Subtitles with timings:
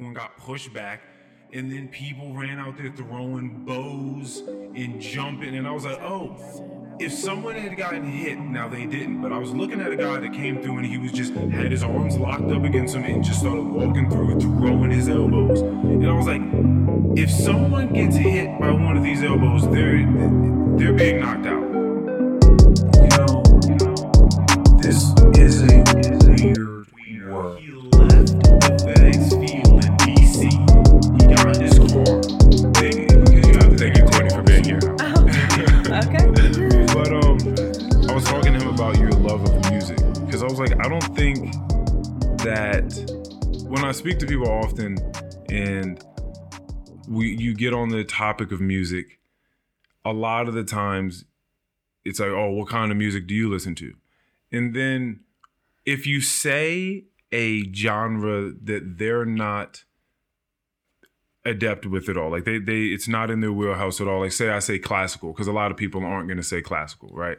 [0.00, 1.00] one got pushed back,
[1.52, 6.36] and then people ran out there throwing bows and jumping, and I was like, oh,
[7.00, 10.20] if someone had gotten hit, now they didn't, but I was looking at a guy
[10.20, 13.24] that came through and he was just had his arms locked up against him and
[13.24, 16.42] just started walking through, throwing his elbows, and I was like,
[17.18, 19.98] if someone gets hit by one of these elbows, they're
[20.78, 21.64] they're being knocked out.
[23.02, 23.42] You know,
[24.80, 25.87] this is a
[43.98, 44.96] speak to people often
[45.50, 46.04] and
[47.08, 49.18] we you get on the topic of music,
[50.04, 51.24] a lot of the times
[52.04, 53.94] it's like, oh, what kind of music do you listen to?
[54.52, 55.20] And then
[55.84, 59.82] if you say a genre that they're not
[61.44, 64.20] adept with at all, like they they it's not in their wheelhouse at all.
[64.20, 67.38] Like say I say classical, because a lot of people aren't gonna say classical, right?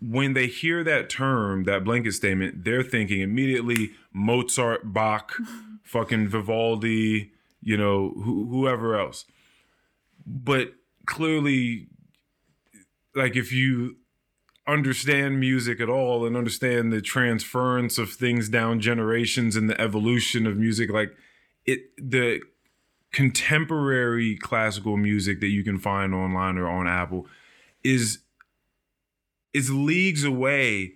[0.00, 5.34] When they hear that term, that blanket statement, they're thinking immediately Mozart, Bach,
[5.82, 9.24] fucking Vivaldi, you know, who, whoever else.
[10.26, 10.74] But
[11.06, 11.88] clearly,
[13.14, 13.96] like if you
[14.66, 20.46] understand music at all and understand the transference of things down generations and the evolution
[20.46, 21.16] of music, like
[21.64, 22.40] it, the
[23.12, 27.26] contemporary classical music that you can find online or on Apple
[27.82, 28.18] is
[29.58, 30.94] is leagues away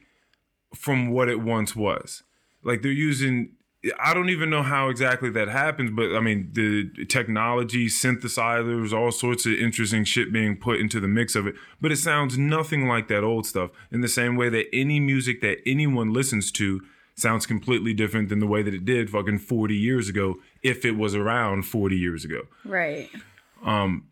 [0.74, 2.22] from what it once was.
[2.62, 3.50] Like they're using
[3.98, 9.10] I don't even know how exactly that happens, but I mean the technology, synthesizers, all
[9.10, 11.56] sorts of interesting shit being put into the mix of it.
[11.80, 13.70] But it sounds nothing like that old stuff.
[13.90, 16.80] In the same way that any music that anyone listens to
[17.16, 20.96] sounds completely different than the way that it did fucking 40 years ago, if it
[20.96, 22.42] was around 40 years ago.
[22.64, 23.10] Right.
[23.64, 24.06] Um,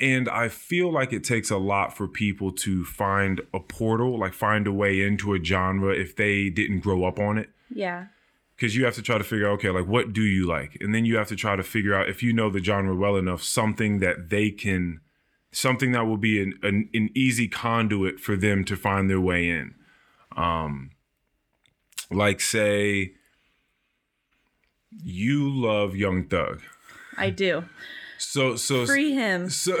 [0.00, 4.32] And I feel like it takes a lot for people to find a portal, like
[4.32, 7.50] find a way into a genre if they didn't grow up on it.
[7.68, 8.06] Yeah.
[8.56, 10.78] Because you have to try to figure out, okay, like what do you like?
[10.80, 13.16] And then you have to try to figure out if you know the genre well
[13.16, 15.00] enough, something that they can,
[15.52, 19.48] something that will be an, an, an easy conduit for them to find their way
[19.48, 19.74] in.
[20.34, 20.92] Um,
[22.10, 23.12] like, say,
[25.02, 26.62] you love Young Thug.
[27.16, 27.64] I do.
[28.20, 29.48] So, so, Free him.
[29.50, 29.76] so,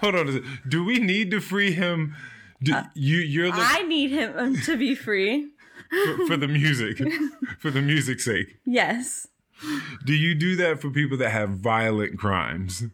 [0.00, 0.28] hold on.
[0.28, 0.68] a.
[0.68, 2.14] Do we need to free him?
[2.62, 5.48] Do, you, you're the, Uh, I need him um, to be free.
[5.90, 6.98] for, for the music,
[7.58, 8.56] for the music's sake.
[8.64, 9.28] Yes.
[10.04, 12.84] Do you do that for people that have violent crimes?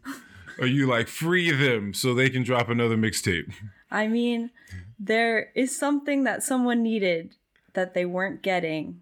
[0.59, 3.51] Are you like free them so they can drop another mixtape?
[3.91, 4.51] I mean,
[4.99, 7.35] there is something that someone needed
[7.73, 9.01] that they weren't getting,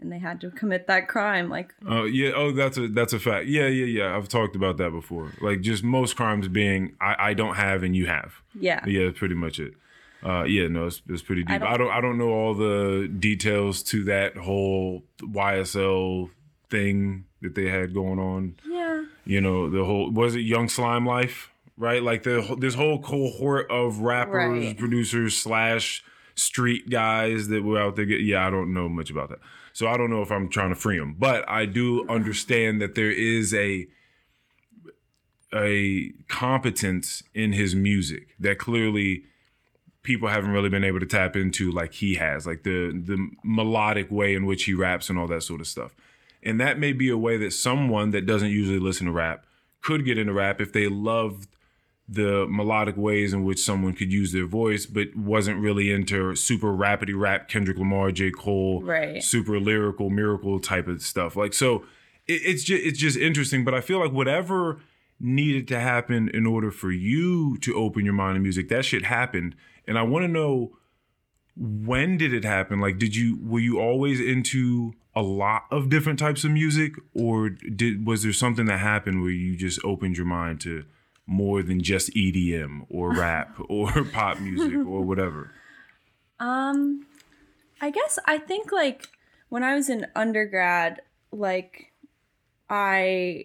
[0.00, 1.48] and they had to commit that crime.
[1.48, 2.30] Like, Oh yeah.
[2.34, 3.46] Oh, that's a that's a fact.
[3.46, 4.16] Yeah, yeah, yeah.
[4.16, 5.32] I've talked about that before.
[5.40, 8.34] Like just most crimes being I, I don't have and you have.
[8.54, 8.84] yeah.
[8.86, 9.74] Yeah, that's pretty much it.
[10.24, 11.50] Uh, yeah, no, it's, it's pretty deep.
[11.50, 15.04] I don't- don't, I don't, know all the details to that whole
[15.52, 16.30] YSL
[16.70, 18.56] thing that they had going on.
[18.68, 19.04] Yeah.
[19.24, 22.02] You know, the whole was it Young Slime Life, right?
[22.02, 24.78] Like the whole- this whole cohort of rappers, Right.
[24.78, 26.02] producers slash
[26.34, 28.04] street guys that were out there.
[28.04, 29.38] Get, yeah, I don't know much about that,
[29.78, 32.96] so I don't know if I'm trying to free him, but I do understand that
[32.96, 33.86] there is a
[35.54, 39.22] a competence in his music that clearly
[40.02, 44.10] people haven't really been able to tap into like he has like the the melodic
[44.10, 45.94] way in which he raps and all that sort of stuff.
[46.42, 49.46] And that may be a way that someone that doesn't usually listen to rap
[49.80, 51.46] could get into rap if they loved
[52.10, 56.68] the melodic ways in which someone could use their voice but wasn't really into super
[56.72, 58.30] rapidy rap kendrick lamar j.
[58.30, 59.22] Cole Right.
[59.22, 61.36] super lyrical miracle type of stuff.
[61.36, 61.84] Like so
[62.26, 64.80] it, it's just it's just interesting but i feel like whatever
[65.20, 69.04] needed to happen in order for you to open your mind to music that shit
[69.04, 69.54] happened.
[69.86, 70.72] And i want to know
[71.56, 72.78] when did it happen?
[72.80, 77.50] Like did you were you always into a lot of different types of music or
[77.50, 80.84] did was there something that happened where you just opened your mind to
[81.28, 85.52] more than just edm or rap or pop music or whatever?
[86.40, 87.06] Um,
[87.80, 89.08] I guess I think like
[89.48, 91.92] when I was in undergrad, like
[92.68, 93.44] I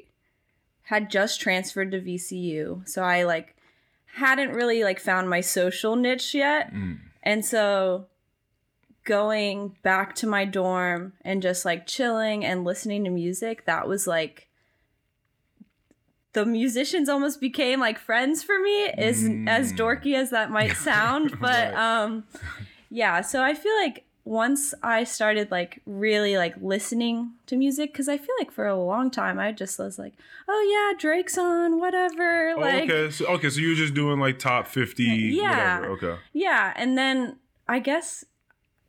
[0.83, 3.55] had just transferred to VCU, so I like
[4.15, 6.71] hadn't really like found my social niche yet,
[7.23, 8.07] and so
[9.03, 14.07] going back to my dorm and just like chilling and listening to music, that was
[14.07, 14.47] like
[16.33, 21.39] the musicians almost became like friends for me is as dorky as that might sound
[21.39, 22.03] but Right.
[22.03, 22.23] um
[22.89, 28.07] yeah so i feel like once I started like really like listening to music, because
[28.07, 30.13] I feel like for a long time I just was like,
[30.47, 30.61] oh
[30.93, 32.51] yeah, Drake's on, whatever.
[32.51, 33.11] Oh, Like, okay.
[33.11, 33.49] So, okay.
[33.49, 35.03] So you're just doing like top 50.
[35.03, 35.79] Yeah.
[35.81, 35.93] Whatever.
[35.95, 36.21] Okay.
[36.31, 36.71] yeah.
[36.77, 37.35] And then
[37.67, 38.23] I guess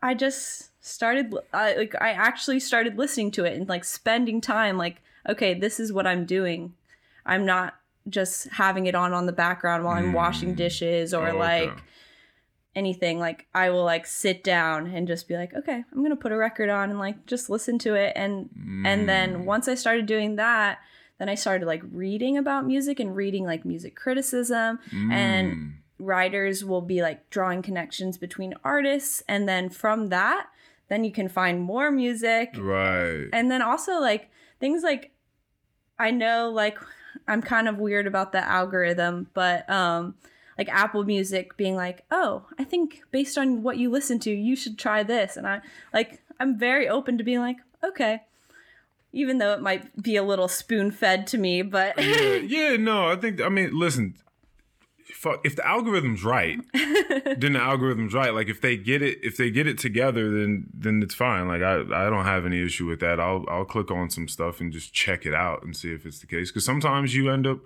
[0.00, 4.78] I just started, I like, I actually started listening to it and like spending time,
[4.78, 6.74] like, okay, this is what I'm doing.
[7.26, 7.74] I'm not
[8.08, 10.56] just having it on on the background while I'm washing Mm.
[10.56, 11.38] dishes or Oh, okay.
[11.68, 11.82] like
[12.76, 16.32] anything like i will like sit down and just be like okay i'm gonna put
[16.32, 18.50] a record on and like just listen to it and
[18.84, 19.06] and Mm.
[19.06, 20.80] then once i started doing that
[21.18, 25.72] then i started like reading about music and reading like music criticism and Mm.
[26.00, 30.48] writers will be like drawing connections between artists and then from that
[30.88, 33.28] then you can find more music Right.
[33.32, 35.12] and then also like things like
[35.96, 36.76] I know like
[37.26, 40.14] I'm kind of weird about the algorithm, but um
[40.58, 44.54] like Apple Music being like, "Oh, I think based on what you listen to, you
[44.56, 45.60] should try this." And I
[45.92, 48.22] like I'm very open to being like, "Okay."
[49.12, 53.16] Even though it might be a little spoon-fed to me, but yeah, yeah, no, I
[53.16, 54.14] think I mean, listen,
[55.24, 58.34] fuck, if the algorithm's right, then the algorithm's right.
[58.34, 61.48] Like if they get it, if they get it together, then then it's fine.
[61.48, 63.18] Like I I don't have any issue with that.
[63.18, 66.20] I'll I'll click on some stuff and just check it out and see if it's
[66.20, 66.50] the case.
[66.50, 67.60] Because sometimes you end up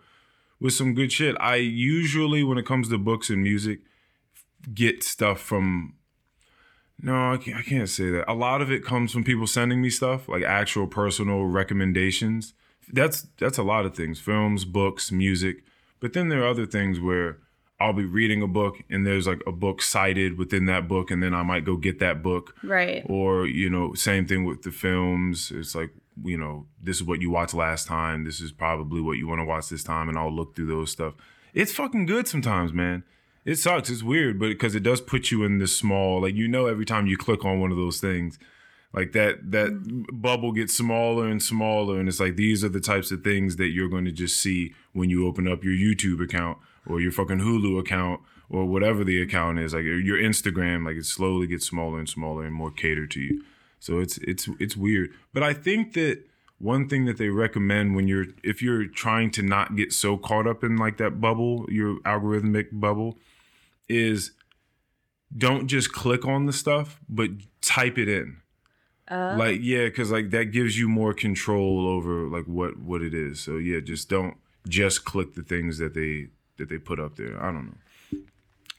[0.61, 1.37] with some good shit.
[1.41, 3.81] I usually, when it comes to books and music,
[4.73, 5.95] get stuff from.
[7.01, 8.31] No, I can't, I can't say that.
[8.31, 12.55] A lot of it comes from people sending me stuff, like actual personal recommendations.
[12.93, 15.65] That's that's a lot of things: films, books, music.
[16.01, 17.39] But then there are other things where
[17.81, 21.23] I'll be reading a book and there's like a book cited within that book, and
[21.23, 22.55] then I might go get that book.
[22.63, 23.05] right.
[23.07, 25.53] Or you know, same thing with the films.
[25.55, 25.91] It's like
[26.25, 28.25] you know, this is what you watched last time.
[28.25, 30.91] This is probably what you want to watch this time, and I'll look through those
[30.91, 31.15] stuff.
[31.55, 33.05] It's fucking good sometimes, man.
[33.45, 33.89] It sucks.
[33.89, 36.85] It's weird, but because it does put you in this small, like you know, every
[36.85, 38.39] time you click on one of those things,
[38.93, 43.13] like that that bubble gets smaller and smaller, and it's like these are the types
[43.13, 46.59] of things that you're going to just see when you open up your YouTube account
[46.89, 48.21] or your fucking Hulu account
[48.51, 50.85] or whatever the account is, like your Instagram.
[50.85, 53.45] Like it slowly gets smaller and smaller and more catered to you.
[53.81, 55.11] So it's it's it's weird.
[55.33, 56.25] But I think that
[56.59, 60.47] one thing that they recommend when you're if you're trying to not get so caught
[60.47, 63.19] up in like that bubble, your algorithmic bubble,
[63.89, 64.33] is
[65.37, 67.31] don't just click on the stuff, but
[67.61, 68.39] type it in.
[69.11, 73.15] Uh, Like yeah, because like that gives you more control over like what what it
[73.15, 73.41] is.
[73.41, 74.37] So yeah, just don't
[74.67, 77.43] just click the things that they that they put up there.
[77.43, 78.19] I don't know.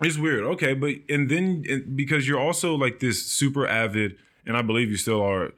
[0.02, 0.44] It's weird.
[0.44, 4.16] Okay, but and then and because you're also like this super avid,
[4.46, 5.52] and I believe you still are,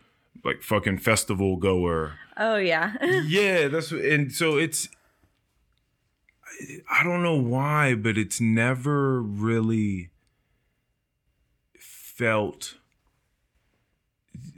[0.44, 2.14] like fucking festival goer.
[2.38, 2.94] oh yeah.
[3.26, 4.88] yeah, that's and so it's.
[4.88, 4.98] I-
[7.00, 10.10] I don't know why, but it's never really
[11.80, 12.76] felt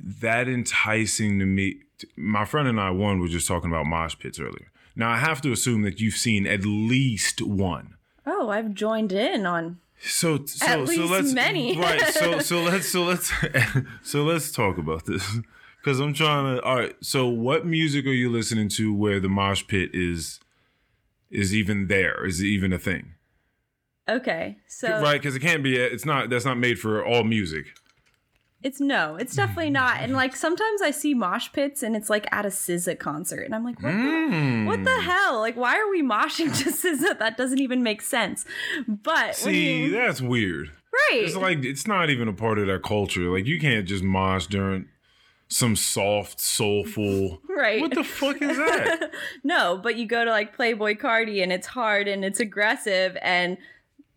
[0.03, 1.77] that enticing to me.
[2.17, 4.69] My friend and I, one, were just talking about mosh pits earlier.
[4.95, 7.95] Now I have to assume that you've seen at least one.
[8.25, 11.77] oh, I've joined in on So so At so let's many.
[11.79, 12.01] right.
[12.07, 13.31] So so let's so let's
[14.03, 15.37] so let's talk about this
[15.77, 16.63] because I'm trying to.
[16.63, 16.95] All right.
[17.01, 20.39] So what music are you listening to where the mosh pit is
[21.31, 22.25] is even there?
[22.25, 23.15] Is it even a thing?
[24.07, 24.57] Okay.
[24.67, 25.21] So right?
[25.21, 25.77] Because it can't be.
[25.77, 26.29] It's not.
[26.29, 27.67] That's not made for all music.
[28.63, 29.97] It's no, it's definitely not.
[29.99, 33.53] And like sometimes I see mosh pits and it's like at a SZA concert, and
[33.53, 34.65] I'm like, what, the, Mm.
[34.65, 35.39] what the hell?
[35.39, 37.19] Like, why are we moshing to SZA?
[37.19, 38.45] That doesn't even make sense.
[38.87, 40.71] But See, you, that's weird.
[40.93, 43.23] right, It's like it's not even a part of their culture.
[43.29, 44.87] Like you can't just mosh during
[45.49, 47.39] some soft, soulful.
[47.49, 47.79] right.
[47.81, 49.11] What the fuck is that?
[49.43, 53.57] no, but you go to like Playboi Carti and it's hard and it's aggressive and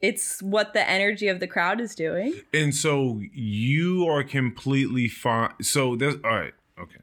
[0.00, 2.34] it's what the energy of the crowd is doing.
[2.52, 5.52] And so you are completely fine.
[5.62, 6.54] So that's all right.
[6.78, 6.98] Okay.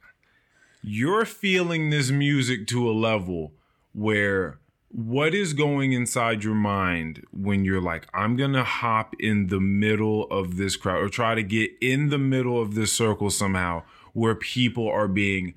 [0.82, 3.54] You're feeling this music to a level
[3.94, 4.60] where
[4.90, 10.26] what is going inside your mind when you're like, I'm to hop in the middle
[10.30, 13.84] of this crowd or try to get in the middle of this circle somehow
[14.14, 15.56] where people are being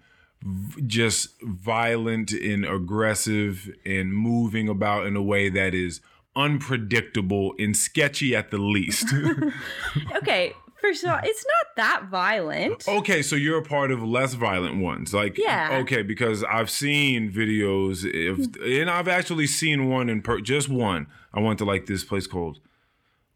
[0.86, 6.00] just violent and aggressive and moving about in a way that is
[6.36, 9.06] unpredictable and sketchy at the least.
[10.16, 12.86] Okay, first of all, it's not that violent.
[12.86, 15.12] okay, so you're a part of less violent ones.
[15.14, 15.78] Like Yeah.
[15.82, 21.06] okay, because I've seen videos of and I've actually seen one in per, just one.
[21.32, 22.60] I went to like this place called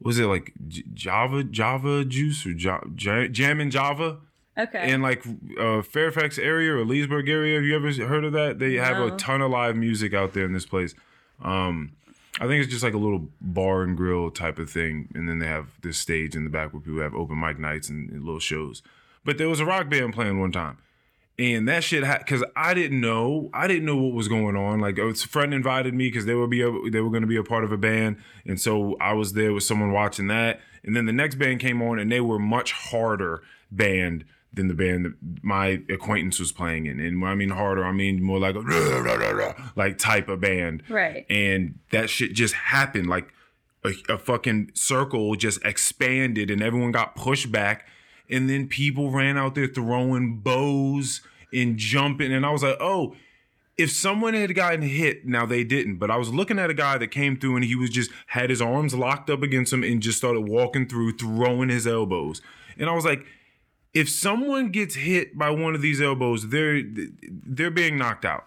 [0.03, 4.19] was it like J- Java Java Juice or ja, ja, Jammin Java?
[4.59, 4.93] Okay.
[4.93, 5.25] in like
[5.59, 7.55] uh, Fairfax area or Leesburg area.
[7.55, 8.59] Have you ever heard of that?
[8.59, 9.07] They have No.
[9.15, 10.95] a ton of live music out there in this place.
[11.43, 11.93] Um,
[12.41, 15.41] I think it's just like a little bar and grill type of thing, and then
[15.41, 18.25] they have this stage in the back where people have open mic nights and, and
[18.25, 18.83] little shows.
[19.27, 20.79] But there was a rock band playing one time,
[21.39, 24.81] and that shit because I didn't know I didn't know what was going on.
[24.81, 27.37] Like a friend invited me because they would be a, they were going to be
[27.37, 28.17] a part of a band,
[28.47, 30.61] and so I was there with someone watching that.
[30.83, 34.75] And then the next band came on, and they were much harder band than the
[34.75, 36.99] band that my acquaintance was playing in.
[36.99, 40.29] And when I mean harder, I mean more like a rah, rah, rah, like type
[40.29, 40.83] of band.
[40.89, 41.25] Right.
[41.31, 43.09] And that shit just happened.
[43.09, 43.33] Like
[43.85, 47.87] a, a fucking circle just expanded and everyone got pushed back.
[48.29, 51.21] And then people ran out there throwing bows
[51.53, 52.33] and jumping.
[52.33, 53.15] And I was like, oh,
[53.77, 56.99] if someone had gotten hit, now they didn't, but I was looking at a guy
[56.99, 60.03] that came through and he was just had his arms locked up against him and
[60.03, 62.43] just started walking through, throwing his elbows.
[62.79, 63.25] And I was like,
[63.93, 66.83] if someone gets hit by one of these elbows, they're
[67.23, 68.47] they're being knocked out.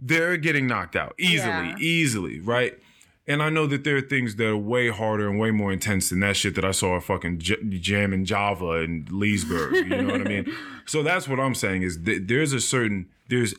[0.00, 1.76] They're getting knocked out easily, yeah.
[1.78, 2.78] easily, right?
[3.26, 6.08] And I know that there are things that are way harder and way more intense
[6.08, 9.74] than that shit that I saw a fucking j- Jammin Java and Leesburg.
[9.74, 10.52] You know what I mean?
[10.88, 13.54] So that's what I'm saying is that there's a certain there's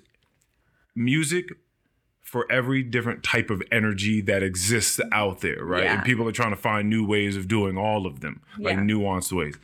[0.96, 1.52] music
[2.24, 5.84] for every different type of energy that exists out there, right?
[5.84, 5.94] Yeah.
[5.94, 8.82] And people are trying to find new ways of doing all of them, like yeah.
[8.82, 9.56] nuanced ways.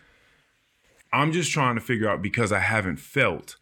[1.15, 3.55] I'm just trying to figure out because I haven't felt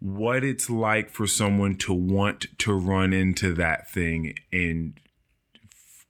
[0.00, 4.98] what it's like for someone to want to run into that thing and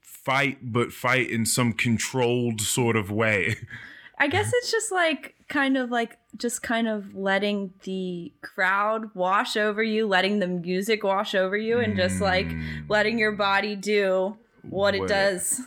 [0.01, 3.57] fight, but fight in some controlled sort of way.
[4.19, 9.57] I guess it's just like kind of like just kind of letting the crowd wash
[9.57, 12.89] over you, letting the music wash over you, and just like mm.
[12.89, 15.61] letting your body do what, what it does.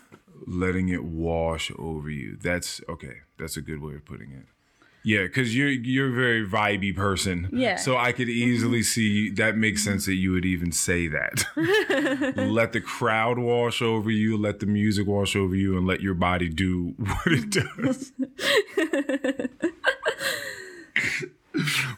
[0.46, 2.38] Letting it wash over you.
[2.42, 3.18] That's okay.
[3.38, 4.46] That's a good way of putting it.
[5.08, 7.48] Yeah, because you're you're a very vibey person.
[7.54, 7.78] Yeah.
[7.78, 11.46] So I could easily see that makes sense that you would even say that.
[12.36, 16.14] let the crowd wash over you, let the music wash over you, and let your
[16.14, 18.12] body do what it does.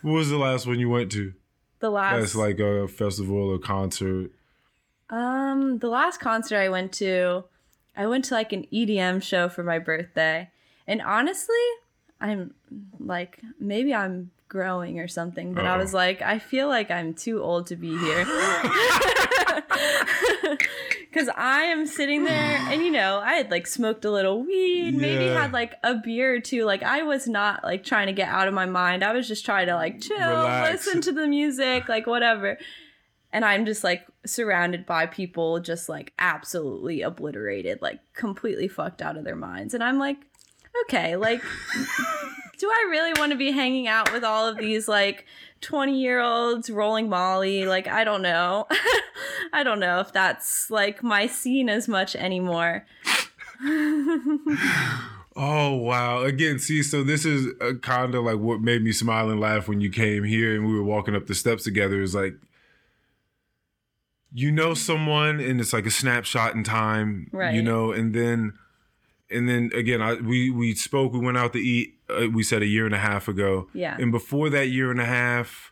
[0.03, 1.33] what was the last one you went to?
[1.79, 2.19] The last.
[2.19, 4.29] That's like a festival or concert.
[5.09, 7.45] Um, the last concert I went to,
[7.97, 10.51] I went to like an EDM show for my birthday,
[10.85, 11.55] and honestly,
[12.21, 12.53] I'm
[12.99, 15.73] like, maybe I'm growing or something, but Uh-oh.
[15.73, 18.25] I was like, I feel like I'm too old to be here.
[21.11, 24.93] Because I am sitting there and, you know, I had like smoked a little weed,
[24.93, 25.01] yeah.
[25.01, 26.65] maybe had like a beer or two.
[26.65, 29.03] Like, I was not like trying to get out of my mind.
[29.03, 30.85] I was just trying to like chill, Relax.
[30.85, 32.59] listen to the music, like whatever.
[33.33, 39.17] And I'm just like surrounded by people just like absolutely obliterated, like completely fucked out
[39.17, 39.73] of their minds.
[39.73, 40.17] And I'm like,
[40.83, 41.41] okay, like,
[42.57, 45.25] do I really want to be hanging out with all of these like
[45.61, 47.65] 20 year olds rolling Molly?
[47.65, 48.67] Like, I don't know.
[49.53, 52.85] I don't know if that's like my scene as much anymore.
[55.41, 56.23] Oh wow!
[56.23, 59.69] Again, see, so this is uh, kind of like what made me smile and laugh
[59.69, 62.01] when you came here and we were walking up the steps together.
[62.01, 62.33] Is like
[64.33, 67.55] you know someone and it's like a snapshot in time, right?
[67.55, 68.51] You know, and then
[69.31, 71.13] and then again, I we we spoke.
[71.13, 71.95] We went out to eat.
[72.09, 73.67] Uh, we said a year and a half ago.
[73.73, 73.95] Yeah.
[73.99, 75.71] And before that year and a half,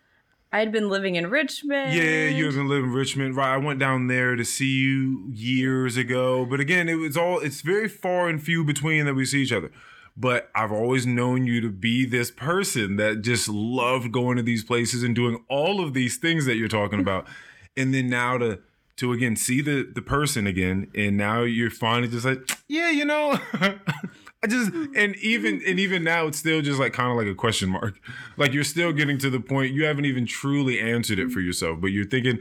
[0.51, 1.93] I had been living in Richmond.
[1.93, 3.53] Yeah, you had been living in Richmond, right?
[3.53, 7.39] I went down there to see you years ago, but again, it was all.
[7.39, 9.71] It's very far and few between that we see each other.
[10.15, 14.63] But I've always known you to be this person that just loved going to these
[14.63, 17.27] places and doing all of these things that you're talking about,
[17.77, 18.59] and then now to
[18.97, 23.05] to again see the the person again and now you're finally just like yeah you
[23.05, 27.27] know i just and even and even now it's still just like kind of like
[27.27, 27.99] a question mark.
[28.35, 31.79] Like you're still getting to the point you haven't even truly answered it for yourself
[31.79, 32.39] but you're thinking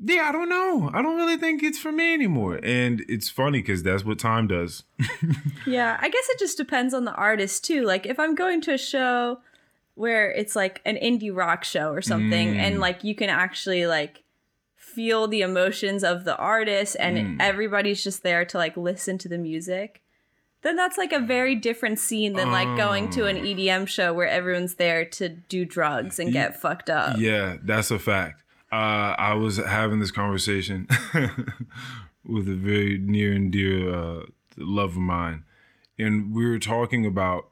[0.00, 0.90] yeah i don't know.
[0.94, 2.60] I don't really think it's for me anymore.
[2.62, 4.84] And it's funny because that's what time does.
[5.66, 7.84] Yeah i guess it just depends on the artist too.
[7.84, 9.40] Like if i'm going to a show
[9.94, 12.56] where it's like an indie rock show or something mm.
[12.56, 14.22] and like you can actually like
[14.98, 17.36] feel the emotions of the artist and mm.
[17.38, 20.02] everybody's just there to like listen to the music
[20.62, 23.42] then that's like a very different scene than like going to an oh.
[23.42, 27.16] EDM show where everyone's there to do drugs and get fucked up.
[27.16, 28.42] Yeah, that's a fact.
[28.72, 30.88] Uh, I was having this conversation
[32.24, 34.22] with a very near and dear uh,
[34.56, 35.44] love of mine,
[35.96, 37.50] and we were talking about.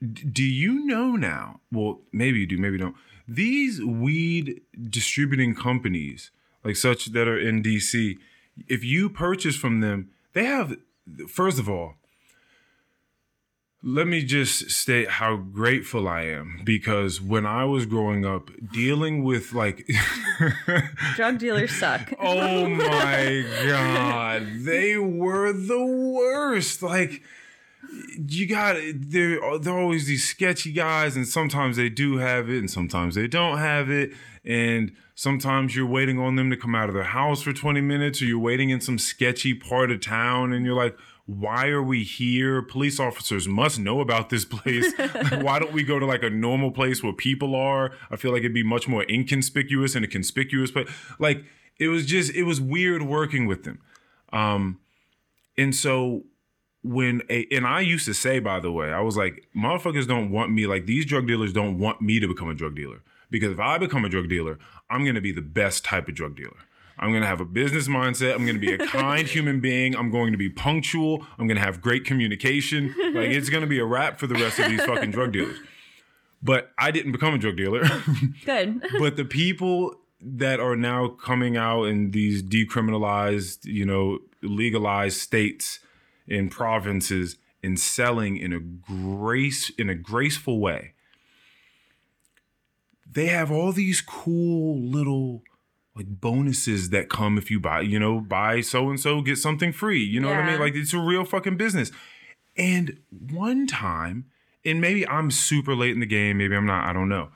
[0.00, 1.60] Do you know now?
[1.70, 2.96] Well, maybe you do, maybe you don't
[3.30, 6.32] these weed distributing companies,
[6.64, 8.18] like such that are in DC,
[8.66, 10.76] if you purchase from them, they have,
[11.28, 11.94] first of all,
[13.82, 19.22] let me just state how grateful I am because when I was growing up, dealing
[19.24, 19.88] with like
[21.14, 22.12] Drug dealers suck.
[22.20, 26.82] oh my god, they were the worst.
[26.82, 27.22] Like
[28.28, 29.40] you got there.
[29.58, 33.26] There are always these sketchy guys, and sometimes they do have it, and sometimes they
[33.26, 34.12] don't have it,
[34.44, 38.22] and sometimes you're waiting on them to come out of their house for 20 minutes,
[38.22, 40.96] or you're waiting in some sketchy part of town, and you're like.
[41.26, 42.60] Why are we here?
[42.60, 44.92] Police officers must know about this place.
[45.40, 47.92] Why don't we go to like a normal place where people are?
[48.10, 50.88] I feel like it'd be much more inconspicuous and a conspicuous place.
[51.20, 51.44] Like
[51.78, 53.80] it was just it was weird working with them.
[54.32, 54.80] Um
[55.56, 56.24] and so
[56.82, 60.30] when a and I used to say by the way, I was like, motherfuckers don't
[60.30, 63.02] want me like these drug dealers don't want me to become a drug dealer.
[63.30, 64.58] Because if I become a drug dealer,
[64.88, 66.56] I'm gonna be the best type of drug dealer.
[66.98, 68.34] I'm gonna have a business mindset.
[68.34, 69.94] I'm gonna be a kind human being.
[69.94, 71.26] I'm going to be punctual.
[71.38, 72.94] I'm gonna have great communication.
[73.14, 75.58] Like it's gonna be a wrap for the rest of these fucking drug dealers.
[76.42, 77.82] But I didn't become a drug dealer.
[78.46, 78.82] Good.
[78.98, 85.80] but the people that are now coming out in these decriminalized, you know, legalized states
[86.26, 90.92] in provinces and selling in a grace in a graceful way.
[93.10, 95.42] They have all these cool little
[95.96, 99.72] like bonuses that come if you buy, you know, buy so and so get something
[99.72, 100.02] free.
[100.02, 100.60] You know what I mean?
[100.60, 101.90] Like it's a real fucking business.
[102.56, 104.26] And one time,
[104.64, 107.30] and maybe I'm super late in the game, maybe I'm not, I don't know.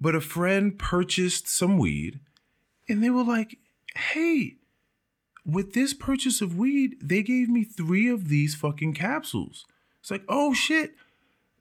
[0.00, 2.20] But a friend purchased some weed
[2.88, 3.58] and they were like,
[3.96, 4.56] hey,
[5.46, 9.66] with this purchase of weed, they gave me three of these fucking capsules.
[10.00, 10.94] It's like, oh shit,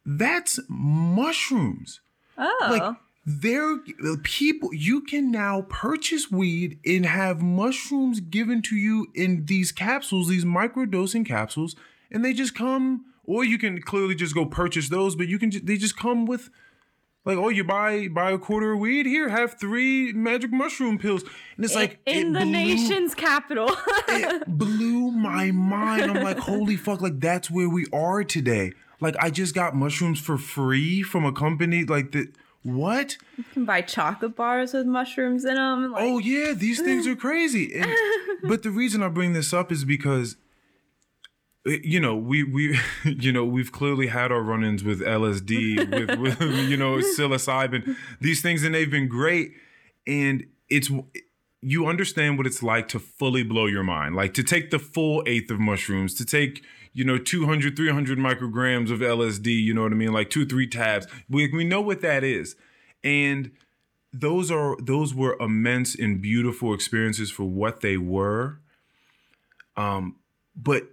[0.05, 1.99] that's mushrooms.
[2.37, 2.67] Oh.
[2.69, 3.77] Like, there,
[4.23, 10.27] people, you can now purchase weed and have mushrooms given to you in these capsules,
[10.27, 11.75] these microdosing capsules,
[12.11, 15.51] and they just come, or you can clearly just go purchase those, but you can,
[15.63, 16.49] they just come with,
[17.25, 21.23] like, oh, you buy buy a quarter of weed here, have three magic mushroom pills,
[21.55, 23.69] and it's like in it the blew- nation's capital.
[24.07, 26.03] it blew my mind.
[26.11, 28.73] I'm like, holy fuck, like that's where we are today.
[28.99, 32.29] Like I just got mushrooms for free from a company like that.
[32.63, 33.17] What?
[33.37, 35.91] you can buy chocolate bars with mushrooms in them.
[35.91, 37.75] Like, Oh yeah, these things are crazy.
[37.75, 37.91] And,
[38.43, 40.37] but the reason I bring this up is because
[41.65, 46.41] you know we we you know we've clearly had our run-ins with LSD with, with
[46.41, 47.95] you know psilocybin.
[48.19, 49.53] These things and they've been great.
[50.05, 50.91] And it's
[51.61, 54.15] you understand what it's like to fully blow your mind.
[54.15, 58.91] Like to take the full eighth of mushrooms to take you know 200 300 micrograms
[58.91, 60.13] of LSD you know what I mean?
[60.13, 61.07] Like two three tabs.
[61.29, 62.55] We, we know what that is.
[63.03, 63.51] And
[64.11, 68.59] those are those were immense and beautiful experiences for what they were.
[69.77, 70.17] Um
[70.55, 70.83] but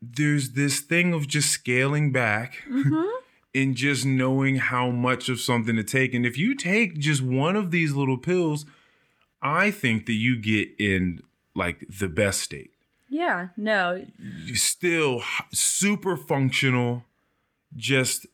[0.00, 3.02] there's this thing of just scaling back mm-hmm.
[3.54, 6.14] and just knowing how much of something to take.
[6.14, 8.64] And if you take just one of these little pills
[9.42, 11.20] i think that you get in
[11.54, 12.72] like the best state.
[13.10, 14.04] Yeah, no,
[14.54, 17.04] still super functional
[17.74, 18.26] just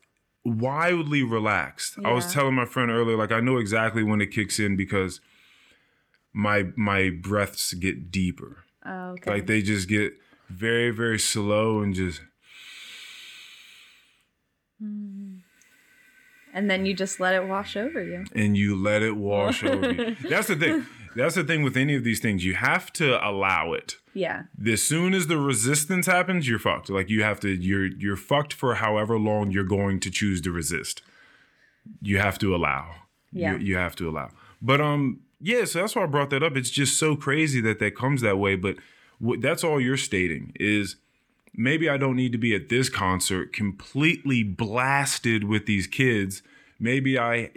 [0.43, 1.97] wildly relaxed.
[2.03, 5.21] I was telling my friend earlier like i know exactly when it kicks in because
[6.33, 8.63] my my breaths get deeper.
[8.85, 9.31] Oh, okay.
[9.31, 10.13] like they just get
[10.49, 12.21] very very slow and just
[16.53, 18.25] and then you just let it wash over you.
[18.33, 20.15] and you let it wash over you.
[20.29, 20.85] That's the thing.
[21.15, 22.43] That's the thing with any of these things.
[22.43, 23.97] You have to allow it.
[24.13, 26.89] Yeah, as soon as the resistance happens you're fucked.
[26.89, 30.51] Like you have to you're you're fucked for however long you're going to choose to
[30.51, 31.01] resist.
[32.01, 32.95] You have to allow.
[33.31, 33.53] Yeah.
[33.57, 34.31] you, you have to allow.
[34.61, 36.55] But um yeah so that's why i brought that up.
[36.55, 38.77] It's just so crazy that that comes that way but
[39.39, 40.95] that's all you're stating is
[41.53, 46.41] maybe i don't need to be at this concert completely blasted with these kids
[46.79, 47.49] maybe i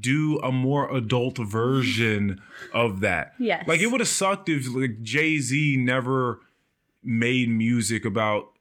[0.00, 2.40] do a more adult version
[2.74, 3.64] of that Yes.
[3.66, 6.40] like it would have sucked if like jay-z never
[7.02, 8.52] made music about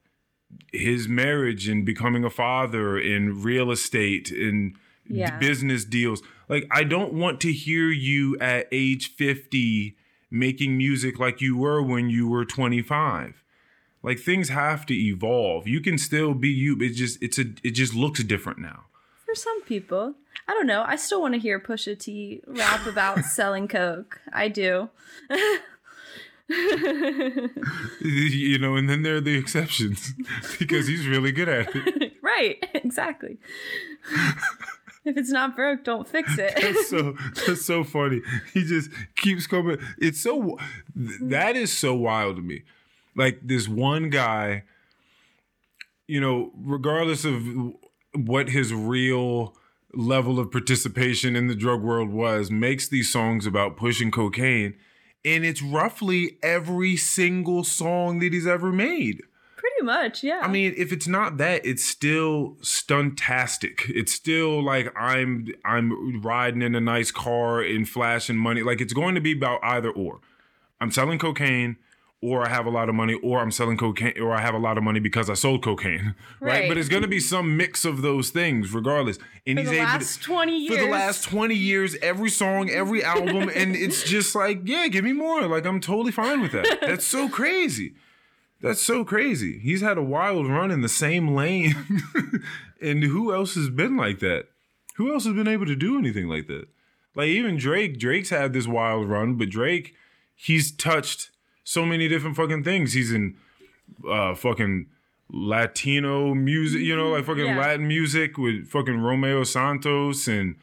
[0.71, 4.75] his marriage and becoming a father in real estate and
[5.07, 5.37] Yeah.
[5.39, 6.21] business deals.
[6.47, 9.97] Like I don't want to hear you at age 50
[10.35, 13.43] making music like you were when you were 25.
[14.03, 15.67] Like things have to evolve.
[15.67, 16.77] You can still be you.
[16.79, 18.85] It just it's a it just looks different now.
[19.25, 20.13] for some people.
[20.47, 20.83] I don't know.
[20.85, 24.19] I still want to hear Pusha T rap about selling coke.
[24.31, 24.89] I do.
[27.99, 30.13] you know, and then there are the exceptions
[30.59, 32.13] because he's really good at it.
[32.21, 33.39] right, exactly.
[35.05, 36.55] If it's not broke, don't fix it.
[36.61, 37.15] That's so
[37.47, 38.21] that's so funny.
[38.53, 39.77] He just keeps coming.
[39.99, 40.57] It's so
[40.97, 41.29] mm.
[41.29, 42.63] that is so wild to me.
[43.15, 44.63] Like this one guy
[46.07, 47.43] you know, regardless of
[48.13, 49.55] what his real
[49.93, 54.75] level of participation in the drug world was, makes these songs about pushing cocaine.
[55.23, 59.23] And it's roughly every single song that he's ever made.
[59.85, 60.39] Much, yeah.
[60.41, 63.89] I mean, if it's not that, it's still stuntastic.
[63.89, 68.63] It's still like I'm I'm riding in a nice car and flashing money.
[68.63, 70.19] Like it's going to be about either or.
[70.81, 71.77] I'm selling cocaine
[72.21, 74.57] or I have a lot of money, or I'm selling cocaine, or I have a
[74.57, 76.61] lot of money because I sold cocaine, right?
[76.61, 76.67] Right.
[76.67, 79.19] But it's going to be some mix of those things, regardless.
[79.45, 80.75] And for he's the last to, 20 years.
[80.75, 85.03] for the last 20 years, every song, every album, and it's just like, yeah, give
[85.03, 85.43] me more.
[85.47, 86.79] Like I'm totally fine with that.
[86.81, 87.93] That's so crazy.
[88.65, 89.59] That's so crazy.
[89.59, 91.75] He's had a wild run in the same lane,
[92.81, 94.45] and who else has been like that?
[94.95, 96.65] Who else has been able to do anything like that?
[97.13, 97.99] Like even Drake.
[97.99, 99.93] Drake's had this wild run, but Drake,
[100.33, 101.29] he's touched
[101.63, 102.93] so many different fucking things.
[102.93, 103.35] He's in
[104.09, 104.87] uh fucking
[105.29, 107.59] Latino music, you know, like fucking Yeah.
[107.59, 110.55] Latin music with fucking Romeo Santos and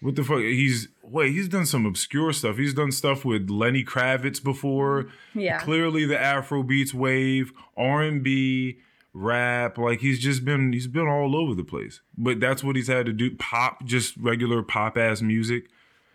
[0.00, 0.38] what the fuck?
[0.38, 2.56] He's wait, he's done some obscure stuff.
[2.56, 5.06] He's done stuff with Lenny Kravitz before.
[5.34, 5.58] Yeah.
[5.60, 8.78] Clearly the Afro beats wave, R and B,
[9.12, 9.76] rap.
[9.78, 12.00] Like he's just been he's been all over the place.
[12.16, 13.34] But that's what he's had to do.
[13.36, 15.64] Pop, just regular pop ass music.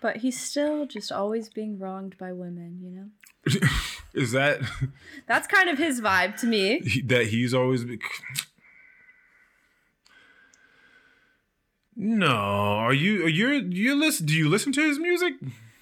[0.02, 3.68] But he's still just always being wronged by women, you know?
[4.14, 4.60] Is that
[5.28, 6.80] That's kind of his vibe to me.
[6.86, 8.00] he- that he's always been
[11.96, 15.34] No, are you are you you listen do you listen to his music?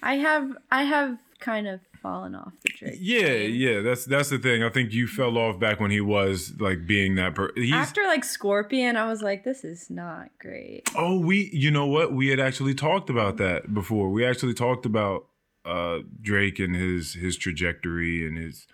[0.02, 2.98] I have I have kind of fallen off the Drake.
[3.00, 4.62] Yeah, yeah, that's that's the thing.
[4.62, 8.02] I think you fell off back when he was like being that per he's After
[8.04, 10.88] like Scorpion, I was like, this is not great.
[10.96, 12.12] Oh, we you know what?
[12.12, 14.10] We had actually talked about that before.
[14.10, 15.26] We actually talked about
[15.64, 18.66] uh Drake and his his trajectory and his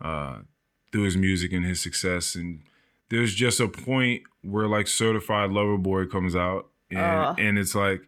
[0.00, 0.38] uh
[0.92, 2.62] through his music and his success and
[3.10, 7.36] there's just a point where like certified lover boy comes out and Ugh.
[7.38, 8.02] and it's like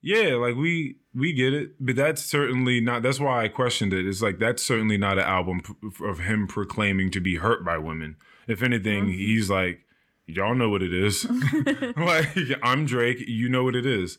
[0.00, 3.02] yeah, like we we get it, but that's certainly not.
[3.02, 4.06] That's why I questioned it.
[4.06, 5.60] It's like that's certainly not an album
[6.04, 8.16] of him proclaiming to be hurt by women.
[8.46, 9.80] If anything, he's like,
[10.26, 11.24] y'all know what it is.
[11.96, 12.28] like
[12.62, 14.18] I'm Drake, you know what it is.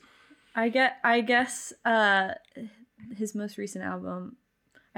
[0.55, 2.33] I get I guess uh
[3.15, 4.35] his most recent album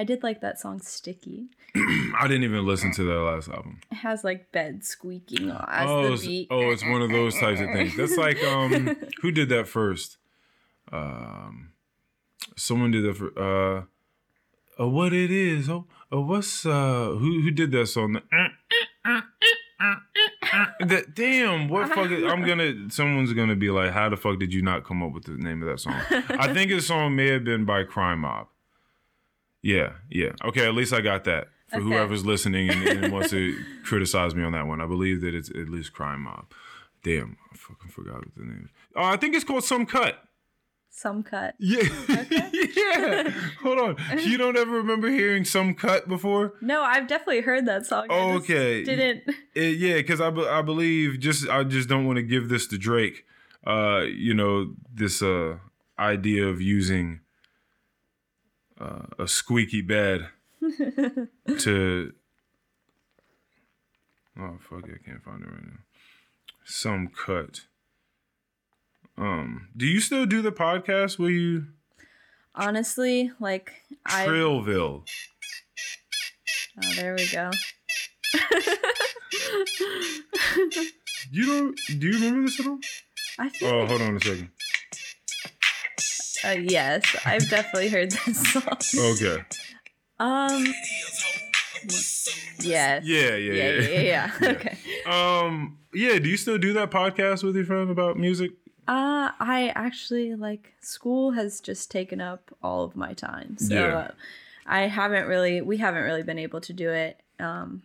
[0.01, 1.45] I did like that song Sticky.
[1.75, 3.81] I didn't even listen to their last album.
[3.91, 6.47] It has like bed squeaking as oh, the it's, beat.
[6.49, 7.95] oh, it's one of those types of things.
[7.95, 10.17] That's like um, who did that first?
[10.91, 11.73] Um,
[12.57, 13.83] someone did that for uh,
[14.79, 15.69] oh, what it is?
[15.69, 18.19] Oh, oh what's uh, who who did that song?
[20.79, 22.09] that damn, what fuck?
[22.09, 22.89] Is, I'm gonna.
[22.89, 25.61] Someone's gonna be like, how the fuck did you not come up with the name
[25.61, 26.01] of that song?
[26.09, 28.47] I think the song may have been by Crime Mob.
[29.61, 30.31] Yeah, yeah.
[30.43, 31.47] Okay, at least I got that.
[31.69, 31.85] For Okay.
[31.85, 35.49] whoever's listening and, and wants to criticize me on that one, I believe that it's
[35.49, 36.51] at least Crime Mob.
[37.03, 38.69] Damn, I fucking forgot what the name is.
[38.95, 40.15] Oh, I think it's called Some Cut.
[40.93, 41.55] Some cut.
[41.57, 41.83] Yeah.
[42.75, 43.31] yeah.
[43.63, 43.95] Hold on.
[44.19, 46.55] You don't ever remember hearing Some Cut before?
[46.61, 48.07] No, I've definitely heard that song.
[48.09, 48.83] Oh, okay.
[48.83, 52.49] Didn't Uh, yeah, because I, be- I believe just I just don't want to give
[52.49, 53.23] this to Drake.
[53.65, 55.57] Uh, you know this uh
[55.97, 57.21] idea of using
[58.81, 60.27] uh, a squeaky bed
[61.59, 62.13] to.
[64.39, 64.87] Oh fuck!
[64.87, 65.79] it, I can't find it right now.
[66.65, 67.61] Some cut.
[69.17, 71.65] Um, do you still do the podcast Will you
[72.55, 73.73] honestly like
[74.05, 75.03] I Trillville?
[76.83, 77.51] Oh, there we go.
[81.31, 81.79] You don't?
[81.99, 82.79] Do you remember this at all?
[83.39, 84.49] I feel Oh, hold on a second.
[86.45, 88.77] Uh, yes, I've definitely heard this song.
[89.13, 89.43] Okay.
[90.19, 90.65] Um
[92.59, 93.03] Yes.
[93.05, 93.71] Yeah, yeah, Yeah, yeah.
[93.71, 94.49] yeah, yeah, yeah.
[94.51, 94.77] Okay.
[95.05, 96.19] Um, yeah.
[96.19, 98.51] Do you still do that podcast with your friend about music?
[98.87, 103.97] Uh, I actually like school has just taken up all of my time, so Yeah.
[103.97, 104.11] uh,
[104.65, 105.61] I haven't really.
[105.61, 107.19] We haven't really been able to do it.
[107.39, 107.81] Um,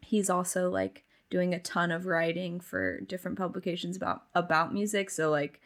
[0.00, 5.10] he's also like doing a ton of writing for different publications about about music.
[5.10, 5.60] So like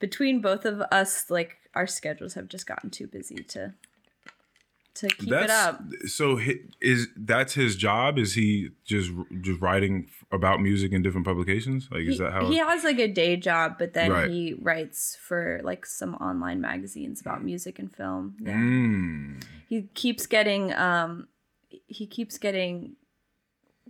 [0.00, 3.74] between both of us, like our schedules have just gotten too busy to
[4.94, 5.80] to keep it up.
[6.06, 6.40] So
[6.80, 8.18] is that's his job?
[8.18, 11.88] Is he just just writing about music in different publications?
[11.92, 12.46] Like, is that how?
[12.50, 14.30] he has like a day job, but then Right.
[14.30, 18.36] he writes for like some online magazines about music and film.
[18.40, 18.54] Yeah.
[18.54, 19.42] Mm.
[19.68, 21.28] he keeps getting um
[21.86, 22.96] he keeps getting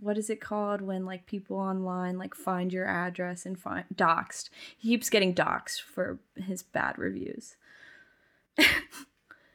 [0.01, 4.49] what is it called when like people online like find your address and find doxed
[4.77, 7.55] he keeps getting doxed for his bad reviews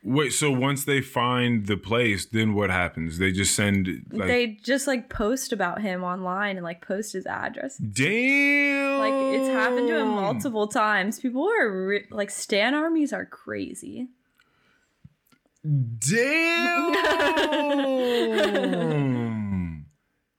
[0.09, 3.18] Wait, so once they find the place, then what happens?
[3.18, 7.26] They just send like they just like post about him online and like post his
[7.26, 7.76] address.
[7.78, 9.00] damn.
[9.00, 11.18] Like it's happened to him multiple times.
[11.18, 14.06] People are re- like stan armies are crazy.
[15.98, 16.92] Damn.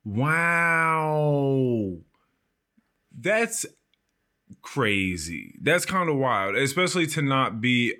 [0.07, 1.97] wow.
[3.19, 3.65] That's
[4.61, 5.55] crazy.
[5.61, 7.95] That's kind of wild, especially to not be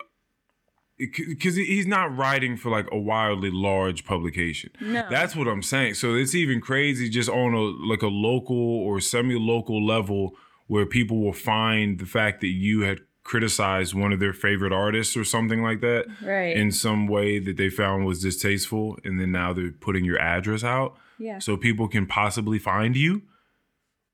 [0.98, 4.72] because he's not writing for like a wildly large publication.
[4.82, 5.06] No.
[5.10, 5.94] That's what I'm saying.
[5.96, 10.32] So it's even crazy just on a like a local or semi-local level
[10.68, 15.16] where people will find the fact that you had criticized one of their favorite artists
[15.18, 16.56] or something like that Right.
[16.56, 20.64] in some way that they found was distasteful and then now they're putting your address
[20.64, 21.40] out yeah.
[21.40, 23.22] so people can possibly find you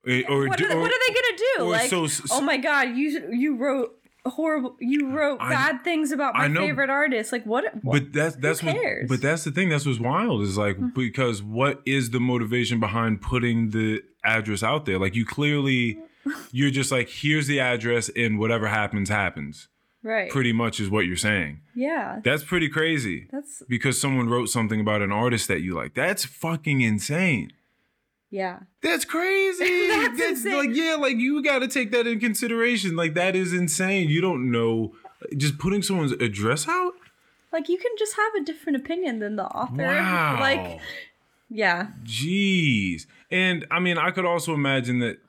[0.06, 1.64] Eh, or, what, do- are they, or- what are they gonna do?
[1.64, 3.92] or Like, so- so- oh my god, you you wrote
[4.26, 4.76] horrible.
[4.80, 7.32] You wrote I- bad things about my know, favorite artist.
[7.32, 7.64] Like what?
[7.84, 9.08] what but that's that's what cares?
[9.10, 13.22] but that's the thing that's what's wild is like because what is the motivation behind
[13.22, 15.98] putting the address out there like you clearly
[16.52, 19.68] you're just like here's the address and whatever happens happens
[20.04, 20.30] right?
[20.30, 22.20] pretty much is what you're saying yeah.
[22.24, 26.26] that's pretty crazy That's because someone wrote something about an artist that you like that's
[26.26, 27.52] fucking insane
[28.34, 28.62] yeah.
[28.82, 29.88] That's crazy.
[29.90, 30.56] That's That's, insane.
[30.56, 32.96] like yeah, like you got to take that in consideration.
[32.96, 34.10] Like that is insane.
[34.10, 34.96] You don't know
[35.38, 36.94] just putting someone's address out.
[37.52, 39.84] Like you can just have a different opinion than the author.
[39.84, 40.38] Wow.
[40.40, 40.80] Like
[41.48, 41.90] yeah.
[42.04, 43.06] Jeez.
[43.30, 45.20] And I mean, I could also imagine that.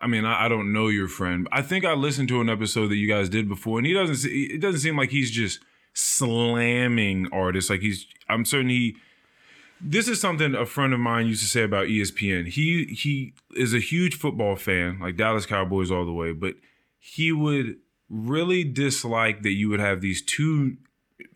[0.00, 1.48] I mean, I, I don't know your friend.
[1.50, 4.16] I think I listened to an episode that you guys did before, and he doesn't.
[4.16, 5.60] se- It doesn't seem like he's just
[5.94, 7.70] slamming artists.
[7.70, 8.06] Like he's.
[8.28, 8.96] I'm certain he.
[9.80, 12.48] This is something a friend of mine used to say about ESPN.
[12.48, 16.54] He he is a huge football fan, like Dallas Cowboys all the way, but
[16.98, 17.76] he would
[18.10, 20.76] really dislike that you would have these two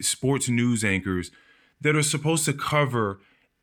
[0.00, 1.30] sports news anchors
[1.80, 3.20] that are supposed to cover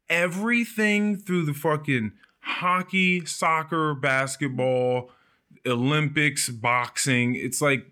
[0.10, 2.12] everything through the fucking
[2.50, 5.12] hockey, soccer, basketball,
[5.66, 7.36] Olympics, boxing.
[7.36, 7.86] It's like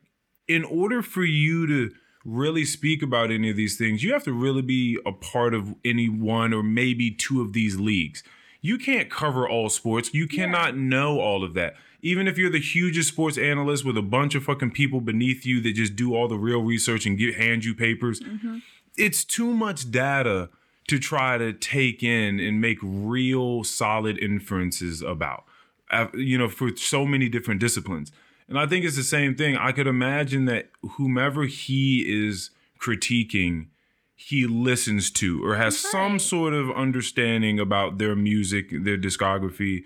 [0.47, 4.33] in order for you to really speak about any of these things, you have to
[4.33, 8.23] really be a part of any one or maybe two of these leagues.
[8.61, 10.13] You can't cover all sports.
[10.13, 11.75] You cannot know all of that.
[12.01, 15.61] Even if you're the hugest sports analyst with a bunch of fucking people beneath you
[15.61, 18.57] that just do all the real research and get hand you papers, mm-hmm.
[18.97, 20.49] it's too much data
[20.87, 25.43] to try to take in and make real solid inferences about
[25.91, 28.11] uh, you know for so many different disciplines.
[28.49, 29.57] And i think it's the same thing.
[29.57, 33.67] I could imagine that whomever he is critiquing
[34.15, 39.83] he listens to or has some sort of understanding about their music their discography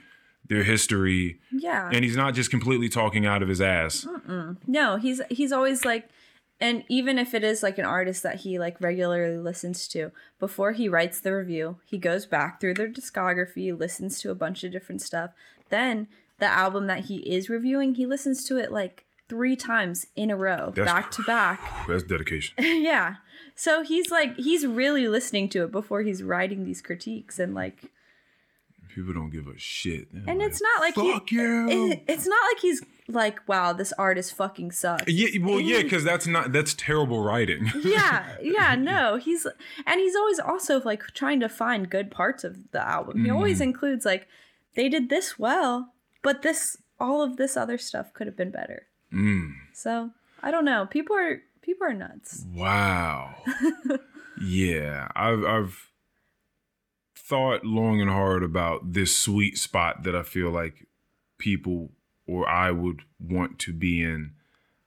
[0.47, 1.39] their history.
[1.51, 1.89] Yeah.
[1.93, 4.05] and he's not just completely talking out of his ass.
[4.67, 6.09] No, he's he's always like
[6.61, 10.71] and even if it is like an artist that he like regularly listens to, before
[10.71, 14.71] he writes the review, he goes back through their discography, listens to a bunch of
[14.71, 15.31] different stuff.
[15.69, 16.07] Then
[16.39, 20.35] the album that he is reviewing, he listens to it like 3 times in a
[20.35, 21.59] row, That's back to back.
[21.87, 23.15] that's dedication yeah.
[23.55, 27.91] So he's like he's really listening to it before he's writing these critiques and like
[28.93, 32.27] people don't give a shit They're and like, it's not like he- you it, it's
[32.27, 35.03] not like he's like wow, this artist fucking sucks.
[35.11, 37.69] Yeah, well, yeah, because that's not that's terrible writing.
[37.83, 39.45] yeah yeah no he's
[39.85, 43.59] and he's always also like trying to find good parts of the album he always
[43.59, 43.63] Mm.
[43.63, 44.27] includes like
[44.75, 45.93] they did this well
[46.23, 49.53] but this all of this other stuff could have been better Mm.
[49.73, 53.35] so i don't know people are people are nuts Wow.
[54.41, 55.87] yeah, I've I've
[57.15, 60.87] thought long and hard about this sweet spot that I feel like
[61.37, 61.91] people
[62.31, 64.31] or I would want to be in,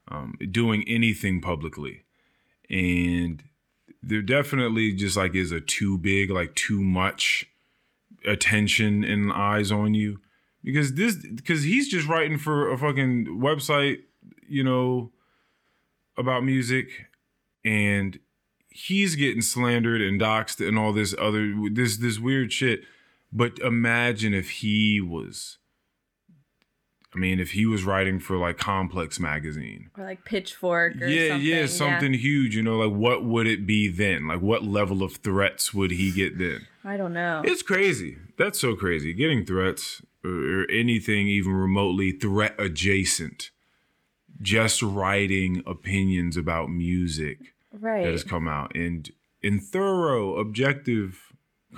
[0.08, 2.04] um, doing anything publicly,
[2.70, 3.42] and
[4.02, 7.46] there definitely just like is a too big, like too much
[8.26, 10.20] attention and eyes on you.
[10.62, 13.98] Because this because he's just writing for a fucking website,
[14.48, 15.12] you know,
[16.16, 17.06] about music.
[17.64, 18.18] And
[18.68, 22.82] he's getting slandered and doxxed and all this other this this weird shit.
[23.32, 25.58] But imagine if he was
[27.14, 29.90] I mean, if he was writing for like Complex magazine.
[29.96, 33.66] or like pitchfork or Yeah, something yeah, something huge, you know, like what would it
[33.66, 34.26] be then?
[34.26, 36.66] Like what level of threats would he get then?
[36.86, 38.16] i don't know It's crazy.
[38.36, 39.12] That's so crazy.
[39.14, 43.50] Getting threats or, or anything even remotely threat adjacent.
[44.42, 47.38] Just writing opinions about music
[47.72, 49.10] right that has come out and
[49.42, 51.20] in thorough, objective.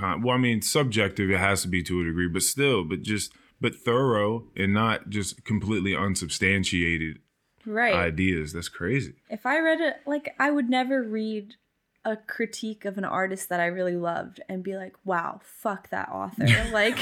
[0.00, 3.32] Well, I mean, subjective it has to be to a degree, but still, but just
[3.60, 7.18] but thorough and not just completely unsubstantiated
[7.64, 8.52] right ideas.
[8.52, 9.14] That's crazy.
[9.28, 11.54] if i read it like i would never read
[12.06, 16.08] a critique of an artist that I really loved and be like, wow, fuck that
[16.08, 16.46] author.
[16.72, 16.98] like,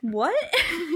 [0.00, 0.34] what?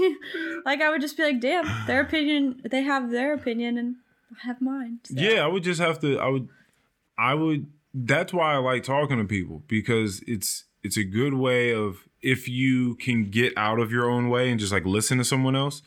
[0.65, 3.95] like, I would just be like, damn, their opinion, they have their opinion and
[4.33, 4.99] I have mine.
[5.05, 5.15] So.
[5.17, 6.19] Yeah, I would just have to.
[6.19, 6.49] I would.
[7.17, 7.67] I would.
[7.93, 12.47] That's why I like talking to people because it's it's a good way of if
[12.47, 15.81] you can get out of your own way and just like listen to someone else.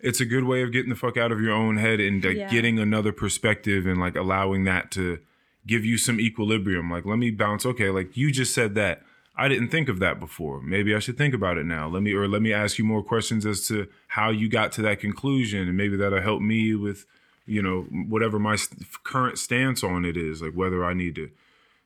[0.00, 2.36] It's a good way of getting the fuck out of your own head and like,
[2.36, 2.50] Yeah.
[2.50, 5.18] getting another perspective and like allowing that to
[5.66, 6.90] give you some equilibrium.
[6.90, 7.64] Like, let me bounce.
[7.64, 9.02] Okay, like you just said that.
[9.36, 10.60] I didn't think of that before.
[10.60, 11.88] Maybe I should think about it now.
[11.88, 14.82] Let me or let me ask you more questions as to how you got to
[14.82, 17.04] that conclusion, and maybe that'll help me with,
[17.46, 18.56] you know, whatever my
[19.02, 20.40] current stance on it is.
[20.40, 21.30] Like whether I need to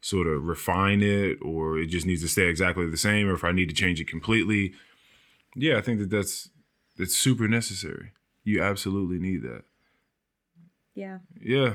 [0.01, 3.45] sort of refine it or it just needs to stay exactly the same, or if
[3.45, 4.73] I need to change it completely.
[5.57, 6.51] Yeah, I think that that's
[6.97, 8.13] that's super necessary.
[8.45, 9.65] You absolutely need that.
[10.95, 11.19] Yeah.
[11.41, 11.75] Yeah,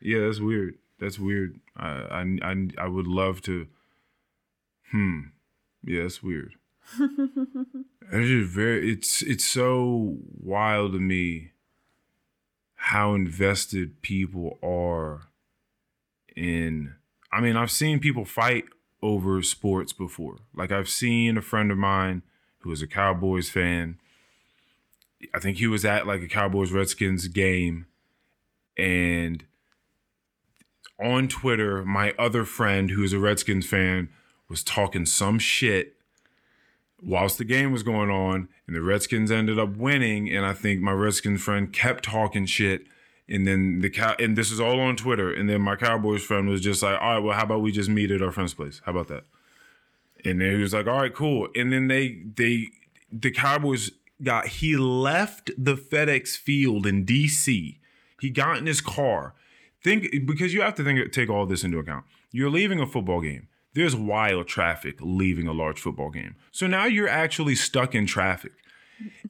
[0.00, 0.74] yeah, that's weird.
[0.98, 1.60] That's weird.
[1.76, 3.66] I I I, I would love to.
[4.92, 5.20] Hmm.
[5.84, 6.54] Yeah, that's weird.
[6.98, 8.92] it's just very.
[8.92, 11.52] It's it's so wild to me
[12.76, 15.22] how invested people are
[16.34, 16.94] in.
[17.36, 18.64] I mean, I've seen people fight
[19.02, 20.38] over sports before.
[20.54, 22.22] Like I've seen a friend of mine
[22.60, 23.98] who is a Cowboys fan.
[25.34, 27.86] I think he was at like a Cowboys Redskins game
[28.76, 29.44] and
[30.98, 34.08] on Twitter, my other friend who is a Redskins fan
[34.48, 35.94] was talking some shit
[37.02, 40.30] whilst the game was going on, and the Redskins ended up winning.
[40.30, 42.86] And I think my Redskins friend kept talking shit.
[43.28, 45.32] And then the cow, and this is all on Twitter.
[45.32, 47.88] And then my Cowboys friend was just like, "All right, well, how about we just
[47.88, 48.80] meet at our friend's place?
[48.84, 49.24] How about that?"
[50.24, 52.68] And then he was like, "All right, cool." And then they they
[53.10, 53.90] the Cowboys
[54.22, 57.80] got he left the FedEx Field in D.C.
[58.20, 59.34] He got in his car.
[59.82, 62.04] Think because you have to think take all this into account.
[62.30, 63.48] You're leaving a football game.
[63.74, 66.36] There's wild traffic leaving a large football game.
[66.50, 68.52] So now you're actually stuck in traffic.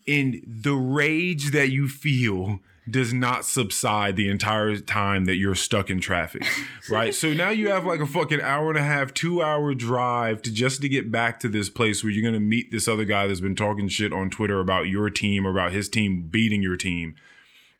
[0.06, 5.90] And the rage that you feel does not subside the entire time that you're stuck
[5.90, 6.44] in traffic.
[6.88, 7.12] Right?
[7.12, 10.52] so now you have like a fucking hour and a half, 2 hour drive to
[10.52, 13.26] just to get back to this place where you're going to meet this other guy
[13.26, 16.76] that's been talking shit on Twitter about your team or about his team beating your
[16.76, 17.16] team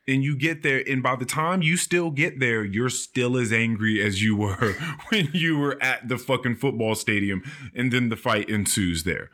[0.08, 3.52] and you get there and by the time you still get there you're still as
[3.52, 4.72] angry as you were
[5.08, 7.42] when you were at the fucking football stadium
[7.74, 9.30] and then the fight ensues there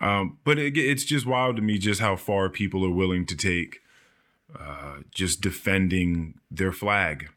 [0.00, 3.36] um, but it, it's just wild to me just how far people are willing to
[3.36, 3.80] take
[4.58, 7.28] uh, just defending their flag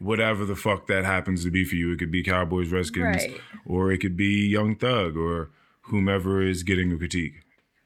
[0.00, 3.40] whatever the fuck that happens to be for you it could be cowboys redskins Right.
[3.64, 5.50] or it could be young thug or
[5.82, 7.34] whomever is getting a critique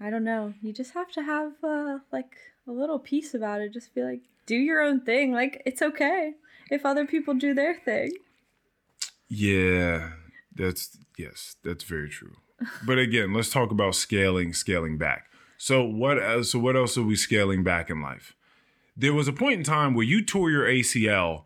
[0.01, 0.55] I don't know.
[0.63, 2.31] You just have to have uh, like
[2.69, 3.73] a little piece about it.
[3.73, 5.33] Just be like, do your own thing.
[5.33, 6.35] Like it's okay
[6.71, 8.13] if other people do their thing.
[9.29, 10.11] Yeah,
[10.55, 12.37] that's yes, that's very true.
[12.87, 15.25] But again, let's talk about scaling, scaling back.
[15.57, 18.35] So what else, so what else are we scaling back in life?
[18.99, 21.45] There was a point in time where you tore your ACL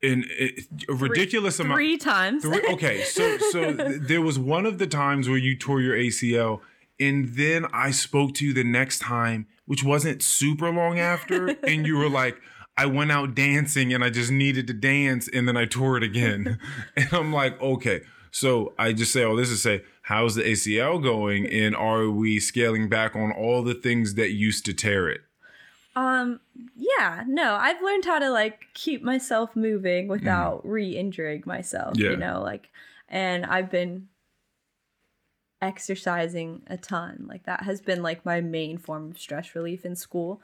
[0.00, 0.50] in eh,
[0.88, 1.78] a ridiculous amount.
[1.78, 2.44] Three times.
[2.44, 5.96] Three, okay, so so th- there was one of the times where you tore your
[5.96, 6.60] ACL,
[7.00, 11.84] and then I spoke to you the next time, which wasn't super long after, and
[11.84, 12.40] you were like,
[12.76, 16.04] "I went out dancing and I just needed to dance, and then I tore it
[16.04, 16.60] again,"
[16.96, 21.02] and I'm like, "Okay." So I just say all this to say, how's the ACL
[21.02, 25.22] going, and are we scaling back on all the things that used to tear it?
[25.96, 26.40] Um,
[26.76, 32.00] yeah, no, I've learned how to like keep myself moving without re-injuring myself, Mm.
[32.00, 32.10] Yeah.
[32.10, 32.70] you know, like
[33.08, 34.08] and I've been
[35.62, 37.26] exercising a ton.
[37.28, 40.40] Like that has been like my main form of stress relief in school.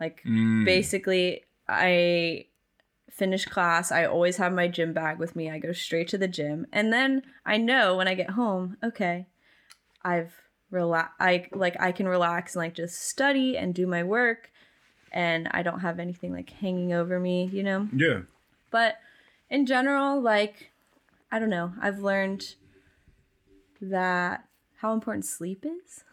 [0.00, 0.64] Like Mm.
[0.64, 2.46] basically I
[3.10, 5.50] finish class, I always have my gym bag with me.
[5.50, 9.26] I go straight to the gym and then I know when I get home, okay,
[10.02, 10.34] I've
[10.70, 14.50] relax I like I can relax and like just study and do my work
[15.12, 17.88] and I don't have anything like hanging over me, you know?
[17.94, 18.20] Yeah.
[18.70, 18.98] But
[19.48, 20.70] in general, like
[21.32, 22.54] I don't know, I've learned
[23.80, 24.44] that
[24.78, 26.04] how important sleep is.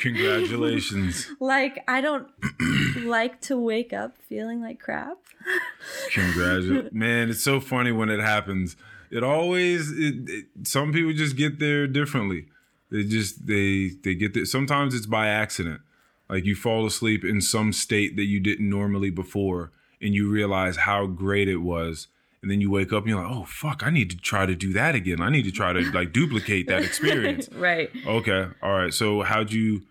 [0.00, 1.26] Congratulations.
[1.40, 2.28] Like I don't
[3.04, 5.18] like to wake up feeling like crap.
[6.12, 7.28] Congratulations, man!
[7.30, 8.76] It's so funny when it happens.
[9.10, 9.92] It always.
[9.92, 12.46] It, it, some people just get there differently.
[12.90, 14.46] They just they they get there.
[14.46, 15.82] Sometimes it's by accident.
[16.28, 19.70] Like you fall asleep in some state that you didn't normally before,
[20.00, 22.08] and you realize how great it was,
[22.42, 24.54] and then you wake up and you're like, oh fuck, I need to try to
[24.54, 25.20] do that again.
[25.20, 27.48] I need to try to like duplicate that experience.
[27.56, 27.90] Right.
[28.06, 28.92] Okay, all right.
[28.92, 29.82] So how'd you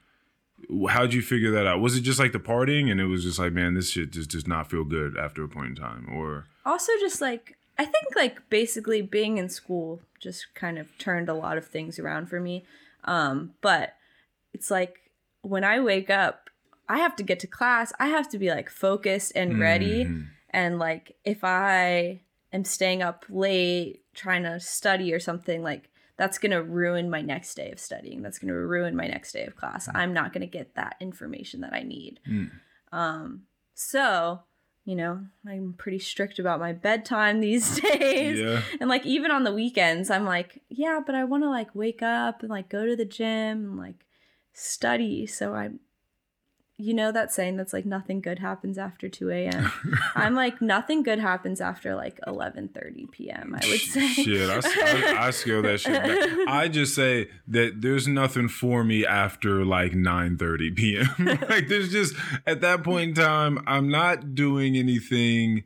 [0.90, 1.80] how'd you figure that out?
[1.80, 4.32] Was it just like the partying, and it was just like, man, this shit just
[4.32, 8.16] does not feel good after a point in time, or Also just like I think
[8.16, 12.40] like basically being in school just kind of turned a lot of things around for
[12.40, 12.66] me.
[13.04, 13.96] Um, but
[14.54, 15.05] it's like
[15.46, 16.50] when I wake up,
[16.88, 17.94] I have to get to class.
[18.00, 20.06] I have to be like focused and ready.
[20.06, 20.28] Mhm.
[20.50, 22.22] And like if I
[22.54, 27.56] am staying up late trying to study or something, like that's gonna ruin my next
[27.56, 28.22] day of studying.
[28.22, 29.90] That's gonna ruin my next day of class.
[29.94, 32.20] I'm not gonna get that information that I need.
[32.28, 32.52] Mm.
[32.92, 33.44] Um,
[33.74, 34.42] so
[34.86, 38.40] you know, I'm pretty strict about my bedtime these days.
[38.40, 38.62] Yeah.
[38.80, 42.04] And like even on the weekends, I'm like, yeah, but I want to like wake
[42.04, 44.05] up and like go to the gym and like
[44.56, 45.28] study.
[45.28, 45.82] So I'm,
[46.78, 49.72] you know, that saying that's like nothing good happens after 2 a.m.
[50.16, 53.56] I'm like nothing good happens after like 11:30 p.m.
[53.62, 54.08] I would say.
[54.08, 56.30] Shit, I, I, I scale that shit back.
[56.48, 61.08] I just say that there's nothing for me after like 9:30 p.m.
[61.50, 65.64] like there's just at that point in time, I'm not doing anything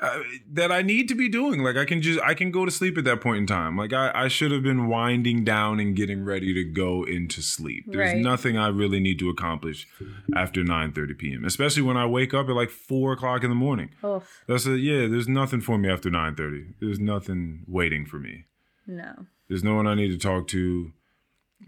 [0.00, 0.20] uh,
[0.52, 1.62] that I need to be doing.
[1.62, 3.76] Like I can just I can go to sleep at that point in time.
[3.76, 7.84] Like I, I should have been winding down and getting ready to go into sleep.
[7.86, 8.20] There's Right.
[8.22, 9.86] nothing I really need to accomplish
[10.34, 11.44] after 9:30 p.m.
[11.44, 13.90] Especially when I wake up at like four o'clock in the morning.
[14.04, 15.06] Oof, That's a yeah.
[15.06, 16.74] There's nothing for me after 9:30.
[16.80, 18.44] There's nothing waiting for me.
[18.86, 19.26] no.
[19.48, 20.92] There's no one I need to talk to.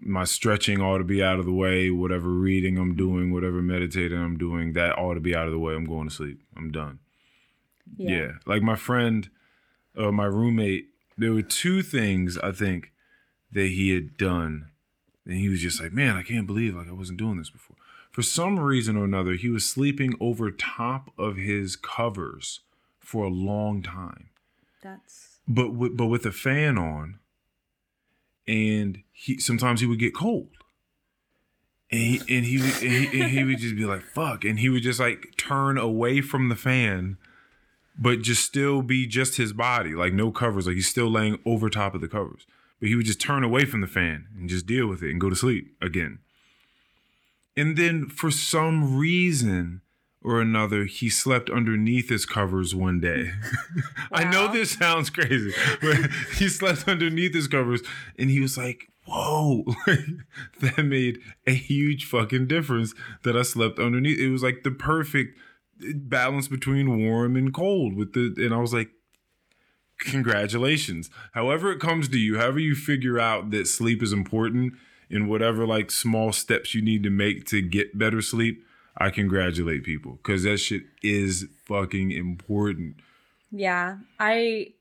[0.00, 1.90] My stretching ought to be out of the way.
[1.90, 5.58] Whatever reading I'm doing, whatever meditating I'm doing, that ought to be out of the
[5.58, 5.74] way.
[5.74, 6.40] I'm going to sleep.
[6.56, 6.98] I'm done.
[7.96, 8.32] Yeah.
[8.46, 9.28] Like my friend,
[9.96, 12.92] uh, my roommate, there were two things I think
[13.52, 14.68] that he had done.
[15.24, 17.76] And he was just like, man, I can't believe like I wasn't doing this before.
[18.10, 22.60] For some reason or another, he was sleeping over top of his covers
[22.98, 24.30] for a long time
[24.82, 27.18] That's but with, but with a fan on,
[28.48, 30.48] and he sometimes he would get cold,
[31.90, 34.58] and he and he would, and he, and he would just be like fuck, and
[34.58, 37.16] he would just like turn away from the fan,
[37.98, 41.70] but just still be just his body, like no covers, like he's still laying over
[41.70, 42.46] top of the covers,
[42.80, 45.20] but he would just turn away from the fan and just deal with it and
[45.20, 46.18] go to sleep again.
[47.56, 49.80] And then for some reason
[50.22, 53.30] or another, he slept underneath his covers one day.
[54.12, 57.80] I know this sounds crazy, but he slept underneath his covers
[58.18, 59.64] and he was like, Whoa,
[60.60, 62.92] that made a huge fucking difference
[63.22, 64.18] that I slept underneath.
[64.18, 65.38] It was like the perfect
[65.78, 68.90] balance between warm and cold with the, and I was like,
[69.98, 71.10] congratulations.
[71.32, 74.74] However, it comes to you, however, you figure out that sleep is important
[75.08, 78.64] in whatever like small steps you need to make to get better sleep,
[78.98, 82.96] I congratulate people because that shit is fucking important.
[83.50, 84.72] Yeah, I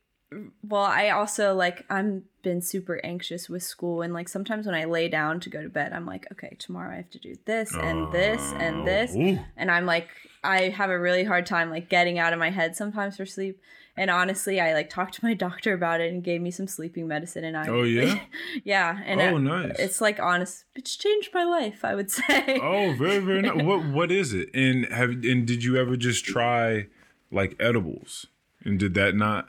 [0.63, 4.85] well, I also like I'm been super anxious with school and like sometimes when I
[4.85, 7.73] lay down to go to bed, I'm like, okay, tomorrow I have to do this
[7.73, 9.13] and this and this.
[9.15, 9.39] Oh, ooh.
[9.57, 10.09] And I'm like
[10.45, 13.59] I have a really hard time like getting out of my head sometimes for sleep.
[13.97, 17.07] And honestly, I like talked to my doctor about it and gave me some sleeping
[17.07, 18.19] medicine and I Oh, yeah?
[18.63, 19.75] yeah, and oh, it- nice.
[19.79, 22.59] it's like honest it's changed my life, I would say.
[22.61, 23.63] oh, very, very nice.
[23.63, 24.49] What what is it?
[24.53, 26.87] And have and did you ever just try
[27.31, 28.27] like edibles?
[28.63, 29.47] And did that not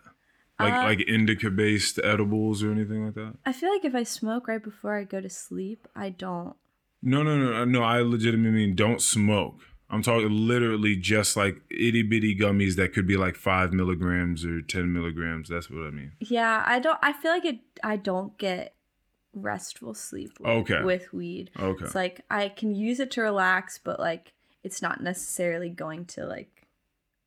[0.61, 3.35] like Uh, like indica based edibles or anything like that?
[3.45, 6.55] I feel like if I smoke right before I go to sleep, I don't
[7.03, 7.83] No, no, no, no.
[7.83, 9.61] I legitimately mean don't smoke.
[9.89, 14.61] I'm talking literally just like itty bitty gummies that could be like five milligrams or
[14.61, 15.49] ten milligrams.
[15.49, 16.13] That's what I mean.
[16.21, 16.99] Yeah, I don't.
[17.03, 17.61] I feel like it.
[17.85, 18.75] I don't get
[19.33, 20.33] restful sleep.
[20.41, 20.83] With, Okay.
[20.83, 21.85] With weed, Okay.
[21.85, 24.33] it's like I can use it to relax, but like
[24.65, 26.67] it's not necessarily going to like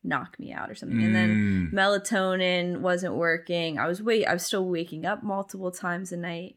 [0.02, 1.02] knock me out or something.
[1.02, 1.72] And then Mm.
[1.72, 3.78] melatonin wasn't working.
[3.78, 4.26] I was wait.
[4.26, 6.56] I was still waking up multiple times a night.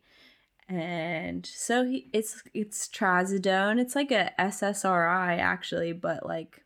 [0.70, 3.80] And so he, it's it's trazodone.
[3.80, 6.64] It's like a SSRI actually, but like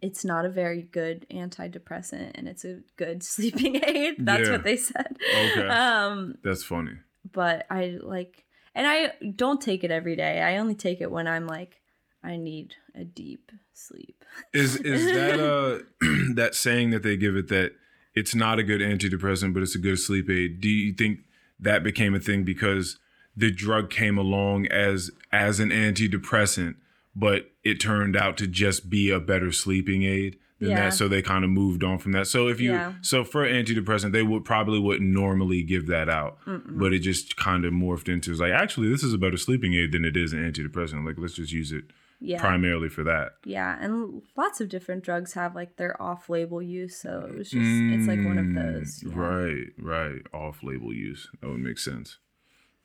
[0.00, 4.16] it's not a very good antidepressant and it's a good sleeping aid.
[4.18, 4.52] That's Yeah.
[4.52, 5.16] what they said.
[5.34, 5.66] Okay.
[5.68, 6.92] Um, That's funny.
[7.32, 8.44] but I like
[8.74, 10.42] and I don't take it every day.
[10.42, 11.80] I only take it when I'm like
[12.22, 14.24] I need a deep sleep.
[14.52, 15.78] Is is that uh
[16.34, 17.72] that saying that they give it that
[18.14, 20.60] it's not a good antidepressant, but it's a good sleep aid?
[20.60, 21.20] Do you think
[21.60, 22.98] that became a thing because
[23.36, 26.74] the drug came along as as an antidepressant,
[27.14, 30.76] but it turned out to just be a better sleeping aid than Yeah.
[30.86, 30.94] that?
[30.94, 32.26] So they kind of moved on from that.
[32.26, 32.94] So if you Yeah.
[33.00, 37.64] so for antidepressant, they would probably wouldn't normally give that out, but it just kind
[37.64, 40.40] of morphed into like actually this is a better sleeping aid than it is an
[40.50, 41.04] antidepressant.
[41.06, 41.84] Like let's just use it
[42.20, 42.40] Yeah.
[42.40, 43.32] primarily for that.
[43.44, 47.64] Yeah, and lots of different drugs have like their off-label use, so it was just
[47.64, 49.02] it's like one of Mm, those.
[49.04, 49.12] yeah.
[49.14, 50.22] Right, right.
[50.32, 51.28] Off label use.
[51.40, 52.18] That would make sense.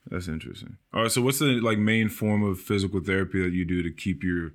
[0.07, 0.77] That's interesting.
[0.93, 3.89] All right, so what's the like main form of physical therapy that you do to
[3.91, 4.51] keep your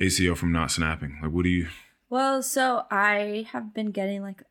[0.00, 1.18] ACL from not snapping?
[1.22, 1.68] Like what do you
[2.10, 4.42] Well, so I have been getting like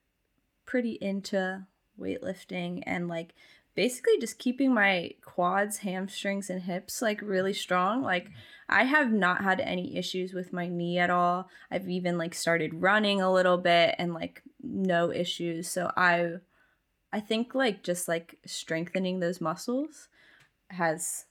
[0.66, 1.68] pretty into
[1.99, 3.34] weightlifting and like
[3.76, 8.01] basically just keeping my quads, hamstrings, and hips like really strong.
[8.01, 8.34] Like mm-hmm.
[8.69, 11.49] I have not had any issues with my knee at all.
[11.71, 15.69] I've even like started running a little bit and like no issues.
[15.69, 16.36] So I
[17.11, 20.09] I think like just like strengthening those muscles
[20.69, 21.26] has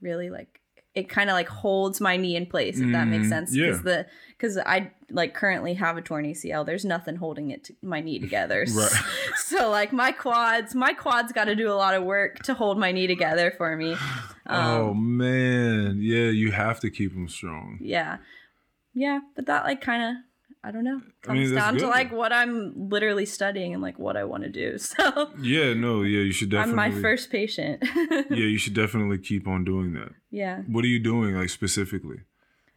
[0.00, 0.57] really like
[0.98, 3.66] it kind of like holds my knee in place if that makes Mhm, sense yeah.
[3.66, 7.72] because the because i like currently have a torn acl there's nothing holding it to
[7.82, 8.92] my knee together Right.
[9.36, 12.78] so like my quads my quads got to do a lot of work to hold
[12.78, 13.96] my knee together for me
[14.50, 17.78] oh Um, man, yeah, you have to keep them strong.
[17.80, 18.18] yeah
[18.94, 20.10] yeah but that like kind of
[20.64, 23.98] i don't know I mean, comes down to like what i'm literally studying and like
[23.98, 26.96] what i want to do so Yeah, no, yeah, you should i'm definitely.
[26.96, 27.82] my first patient
[28.30, 30.10] Yeah, you should definitely keep on doing that.
[30.30, 32.20] yeah What are you doing, like specifically?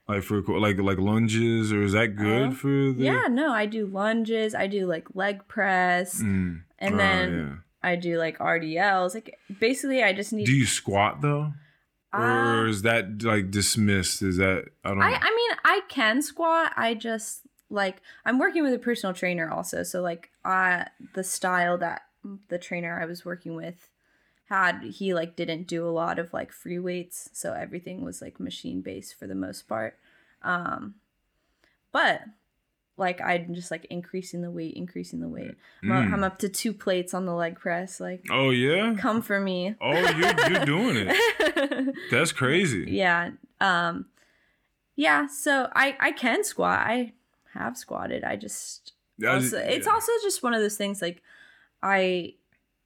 [0.08, 3.04] Like for like like lunges, or is that good Uh, for the?
[3.10, 6.64] Yeah, no, I do lunges, I do like leg press, Mm.
[6.80, 7.56] and Oh, then yeah.
[7.92, 9.14] I do like RDLs.
[9.14, 11.54] Like basically I just need Do you squat though,
[12.14, 14.22] or Uh, is that like dismissed?
[14.22, 15.02] Is that I don't.
[15.02, 15.18] I know.
[15.22, 16.74] I mean, I can squat.
[16.76, 19.82] I just like I'm working with a personal trainer also.
[19.84, 22.04] So like I the style that
[22.50, 23.90] the trainer I was working with
[24.50, 28.40] had he like didn't do a lot of like free weights, so everything was like
[28.40, 29.98] machine based for the most part.
[30.44, 30.96] Um
[31.92, 32.22] but
[32.98, 35.56] like I'm just like increasing the weight, increasing the weight.
[35.82, 36.14] I'm, Mm.
[36.14, 38.00] I'm up to two plates on the leg press.
[38.00, 38.94] Like oh yeah.
[39.00, 39.76] come for me.
[39.82, 41.96] Oh, you're you're doing it.
[42.12, 42.86] That's crazy.
[42.90, 44.06] yeah um
[44.96, 47.14] yeah so i i can squat i
[47.54, 48.94] have squatted i just
[49.24, 49.94] I- also, it's yeah.
[49.94, 51.22] also just one of those things like
[51.84, 52.34] i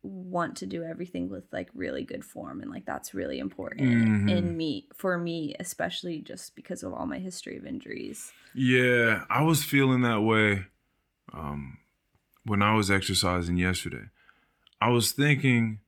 [0.03, 4.29] want to do everything with like really good form and like that's really important Mhm.
[4.29, 9.41] in me for me especially just because of all my history of injuries Yeah, I
[9.41, 10.65] was feeling that way
[11.33, 11.79] um,
[12.45, 14.05] when I was exercising yesterday.
[14.79, 15.79] I was thinking,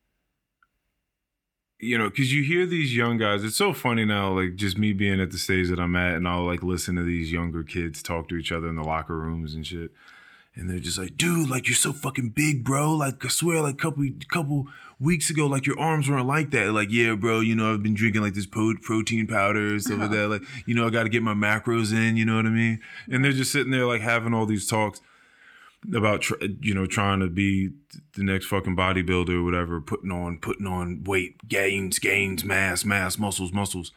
[1.80, 3.44] you know, because you hear these young guys.
[3.44, 6.28] It's so funny now, like just me being at the stage that I'm at, and
[6.28, 9.54] I'll like listen to these younger kids talk to each other in the locker rooms
[9.54, 9.92] and shit.
[10.56, 12.94] And they're just like, dude, like you're so fucking big, bro.
[12.94, 14.68] Like I swear, like couple couple
[15.00, 16.72] weeks ago, like your arms weren't like that.
[16.72, 20.00] Like, yeah, bro, you know, I've been drinking like this po- protein powder and stuff
[20.00, 20.16] like uh-huh.
[20.16, 20.28] that.
[20.30, 22.18] Like, you know, I got to get my macros in.
[22.18, 22.80] You know what I mean?
[23.08, 25.00] And they're just sitting there like having all these talks
[25.96, 26.30] about
[26.62, 27.70] you know trying to be
[28.16, 33.18] the next fucking bodybuilder or whatever, putting on putting on weight, gains, gains, mass, mass,
[33.18, 33.92] muscles, muscles.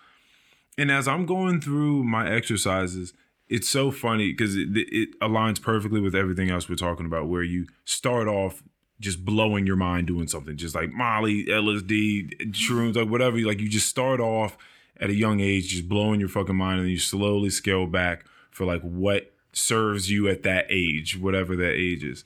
[0.78, 3.12] And as I'm going through my exercises,
[3.48, 7.42] it's so funny because it, it aligns perfectly with everything else we're talking about, where
[7.42, 8.62] you start off
[9.00, 13.38] just blowing your mind doing something, just like Molly, LSD, shrooms, like whatever.
[13.38, 14.56] Like you just start off
[14.98, 18.66] at a young age, just blowing your fucking mind, and you slowly scale back for
[18.66, 22.24] like what serves you at that age, whatever that age is.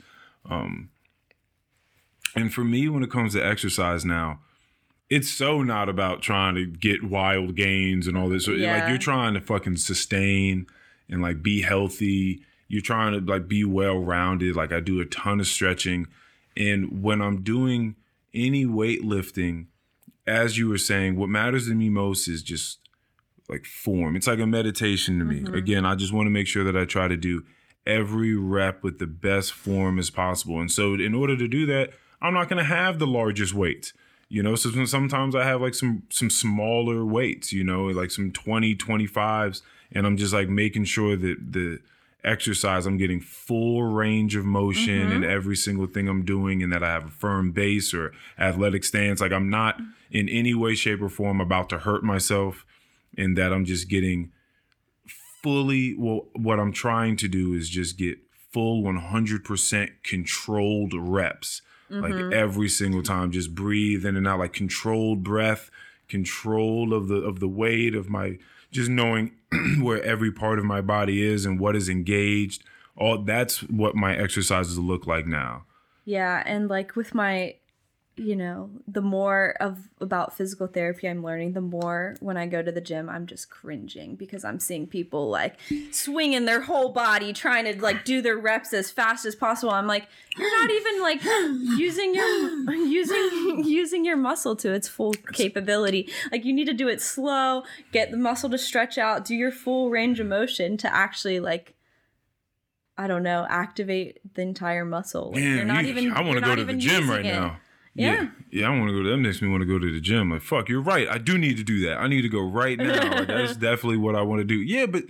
[0.48, 0.90] Um,
[2.34, 4.40] and for me, when it comes to exercise now,
[5.10, 8.48] it's so not about trying to get wild gains and all this.
[8.48, 10.66] Like you're trying to fucking sustain
[11.08, 12.42] and like be healthy.
[12.68, 14.56] You're trying to like be well rounded.
[14.56, 16.08] Like I do a ton of stretching.
[16.56, 17.96] And when I'm doing
[18.32, 19.66] any weightlifting,
[20.26, 22.78] as you were saying, what matters to me most is just
[23.48, 24.16] like form.
[24.16, 25.40] It's like a meditation to me.
[25.40, 25.54] Mm-hmm.
[25.54, 27.44] Again, I just want to make sure that I try to do
[27.86, 30.60] every rep with the best form as possible.
[30.60, 31.90] And so in order to do that,
[32.22, 33.92] I'm not going to have the largest weights.
[34.30, 38.32] You know, so sometimes I have like some some smaller weights, you know, like some
[38.32, 39.60] 20, 25s
[39.92, 41.78] and I'm just like making sure that the
[42.24, 45.30] exercise I'm getting full range of motion in mm-hmm.
[45.30, 49.20] every single thing I'm doing and that I have a firm base or athletic stance.
[49.20, 49.78] Like I'm not
[50.10, 52.64] in any way shape or form about to hurt myself
[53.16, 54.32] and that I'm just getting
[55.42, 58.18] fully well what I'm trying to do is just get
[58.50, 61.62] full 100% controlled reps.
[61.90, 62.32] Like mm-hmm.
[62.32, 65.70] every single time just breathe in and out like controlled breath
[66.08, 68.38] control of the of the weight of my
[68.70, 69.32] just knowing
[69.80, 72.64] where every part of my body is and what is engaged.
[72.96, 75.64] All that's what my exercises look like now.
[76.04, 77.54] Yeah, and like with my,
[78.16, 82.62] you know, the more of about physical therapy I'm learning, the more when I go
[82.62, 85.58] to the gym, I'm just cringing because I'm seeing people like
[85.90, 89.72] swinging their whole body trying to like do their reps as fast as possible.
[89.72, 90.06] I'm like,
[90.36, 91.24] you're not even like
[91.76, 96.08] using your using using your muscle to its full capability.
[96.30, 99.50] Like you need to do it slow, get the muscle to stretch out, do your
[99.50, 101.74] full range of motion to actually like
[102.96, 105.32] I don't know, activate the entire muscle.
[105.32, 106.12] Like, you're not you- even.
[106.12, 107.32] I want to go to the gym right it.
[107.32, 107.58] now.
[107.94, 108.28] Yeah.
[108.50, 109.02] yeah, I want to go.
[109.04, 110.30] to That makes me want to go to the gym.
[110.30, 111.08] Like, fuck, you're right.
[111.08, 111.98] I do need to do that.
[111.98, 113.24] I need to go right now.
[113.24, 114.56] That's definitely what I want to do.
[114.56, 115.04] Yeah, but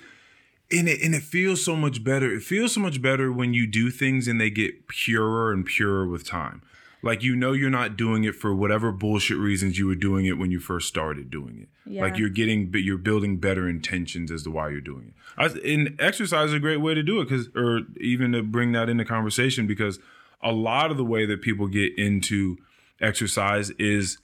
[0.71, 2.33] and it and it feels so much better.
[2.33, 6.07] It feels so much better when you do things and they get purer and purer
[6.07, 6.63] with time.
[7.03, 10.39] Like you know you're not doing it for whatever bullshit reasons you were doing it
[10.39, 11.69] when you first started doing it.
[11.91, 12.03] Yeah.
[12.03, 15.15] Like you're getting but you're building better intentions as to why you're doing it.
[15.37, 18.73] I, and exercise is a great way to do it cuz or even to bring
[18.73, 19.99] that into conversation because
[20.43, 22.57] a lot of the way that people get into
[23.01, 24.19] exercise is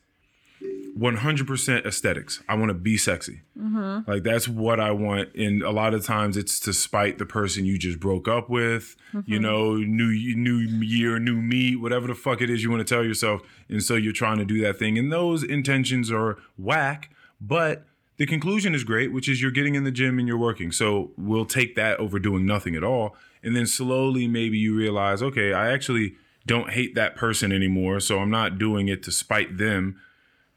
[0.98, 2.42] 100% aesthetics.
[2.48, 3.42] I want to be sexy.
[3.58, 4.10] Mm-hmm.
[4.10, 5.34] Like that's what I want.
[5.34, 8.96] And a lot of times it's to spite the person you just broke up with.
[9.12, 9.42] You mm-hmm.
[9.42, 13.04] know, new new year, new me, whatever the fuck it is you want to tell
[13.04, 13.40] yourself.
[13.68, 14.98] And so you're trying to do that thing.
[14.98, 17.10] And those intentions are whack,
[17.40, 17.84] but
[18.18, 20.72] the conclusion is great, which is you're getting in the gym and you're working.
[20.72, 23.16] So we'll take that over doing nothing at all.
[23.42, 26.16] And then slowly maybe you realize, okay, I actually
[26.46, 28.00] don't hate that person anymore.
[28.00, 30.00] So I'm not doing it to spite them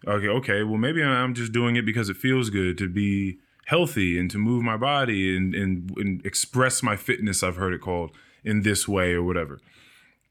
[0.07, 4.19] okay, okay, well maybe I'm just doing it because it feels good to be healthy
[4.19, 8.11] and to move my body and, and, and express my fitness, I've heard it called,
[8.43, 9.59] in this way or whatever.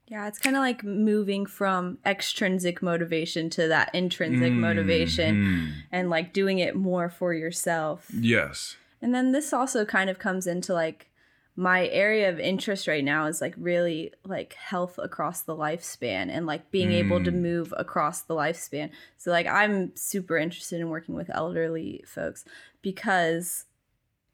[0.07, 4.61] Yeah, it's kind of like moving from extrinsic motivation to that intrinsic mm-hmm.
[4.61, 8.11] motivation and like doing it more for yourself.
[8.13, 8.75] Yes.
[9.01, 11.09] And then this also kind of comes into like
[11.55, 16.47] my area of interest right now is like really like health across the lifespan and
[16.47, 18.89] like being able to move across the lifespan.
[19.17, 22.43] So like I'm super interested in working with elderly folks
[22.81, 23.65] because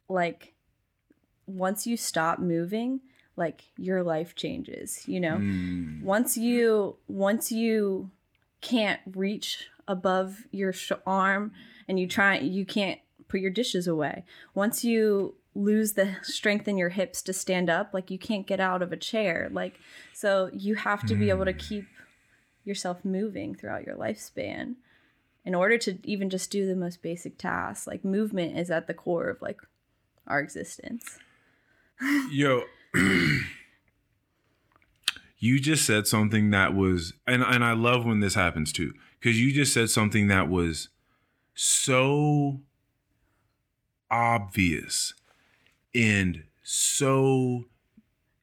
[0.07, 0.53] like
[1.45, 3.01] once you stop moving,
[3.35, 5.37] like your life changes, you know?
[5.37, 6.03] Mm.
[6.03, 8.11] Once you once you
[8.61, 11.51] can't reach above your sh- arm
[11.89, 14.23] and you try you can't put your dishes away.
[14.53, 18.59] Once you lose the strength in your hips to stand up, like you can't get
[18.59, 19.49] out of a chair.
[19.51, 19.79] Like
[20.13, 21.57] so you have to be able to hmm.
[21.57, 21.85] keep
[22.63, 24.75] yourself moving throughout your lifespan
[25.45, 27.87] in order to even just do the most basic tasks.
[27.87, 29.59] Like movement is at the core of like
[30.27, 31.17] our existence.
[32.29, 32.63] Yo,
[35.37, 39.41] you just said something that was, and, and I love when this happens too, because
[39.41, 40.89] you just said something that was
[41.53, 42.61] so
[44.09, 45.13] obvious
[45.93, 47.65] and so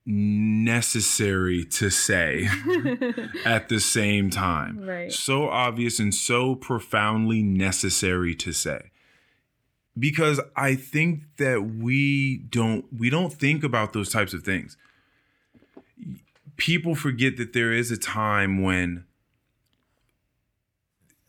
[0.07, 2.49] necessary to say
[3.45, 4.81] at the same time.
[4.81, 5.13] Right.
[5.13, 8.91] So obvious and so profoundly necessary to say.
[9.99, 14.77] Because I think that we don't we don't think about those types of things.
[16.57, 19.05] People forget that there is a time when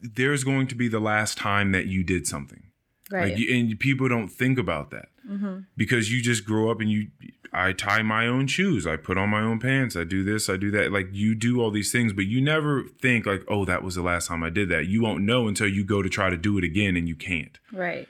[0.01, 2.63] there's going to be the last time that you did something.
[3.11, 3.33] Right.
[3.33, 5.59] Like, and people don't think about that mm-hmm.
[5.75, 7.07] because you just grow up and you.
[7.53, 8.85] I tie my own shoes.
[8.85, 9.95] I put on my own pants.
[9.95, 10.49] I do this.
[10.49, 10.91] I do that.
[10.91, 14.01] Like you do all these things, but you never think like, oh, that was the
[14.01, 14.87] last time I did that.
[14.87, 17.57] You won't know until you go to try to do it again, and you can't.
[17.71, 18.07] right.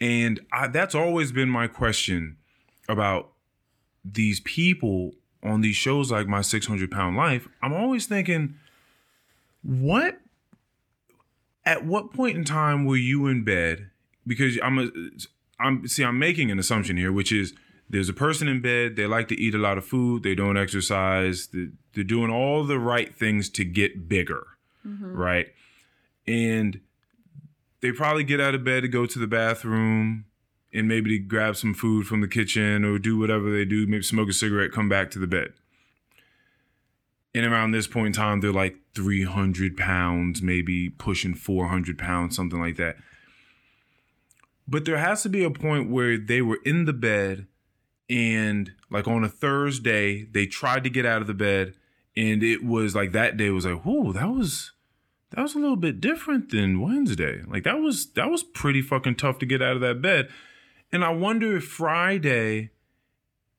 [0.00, 2.36] And I, that's always been my question
[2.88, 3.32] about
[4.04, 7.48] these people on these shows like My 600 Pound Life.
[7.62, 8.54] I'm always thinking,
[9.62, 10.18] what,
[11.64, 13.90] at what point in time were you in bed?
[14.28, 14.88] Because I'm a,
[15.58, 17.54] I'm, see, I'm making an assumption here, which is
[17.90, 20.56] there's a person in bed, they like to eat a lot of food, they don't
[20.58, 24.46] exercise, they, they're doing all the right things to get bigger,
[24.86, 25.16] mm-hmm.
[25.16, 25.48] right?
[26.26, 26.80] And
[27.80, 30.26] they probably get out of bed to go to the bathroom
[30.72, 34.02] and maybe to grab some food from the kitchen or do whatever they do, maybe
[34.02, 35.54] smoke a cigarette, come back to the bed.
[37.34, 42.60] And around this point in time, they're like 300 pounds, maybe pushing 400 pounds, something
[42.60, 42.96] like that.
[44.68, 47.46] But there has to be a point where they were in the bed
[48.10, 51.74] and like on a Thursday, they tried to get out of the bed
[52.16, 54.72] and it was like that day was like, whoo, that was
[55.30, 57.42] that was a little bit different than Wednesday.
[57.46, 60.28] Like that was that was pretty fucking tough to get out of that bed.
[60.90, 62.70] And I wonder if Friday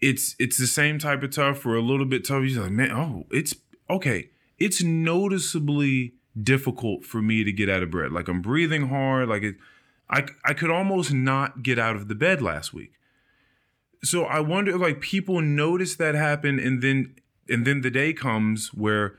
[0.01, 2.43] it's it's the same type of tough or a little bit tough.
[2.43, 3.55] You're like, man, oh, it's
[3.89, 4.29] okay.
[4.57, 8.11] It's noticeably difficult for me to get out of bed.
[8.11, 9.29] Like I'm breathing hard.
[9.29, 9.55] Like it,
[10.09, 12.91] I I could almost not get out of the bed last week.
[14.03, 17.15] So I wonder if like people notice that happen and then
[17.49, 19.15] and then the day comes where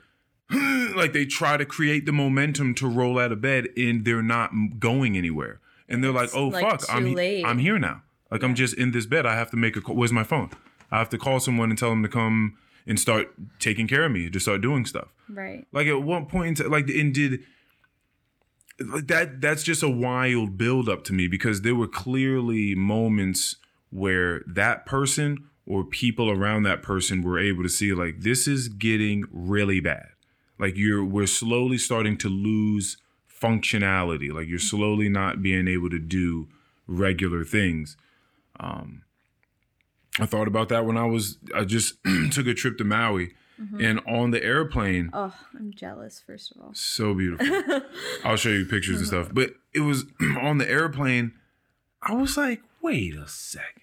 [0.96, 4.50] like they try to create the momentum to roll out of bed and they're not
[4.78, 5.60] going anywhere.
[5.88, 8.02] And they're like, "Oh like, fuck, I'm late." I'm here now.
[8.30, 9.26] Like I'm just in this bed.
[9.26, 9.96] I have to make a call.
[9.96, 10.50] Where's my phone?
[10.90, 14.12] I have to call someone and tell them to come and start taking care of
[14.12, 15.08] me, to start doing stuff.
[15.28, 15.66] Right.
[15.72, 17.40] Like at one point, like and did
[18.80, 19.40] that?
[19.40, 23.56] That's just a wild build up to me because there were clearly moments
[23.90, 28.68] where that person or people around that person were able to see like this is
[28.68, 30.08] getting really bad.
[30.58, 32.96] Like you're we're slowly starting to lose
[33.30, 34.32] functionality.
[34.32, 36.48] Like you're slowly not being able to do
[36.86, 37.96] regular things.
[38.58, 39.02] Um,
[40.18, 41.94] I thought about that when I was I just
[42.32, 43.80] took a trip to Maui Mm-hmm.
[43.84, 46.22] and on the airplane Oh, I'm jealous.
[46.26, 46.70] First of all.
[46.72, 47.80] so beautiful.
[48.24, 49.28] I'll show you pictures and stuff.
[49.32, 50.04] But it was
[50.40, 51.32] on the airplane.
[52.02, 53.82] I was like, wait a second.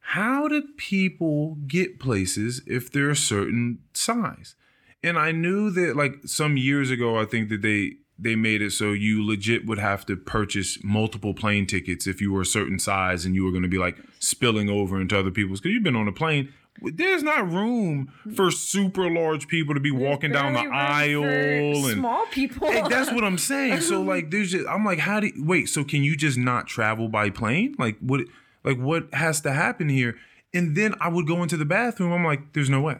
[0.00, 4.54] How do people get places if they're a certain size?
[5.02, 8.70] And I knew that like some years ago, I think that they they made it
[8.70, 12.78] so you legit would have to purchase multiple plane tickets if you were a certain
[12.78, 15.82] size and you were going to be like spilling over into other people's because you've
[15.82, 16.52] been on a plane.
[16.80, 22.26] There's not room for super large people to be walking down the aisle and small
[22.26, 22.70] people.
[22.70, 23.80] Hey, that's what I'm saying.
[23.80, 25.68] So like, there's just I'm like, how do you, wait?
[25.68, 27.74] So can you just not travel by plane?
[27.78, 28.22] Like what?
[28.64, 30.16] Like what has to happen here?
[30.52, 32.12] And then I would go into the bathroom.
[32.12, 32.98] I'm like, there's no way.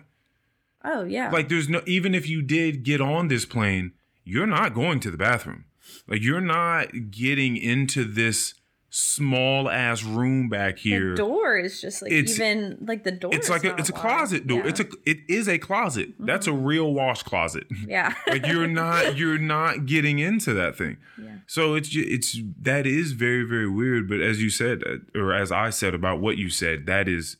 [0.85, 1.31] oh yeah.
[1.31, 3.93] Like there's no even if you did get on this plane,
[4.25, 5.65] you're not going to the bathroom.
[6.09, 8.55] Like you're not getting into this
[8.97, 11.11] small ass room back here.
[11.11, 13.35] the door is just like It's- even like the door.
[13.35, 14.01] It's like a it's a wide.
[14.01, 14.59] closet door.
[14.59, 14.63] Yeah.
[14.63, 14.69] Mm-hmm.
[14.71, 16.11] It's a it is a closet.
[16.21, 17.67] That's a real wash closet.
[17.89, 18.15] yeah.
[18.29, 21.39] like you're not you're not getting into that thing Yeah.
[21.49, 25.51] so it's it's that is very very weird but as you said uh, or as
[25.51, 27.37] i said about what you said that is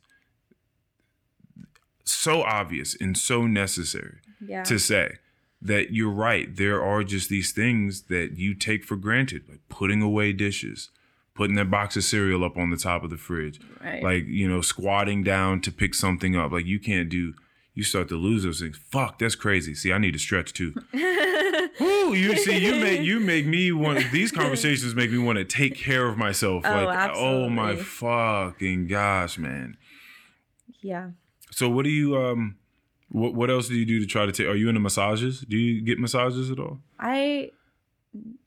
[2.05, 4.63] so obvious and so necessary yeah.
[4.65, 5.17] to say
[5.63, 10.03] that you're right there are just these things that you take for granted like putting
[10.03, 10.91] away dishes
[11.35, 13.61] putting that box of cereal up on the top of the fridge.
[13.83, 14.03] Right.
[14.03, 16.53] like you know squatting down to pick something up.
[16.53, 17.35] Like you can't do
[17.75, 18.79] you start to lose those things.
[18.91, 19.75] Fuck that's crazy.
[19.75, 20.75] See i need to stretch too.
[21.81, 25.45] Ooh, you see you make you make me want these conversations make me want to
[25.45, 26.63] take care of myself.
[26.65, 29.77] Oh, like oh my fucking gosh man.
[30.81, 31.11] Yeah.
[31.51, 32.57] so what do you um
[33.09, 35.41] what what else do you do to try to take are you into massages?
[35.41, 36.79] Do you get massages at all?
[36.99, 37.51] I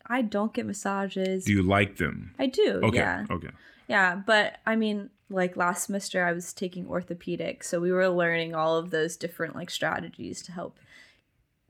[0.10, 1.45] I don't get massages.
[1.45, 2.82] do you like them I do.
[2.84, 3.26] okay Yeah.
[3.30, 3.49] okay
[3.88, 8.55] Yeah, but I mean, like last semester I was taking orthopedics, so we were learning
[8.55, 10.80] all of those different like strategies to help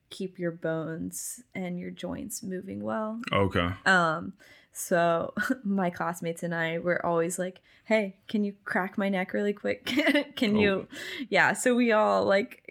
[0.10, 3.20] keep your bones and your joints moving well.
[3.34, 4.34] okay Um
[4.72, 5.34] so
[5.64, 9.86] my classmates and I were always like, "Hey, can you crack my neck really quick?
[10.36, 10.60] can Oh.
[10.60, 10.88] you?"
[11.30, 12.67] Yeah, so we all like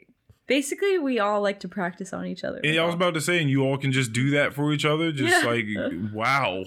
[0.47, 2.61] basically we all like to practice on each other.
[2.63, 4.85] and I was about to say, and you all can just do that for each
[4.85, 5.13] other.
[5.13, 5.49] Just Yeah.
[5.51, 5.67] like,
[6.13, 6.63] wow,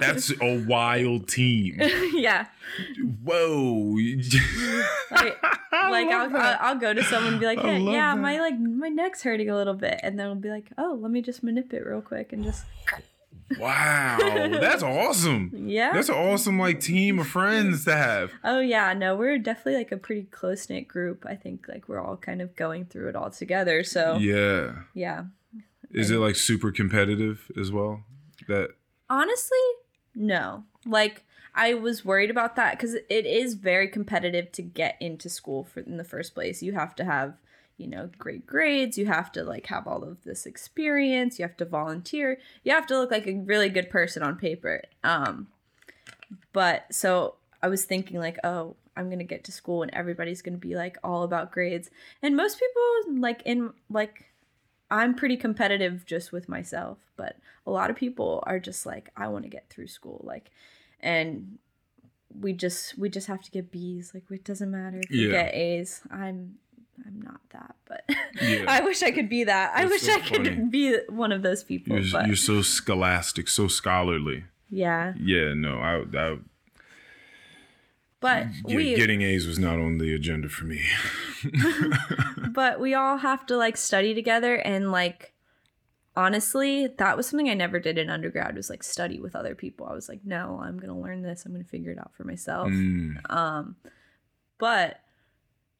[0.00, 1.76] that's a wild team.
[2.14, 2.46] yeah.
[3.24, 3.96] Whoa.
[5.10, 6.36] Like, like I'll.
[6.36, 8.20] I'll, I'll go to someone and be like, hey, yeah, that.
[8.20, 11.10] my like my neck's hurting a little bit, and then they'll be like, oh, let
[11.10, 12.64] me just manipulate real quick and just
[13.58, 14.18] wow,
[14.60, 15.50] that's awesome.
[15.66, 15.92] yeah.
[15.92, 18.32] That's an awesome like team of friends to have.
[18.44, 21.24] oh yeah, no, we're definitely like a pretty close knit group.
[21.26, 23.82] I think like we're all kind of going through it all together.
[23.84, 24.72] So yeah.
[24.94, 25.24] Yeah.
[25.90, 28.04] Is it like super competitive as well?
[28.46, 28.70] That
[29.08, 29.58] honestly,
[30.14, 30.64] no.
[30.84, 31.24] Like
[31.54, 35.80] I was worried about that because it is very competitive to get into school for
[35.80, 36.62] in the first place.
[36.62, 37.34] You have to have
[37.78, 38.98] you know great grades.
[38.98, 41.38] You have to like have all of this experience.
[41.38, 42.38] You have to volunteer.
[42.64, 44.82] You have to look like a really good person on paper.
[45.02, 45.48] Um,
[46.52, 50.56] but so I was thinking like, oh, I'm gonna get to school and everybody's gonna
[50.58, 51.90] be like all about grades.
[52.22, 54.26] And most people like in like
[54.90, 59.28] I'm pretty competitive just with myself, but a lot of people are just like, I
[59.28, 60.50] want to get through school, like,
[61.00, 61.58] and
[62.40, 64.12] we just we just have to get B's.
[64.14, 65.44] Like, it doesn't matter if you Yeah.
[65.44, 66.00] get A's.
[66.10, 66.54] I'm
[67.06, 68.04] I'm not that, but
[68.40, 68.64] Yeah.
[68.68, 69.72] I wish I could be that.
[69.74, 71.98] I wish so I could be one of those people.
[71.98, 74.44] you're, but you're so scholastic, so scholarly.
[74.70, 76.38] yeah, Yeah, no, I, I
[78.20, 80.82] but yeah, we getting A's was not on the agenda for me.
[82.50, 85.32] but we all have to like study together and like
[86.16, 89.86] honestly that was something i never did in undergrad was like study with other people
[89.86, 92.66] i was like no i'm gonna learn this i'm gonna figure it out for myself
[92.68, 93.76] Mm, um
[94.58, 94.98] but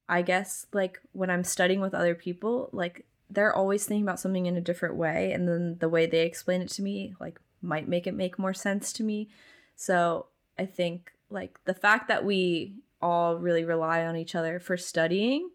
[0.09, 4.47] i guess like when i'm studying with other people like they're always thinking about something
[4.47, 7.89] in a different way and then the way they explain it to me like might
[7.89, 9.29] make it make more sense to me.
[9.77, 10.27] So
[10.59, 15.51] i think like the fact that we all really rely on each other for studying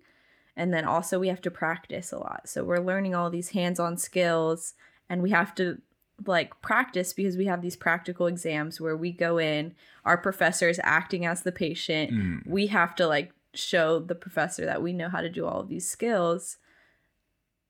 [0.55, 2.41] and then also we have to practice a lot.
[2.45, 4.75] So we're learning all these hands-on skills
[5.09, 5.81] and we have to
[6.27, 9.73] like practice because we have these practical exams where we go in
[10.05, 12.11] our professor is acting as the patient.
[12.11, 12.47] Mm.
[12.47, 15.69] we have to like show the professor that we know how to do all of
[15.69, 16.57] these skills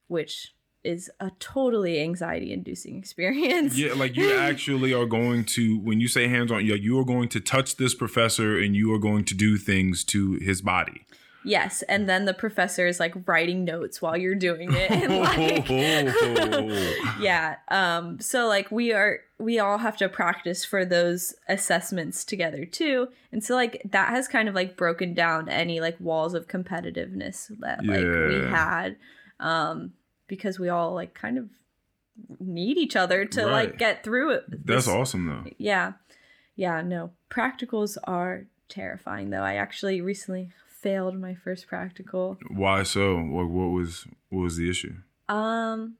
[0.07, 0.53] which
[0.83, 6.07] is a totally anxiety inducing experience Yeah, like you actually are going to when you
[6.07, 9.25] say hands on, you you are going to touch this professor and you are going
[9.25, 11.05] to do things to his body.
[11.45, 14.91] Yes, and then the professor is like writing notes while you're doing it.
[14.91, 15.69] And like,
[17.19, 17.57] yeah.
[17.69, 23.09] Um, so like we are we all have to practice for those assessments together too.
[23.31, 27.51] And so like that has kind of like broken down any like walls of competitiveness
[27.59, 28.95] that like we had.
[29.39, 29.93] Um,
[30.27, 31.49] because we all like kind of
[32.39, 34.45] need each other to like get through it.
[34.49, 35.51] That's this- awesome though.
[35.57, 35.93] yeah.
[36.55, 37.11] Yeah, no.
[37.31, 39.41] Practicals are terrifying though.
[39.41, 40.51] I actually recently
[40.83, 42.37] failed my first practical.
[42.49, 43.15] Why so?
[43.15, 44.95] What, what was what was the issue?
[45.29, 45.95] Um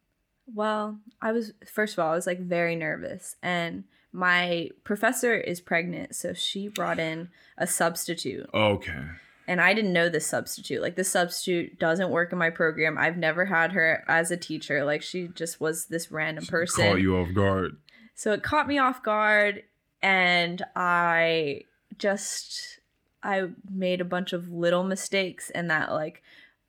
[0.54, 5.60] well, I was first of all, I was like very nervous and my professor is
[5.60, 8.48] pregnant, so she brought in a substitute.
[8.54, 9.06] Okay.
[9.48, 10.82] And I didn't know this substitute.
[10.82, 12.98] Like this substitute doesn't work in my program.
[12.98, 14.86] I've never had her as a teacher.
[14.86, 16.86] Like she just was this random person.
[16.86, 17.78] Caught you off guard.
[18.14, 19.64] So it caught me off guard
[20.02, 21.62] and I
[21.98, 22.80] just
[23.24, 26.22] I made a bunch of little mistakes and that like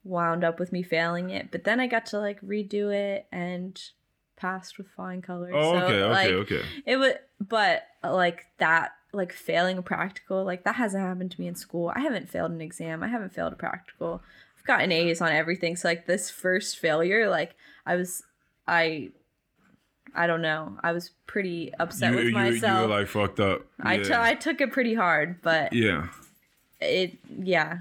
[0.05, 1.51] wound up with me failing it.
[1.51, 3.81] But then I got to like redo it and
[4.37, 5.55] passed with flying colors.
[5.57, 6.63] Oh, So, okay, okay, like, okay.
[6.87, 11.47] It was but like that like failing a practical, like that hasn't happened to me
[11.47, 11.93] in school.
[11.95, 13.03] I haven't failed an exam.
[13.03, 14.23] I haven't failed a practical.
[14.59, 15.77] I've gotten A's on everything.
[15.77, 17.55] So like this first failure, like
[17.87, 18.23] I was
[18.67, 19.11] I
[20.15, 20.79] I don't know.
[20.83, 22.89] I was pretty upset You, with you, you myself.
[22.89, 23.63] were like fucked up.
[23.81, 24.03] I yeah.
[24.03, 26.09] t- I took it pretty hard, but yeah.
[26.81, 27.79] It yeah.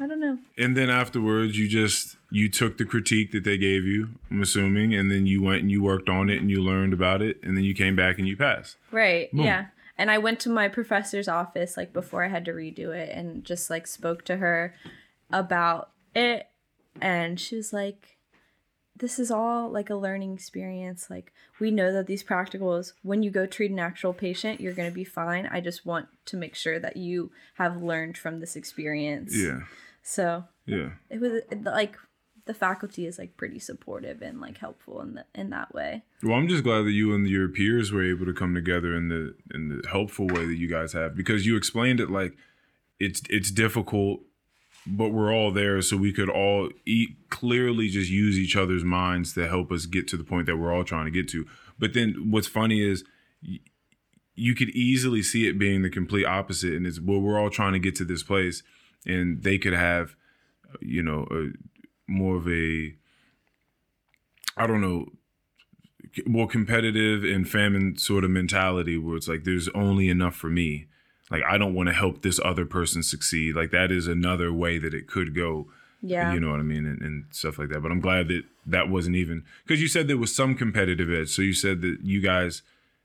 [0.00, 0.38] I don't know.
[0.58, 4.10] And then afterwards, you just you took the critique that they gave you.
[4.30, 7.22] I'm assuming, and then you went and you worked on it and you learned about
[7.22, 8.76] it, and then you came back and you passed.
[8.90, 9.30] Right.
[9.32, 9.44] Boom.
[9.44, 9.66] Yeah.
[9.96, 13.44] And I went to my professor's office like before I had to redo it and
[13.44, 14.74] just like spoke to her
[15.30, 16.48] about it
[17.00, 18.13] and she was like
[18.96, 21.08] this is all like a learning experience.
[21.10, 24.88] Like we know that these practicals when you go treat an actual patient, you're going
[24.88, 25.46] to be fine.
[25.50, 29.36] I just want to make sure that you have learned from this experience.
[29.36, 29.60] Yeah.
[30.02, 30.90] So, Yeah.
[31.10, 31.96] it was like
[32.46, 36.02] the faculty is like pretty supportive and like helpful in the, in that way.
[36.22, 39.08] Well, I'm just glad that you and your peers were able to come together in
[39.08, 42.36] the in the helpful way that you guys have because you explained it like
[43.00, 44.20] it's it's difficult,
[44.86, 49.32] but we're all there, so we could all eat clearly just use each other's minds
[49.34, 51.46] to help us get to the point that we're all trying to get to.
[51.78, 53.04] But then what's funny is
[54.34, 57.72] you could easily see it being the complete opposite, and it's well, we're all trying
[57.72, 58.62] to get to this place,
[59.06, 60.16] and they could have,
[60.80, 61.48] you know, a,
[62.06, 62.94] more of a
[64.56, 65.06] I don't know
[66.26, 70.86] more competitive and famine sort of mentality where it's like there's only enough for me
[71.30, 73.54] like i don't want to help this other person succeed.
[73.56, 75.66] Like that is another way that it could go
[76.02, 76.32] Yeah.
[76.32, 77.80] you know what i mean and, and stuff like that.
[77.80, 81.28] But i'm glad that that wasn't even because you said there was some competitive edge.
[81.30, 82.62] So you said that you guys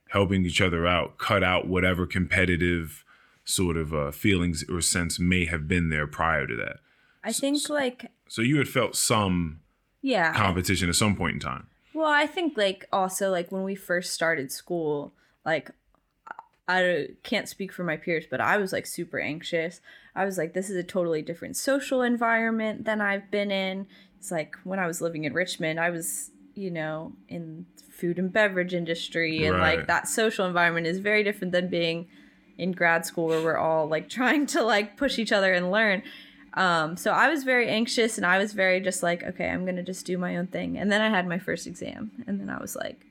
[0.09, 3.03] helping each other out cut out whatever competitive
[3.45, 6.77] sort of uh, feelings or sense may have been there prior to that.
[7.23, 9.59] I think like so you had felt some
[10.01, 10.33] yeah.
[10.33, 11.67] competition at some point in time.
[11.93, 15.13] Well, I think like also like when we first started school,
[15.45, 15.71] like
[16.69, 19.81] I can't speak for my peers, but I was like super anxious.
[20.15, 23.87] I was like, this is a totally different social environment than I've been in.
[24.19, 28.31] It's like when I was living in Richmond, I was, you know, in food and
[28.31, 29.79] beverage industry and Right.
[29.79, 32.07] like that social environment is very different than being
[32.59, 36.03] in grad school where we're all like trying to like push each other and learn.
[36.53, 39.81] Um, so I was very anxious and I was very just like, okay, I'm gonna
[39.81, 40.77] just do my own thing.
[40.77, 43.05] And then I had my first exam, and then I was like,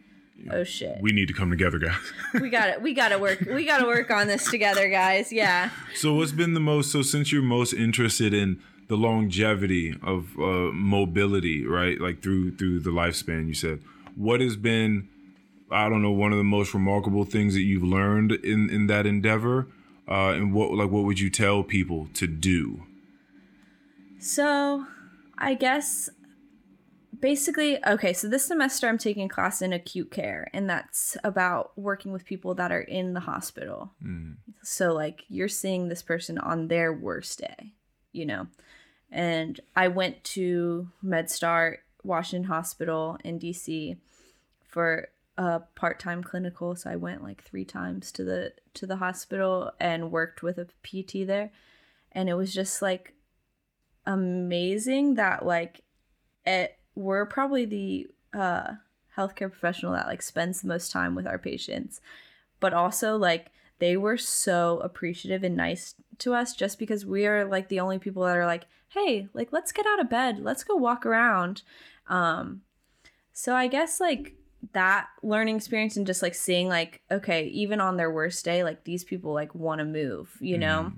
[0.51, 1.99] oh shit, we need to come together guys
[2.41, 3.41] we got it We got to work.
[3.41, 5.33] We got to work on this together, guys.
[5.33, 5.71] Yeah.
[5.95, 6.93] So what's been the most?
[6.93, 12.01] So since you're most interested in the longevity of uh, mobility, right?
[12.01, 13.81] Like through through the lifespan, you said,
[14.17, 15.09] what has been,
[15.71, 19.07] I don't know, one of the most remarkable things that you've learned in in that
[19.07, 19.69] endeavor,
[20.09, 22.83] uh, and what like what would you tell people to do?
[24.19, 24.87] So,
[25.37, 26.11] I guess
[27.21, 31.77] basically, okay, so this semester I'm taking a class in acute care, and that's about
[31.77, 33.93] working with people that are in the hospital.
[34.05, 34.37] Mm.
[34.63, 37.73] So, like, you're seeing this person on their worst day,
[38.13, 38.47] you know?
[39.11, 43.97] And I went to MedStar Washington Hospital in DC
[44.69, 45.09] for
[45.39, 50.11] a part-time clinical so i went like three times to the to the hospital and
[50.11, 51.53] worked with a pt there
[52.11, 53.15] and it was just like
[54.05, 55.83] amazing that like
[56.45, 58.73] it we're probably the uh
[59.17, 62.01] healthcare professional that like spends the most time with our patients.
[62.61, 67.45] But also like they were so appreciative and nice to us just because we are
[67.45, 70.41] like the only people that are like hey like let's get out of bed.
[70.41, 71.63] Let's go walk around.
[72.09, 72.63] Um
[73.33, 74.35] so i guess like
[74.73, 78.83] that learning experience and just like seeing like okay even on their worst day like
[78.83, 80.93] these people like want to move you know?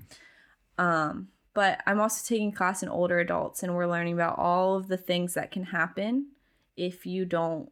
[0.79, 4.87] Um but I'm also taking class in older adults, and we're learning about all of
[4.87, 6.27] the things that can happen
[6.77, 7.71] if you don't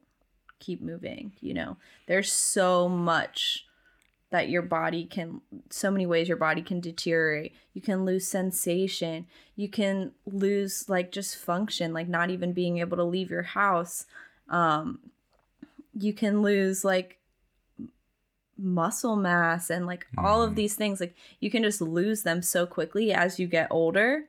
[0.60, 1.34] keep moving.
[1.40, 1.78] You know,
[2.08, 3.66] there's so much
[4.32, 7.56] that your body can, so many ways your body can deteriorate.
[7.74, 9.26] You can lose sensation.
[9.56, 14.06] You can lose like just function, like not even being able to leave your house.
[14.50, 15.00] Um,
[15.98, 17.19] you can lose like
[18.62, 20.56] muscle mass and like all of Mhm.
[20.56, 24.26] these things like you can just lose them so quickly as you get older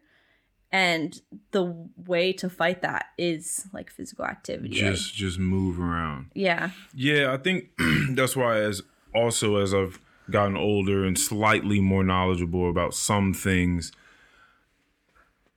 [0.73, 1.21] and
[1.51, 1.65] the
[2.07, 6.31] way to fight that is like physical activity Just just move around.
[6.35, 7.71] yeah Yeah, I think
[8.11, 8.83] that's why as
[9.15, 9.99] also as I've
[10.31, 13.91] gotten older and slightly more knowledgeable about some things,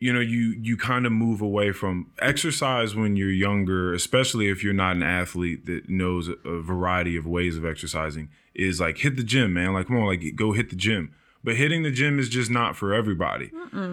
[0.04, 4.62] you know, you you kind of move away from exercise when you're younger, especially if
[4.62, 9.16] you're not an athlete that knows a, variety of ways of exercising, is like hit
[9.16, 9.72] the gym, man.
[9.72, 11.16] Like come on, like go hit the gym.
[11.41, 13.51] But hitting the gym is just not for everybody.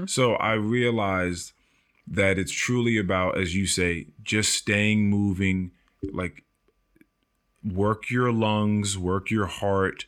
[0.08, 1.52] So I realized
[2.08, 5.70] that it's truly about, as you say, just staying moving,
[6.12, 6.42] like
[7.64, 10.06] work your lungs, work your heart,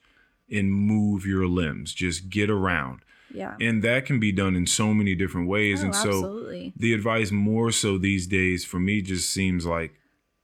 [0.51, 1.95] and move your limbs.
[1.95, 3.03] Just get around.
[3.35, 5.83] Yeah And that can be done in so many different ways.
[5.83, 9.95] oh, and so absolutely the advice more so these days for me just seems like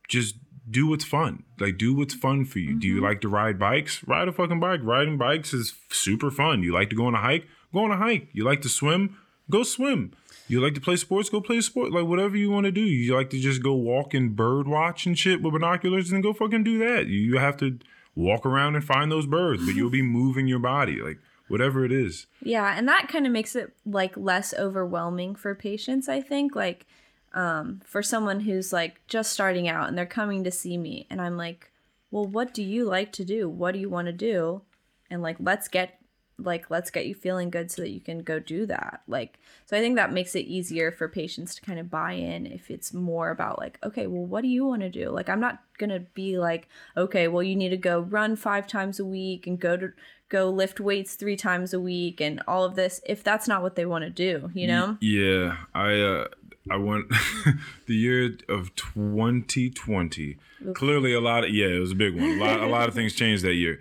[0.08, 0.36] just
[0.70, 1.44] do what's fun.
[1.58, 2.78] Like do what's fun for you.
[2.78, 3.04] Do you mm-hmm.
[3.04, 4.06] like to ride bikes?
[4.06, 4.80] Ride a fucking bike.
[4.82, 6.62] Riding bikes is super fun.
[6.62, 7.46] You like to go on a hike?
[7.72, 8.28] Go on a hike.
[8.32, 9.16] You like to swim?
[9.50, 10.12] Go swim.
[10.46, 11.28] You like to play sports?
[11.28, 11.92] Go play sport.
[11.92, 12.80] Like whatever you want to do.
[12.80, 16.32] You like to just go walk and bird watch and shit with binoculars and go
[16.32, 17.06] fucking do that.
[17.06, 17.78] You have to
[18.14, 21.00] walk around and find those birds, but you'll be moving your body.
[21.00, 21.18] Like
[21.48, 22.26] whatever it is.
[22.42, 26.54] Yeah, and that kind of makes it like less overwhelming for patients, I think.
[26.54, 26.86] Like
[27.34, 31.20] um for someone who's like just starting out and they're coming to see me and
[31.20, 31.70] I'm like,
[32.10, 33.48] "Well, what do you like to do?
[33.48, 34.62] What do you want to do?"
[35.10, 35.98] And like, let's get
[36.38, 39.02] like let's get you feeling good so that you can go do that.
[39.08, 42.46] Like so I think that makes it easier for patients to kind of buy in
[42.46, 45.40] if it's more about like, "Okay, well, what do you want to do?" Like I'm
[45.40, 49.04] not going to be like, "Okay, well, you need to go run 5 times a
[49.04, 49.92] week and go to
[50.28, 53.76] go lift weights three times a week and all of this if that's not what
[53.76, 56.28] they want to do you know Yeah, I uh
[56.70, 57.06] I went
[57.86, 60.36] the year of 2020.
[60.74, 62.38] Clearly a lot of yeah, it was a big one.
[62.38, 63.80] A lot a lot of things changed that year.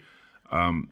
[0.52, 0.90] Um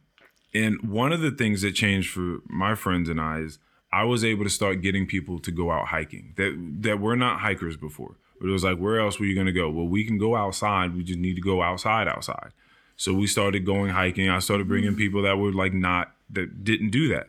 [0.52, 3.58] and one of the things that changed for my friends and I is
[3.92, 7.40] I was able to start getting people to go out hiking that that were not
[7.40, 8.16] hikers before.
[8.38, 9.70] But it was like, where else were you going to go?
[9.70, 10.94] Well, we can go outside.
[10.94, 12.52] We just need to go outside, outside.
[12.96, 14.28] So we started going hiking.
[14.28, 17.28] I started bringing people that were like not that didn't do that.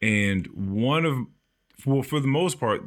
[0.00, 1.26] And one of
[1.84, 2.82] well, for the most part,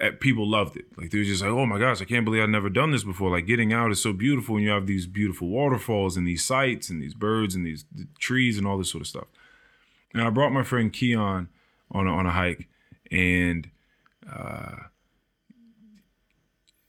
[0.00, 0.86] eh, people loved it.
[0.96, 3.04] Like they were just like, "Oh my gosh, I can't believe I've never done this
[3.04, 6.44] before." Like getting out is so beautiful, and you have these beautiful waterfalls and these
[6.44, 9.26] sights and these birds and these th- trees and all this sort of stuff.
[10.14, 11.48] And I brought my friend Keon
[11.90, 12.66] on a, on a hike,
[13.10, 13.70] and
[14.30, 14.76] uh,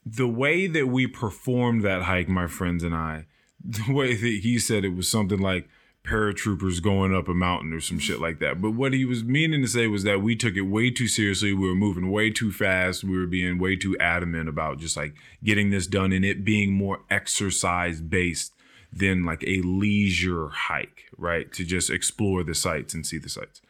[0.05, 3.25] the way that we performed that hike, my friends and I,
[3.63, 5.67] the way that he said it was something like
[6.03, 8.61] paratroopers going up a mountain or some shit like that.
[8.61, 11.53] But what he was meaning to say was that we took it way too seriously.
[11.53, 13.03] We were moving way too fast.
[13.03, 16.71] We were being way too adamant about just like getting this done and it being
[16.71, 18.53] more exercise based
[18.91, 21.51] than like a leisure hike, right?
[21.53, 23.61] To just explore the sights and see the sights.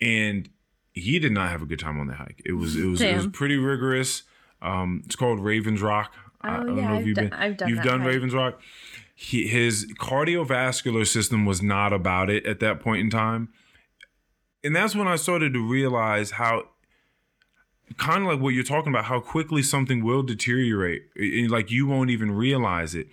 [0.00, 0.48] And
[0.92, 2.42] he did not have a good time on the hike.
[2.44, 4.22] It was it was it was pretty rigorous.
[4.60, 6.14] Um, it's called Ravens Rock.
[6.42, 7.38] I Oh, don't yeah, know if I've you've done- been.
[7.38, 8.02] I've done you've done.
[8.02, 8.60] Ravens Rock.
[9.14, 13.50] He, his cardiovascular system was not about it at that point in time,
[14.64, 16.64] and that's when I started to realize how,
[17.98, 21.86] kind of like what you're talking about, how quickly something will deteriorate, and like you
[21.86, 23.06] won't even realize it,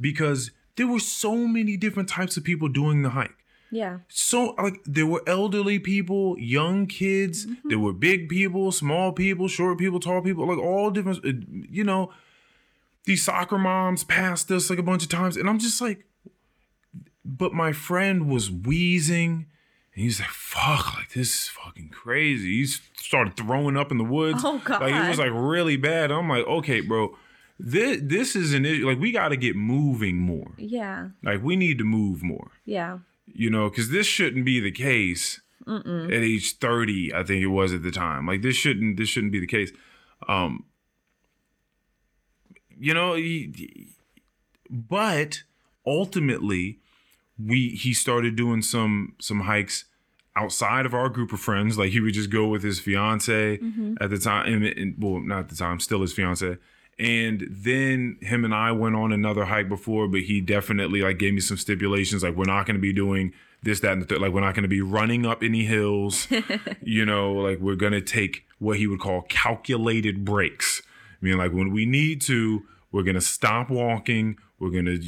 [0.00, 3.34] because there were so many different types of people doing the hike
[3.72, 9.46] yeah so like there were elderly people, young kids, there were big people, small people,
[9.46, 11.24] short people, tall people, like all different.
[11.24, 11.30] uh,
[11.70, 12.10] You know,
[13.04, 16.06] these soccer moms passed us like a bunch of times, and I'm just like,
[17.24, 19.46] but my friend was wheezing.
[19.94, 22.60] And he's like, fuck, like this is fucking crazy.
[22.60, 24.42] He started throwing up in the woods.
[24.44, 24.82] Oh, God.
[24.82, 26.12] Like it was like really bad.
[26.12, 27.16] I'm like, okay, bro,
[27.58, 28.86] this this is an issue.
[28.88, 30.52] Like we got to get moving more.
[30.58, 32.98] yeah Like we need to move more yeah
[33.32, 35.40] you know, because this shouldn't be the case
[36.10, 38.26] at age 30, I think it was at the time.
[38.26, 39.70] Like this shouldn't this shouldn't be the case.
[40.28, 40.64] Um,
[42.80, 43.94] you know, he-
[44.68, 45.42] but
[45.86, 46.78] ultimately,
[47.38, 49.84] we he started doing some some hikes
[50.36, 51.78] outside of our group of friends.
[51.78, 53.94] Like he would just go with his fiance mm-hmm.
[54.00, 56.56] at the time, and, and well, not at the time, still his fiance,
[56.98, 61.34] And then him and I went on another hike before, but he definitely like gave
[61.34, 64.20] me some stipulations like we're not going to be doing this, that, and the third.
[64.20, 66.28] Like we're not going to be running up any hills.
[66.82, 70.82] you know, like we're going to take what he would call calculated breaks.
[71.20, 72.62] I mean, like when we need to,
[72.92, 74.36] we're to stop walking.
[74.58, 74.98] We're to,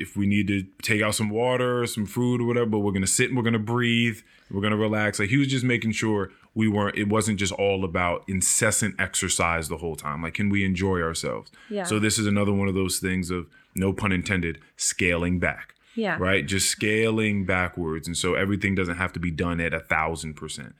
[0.00, 2.92] if we need to take out some water or some food or whatever, but we're
[3.02, 4.20] to sit and we're to breathe.
[4.50, 5.18] We're to relax.
[5.18, 9.68] Like he was just making sure we weren't, it wasn't just all about incessant exercise
[9.68, 10.22] the whole time.
[10.22, 11.50] Like, can we enjoy ourselves?
[11.68, 11.84] Yeah.
[11.84, 13.46] So this is another one of those things of,
[13.76, 16.16] no pun intended, scaling back Yeah.
[16.18, 16.44] right?
[16.44, 18.08] Just scaling backwards.
[18.08, 20.74] And so everything doesn't have to be done at a thousand percent.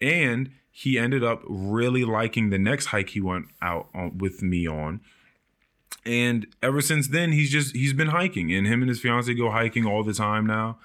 [0.00, 4.66] And he ended up really liking the next hike he went out on, with me
[4.66, 5.00] on.
[6.04, 9.50] And ever since then, he's just he's been hiking, and him and his fiance go
[9.50, 10.78] hiking all the time now.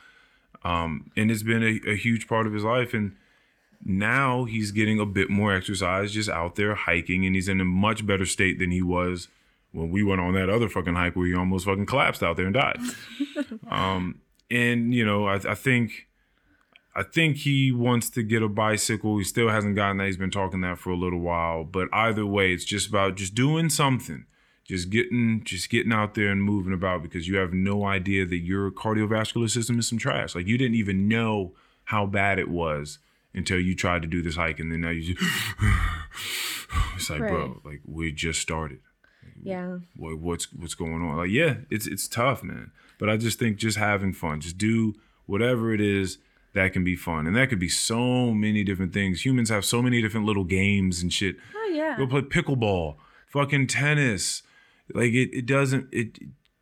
[0.63, 2.93] Um, and it's been a, a huge part of his life.
[2.93, 3.15] And
[3.83, 7.65] now he's getting a bit more exercise just out there hiking, and he's in a
[7.65, 9.29] much better state than he was
[9.71, 12.45] when we went on that other fucking hike where he almost fucking collapsed out there
[12.45, 12.79] and died.
[13.71, 14.19] um,
[14.51, 16.07] and you know, I, I think,
[16.97, 19.19] I think he wants to get a bicycle.
[19.19, 20.07] He still hasn't gotten that.
[20.07, 21.63] He's been talking that for a little while.
[21.63, 24.25] But either way, it's just about just doing something,
[24.65, 28.39] just getting, just getting out there and moving about because you have no idea that
[28.39, 30.33] your cardiovascular system is some trash.
[30.33, 31.53] Like you didn't even know
[31.85, 32.97] how bad it was
[33.33, 35.21] until you tried to do this hike, and then now you just,
[36.95, 38.79] it's like, bro, like we just started
[39.43, 39.77] Yeah.
[39.95, 41.17] what, what's what's going on.
[41.17, 42.71] Like, yeah, it's it's tough, man.
[42.99, 44.95] But I just think just having fun, just do
[45.27, 46.17] whatever it is
[46.57, 49.23] that can be fun, and that could be so many different things.
[49.23, 51.37] Humans have so many different little games and shit.
[51.55, 51.95] Oh yeah.
[51.97, 52.95] Go play pickleball,
[53.27, 54.41] fucking tennis.
[54.93, 56.17] Like it, it doesn't it,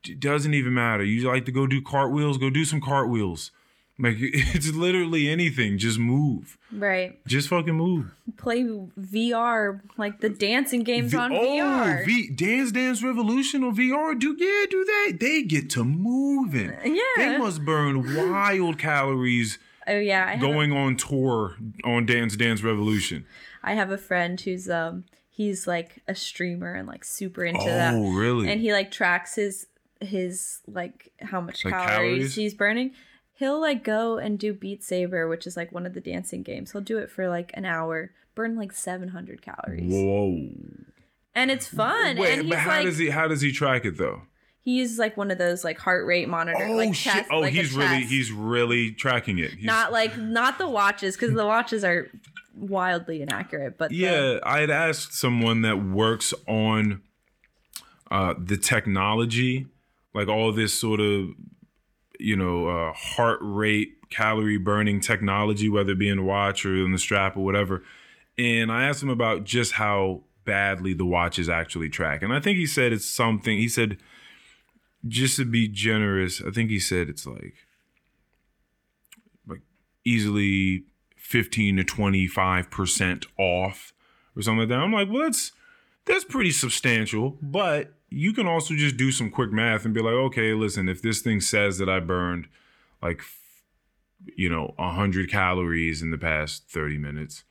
[0.07, 1.03] it doesn't even matter.
[1.03, 3.51] You like to go do cartwheels, go do some cartwheels.
[3.97, 5.77] Like it's literally anything.
[5.77, 6.57] Just move.
[6.73, 7.25] Right.
[7.25, 8.13] Just fucking move.
[8.35, 12.05] Play VR like the dancing games V- on oh, VR.
[12.05, 14.19] V- Dance Dance Revolution or VR.
[14.19, 15.17] Do yeah, do that.
[15.21, 16.73] They get to moving.
[16.83, 17.01] yeah.
[17.15, 19.57] They must burn wild calories
[19.88, 20.25] oh yeah.
[20.27, 23.25] I going on tour on Dance Dance Revolution.
[23.63, 27.65] I have a friend who's um he's like a streamer and like super into oh,
[27.65, 27.93] that.
[27.93, 28.49] really?
[28.49, 29.67] and he like tracks his
[30.01, 32.36] his like how much Like calories, calories?
[32.36, 32.91] he's burning
[33.33, 36.71] he'll like go and do beat saber which is like one of the dancing games
[36.73, 40.49] he'll do it for like an hour burn like 700 calories Whoa.
[41.33, 43.86] and it's fun Wait, and he's but how like does he how does he track
[43.86, 44.23] it though?
[44.66, 47.28] He uses like one of those like heart rate monitor Oh like shit!
[47.32, 49.51] oh, like he's really he's really tracking it.
[49.51, 52.07] He's, not like not the watches because the watches are
[52.57, 57.01] wildly inaccurate but the- Yeah, I had asked someone that works on
[58.09, 59.68] uh, the technology,
[60.13, 61.30] like all this sort of,
[62.20, 66.76] you know, uh, heart rate, calorie burning technology, whether it be in the watch or
[66.76, 67.84] in the strap or whatever.
[68.38, 72.22] And I asked him about just how badly the watches actually track.
[72.22, 73.97] And I think he said it's something, he said,
[75.08, 77.56] just to be generous, I think he said it's like,
[79.47, 79.62] like
[80.03, 80.86] easily
[81.18, 83.93] 15 to 25% off
[84.36, 84.80] or something like that.
[84.80, 85.51] I'm like, well, that's
[86.06, 90.14] that's pretty substantial, but you can also just do some quick math and be like,
[90.14, 92.47] okay, listen, if this thing says that I burned
[93.01, 93.22] like
[94.36, 97.43] you know, 100 calories in the past 30 minutes,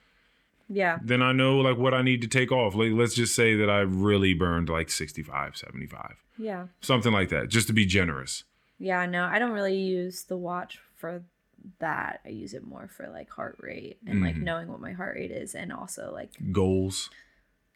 [0.69, 2.75] yeah then I know like what I need to take off.
[2.75, 6.17] Like let's just say that I really burned like 65, 75.
[6.39, 8.45] yeah Something like that, just to be generous.
[8.79, 11.23] yeah no i don't really use the watch for
[11.79, 14.43] that i use it more for like heart rate and like Mhm.
[14.43, 17.09] knowing what my heart rate is and also like Goals.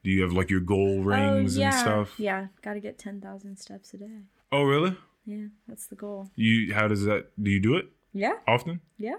[0.04, 2.20] Do you have like your goal rings oh, yeah, and stuff?
[2.20, 4.20] yeah gotta get 10000 steps a day
[4.50, 4.96] Oh, really?
[5.26, 8.80] yeah that's the goal You how does that do you do it yeah often?
[8.98, 9.16] yeah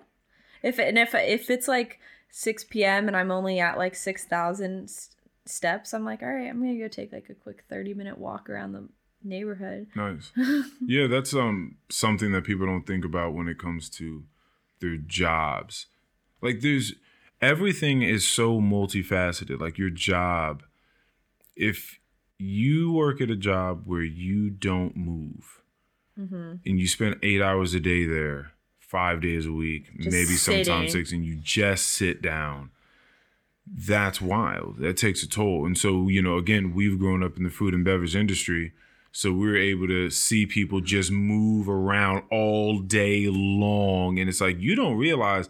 [0.63, 1.99] if and if if it's like
[2.31, 5.09] 6 p.m and i'm only at like 6000 s-
[5.45, 8.49] steps i'm like all right i'm gonna go take like a quick 30 minute walk
[8.49, 8.87] around the
[9.23, 10.31] neighborhood Nice.
[10.81, 14.23] yeah, that's um something that people don't think about when it comes to
[14.79, 15.87] their jobs.
[16.41, 16.93] Like there's
[17.41, 19.59] everything is so multifaceted.
[19.59, 20.63] Like your job,
[21.55, 21.99] if
[22.37, 25.61] you work at a job where you don't move
[26.17, 26.53] mm-hmm.
[26.65, 28.53] and you spend eight hours a day there,
[28.89, 32.71] five days a week, Just maybe sometimes six, and you just sit down.
[33.71, 34.79] That's wild.
[34.79, 35.67] That takes a toll.
[35.67, 38.73] And so, you know, again, we've grown up in the food and beverage industry.
[39.11, 44.17] So we're able to see people just move around all day long.
[44.17, 45.49] And it's like, you don't realize,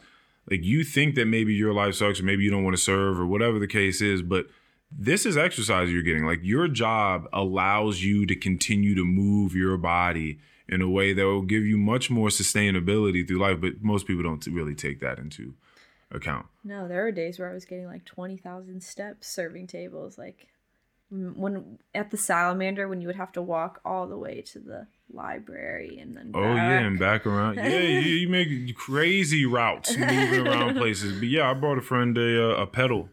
[0.51, 3.17] like, you think that maybe your life sucks or maybe you don't want to serve
[3.17, 4.47] or whatever the case is, but
[4.91, 6.25] this is exercise you're getting.
[6.25, 11.25] Like, your job allows you to continue to move your body in a way that
[11.25, 13.59] will give you much more sustainability through life.
[13.59, 15.53] But most people don't really take that into
[16.11, 16.45] account.
[16.63, 20.47] no there were days where i was getting like 20000 steps serving tables like
[21.11, 24.87] when at the salamander when you would have to walk all the way to the
[25.11, 26.85] library and then Oh yeah, back.
[26.85, 27.55] and back around.
[27.57, 31.13] Yeah, you, you make crazy routes moving around places.
[31.19, 33.09] But yeah, I brought a friend a uh, a pedal.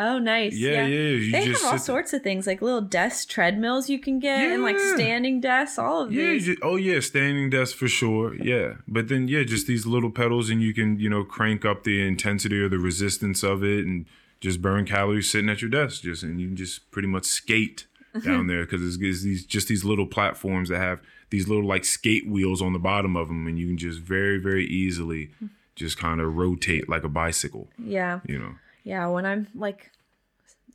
[0.00, 1.10] Oh nice Yeah, yeah.
[1.10, 4.18] You they just have all sit- sorts of things like little desk treadmills you can
[4.18, 7.74] get and like standing desks all of Yeah, you these ju- oh yeah, standing desks
[7.78, 8.34] for sure.
[8.34, 11.84] Yeah, but then yeah, just these little pedals, and you can you know crank up
[11.84, 14.06] the intensity or the resistance of it, and
[14.40, 16.02] just burn calories sitting at your desk.
[16.02, 17.86] Just and you can just pretty much skate
[18.24, 21.00] down there because it's, it's these just these little platforms that have
[21.30, 24.38] these little like skate wheels on the bottom of them, and you can just very
[24.38, 25.46] very easily hmm.
[25.76, 27.68] just kind of rotate like a bicycle.
[27.78, 28.54] yeah You know.
[28.84, 29.90] Yeah, when I'm like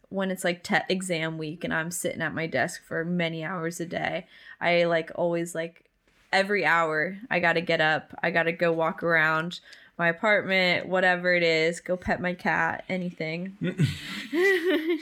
[0.10, 3.80] when it's like te- exam week and I'm sitting at my desk for many hours
[3.80, 4.27] a day,
[4.61, 5.86] I like always like
[6.32, 9.60] every hour I got to get up, I got to go walk around
[9.98, 13.57] my apartment, whatever it is, go pet my cat, anything.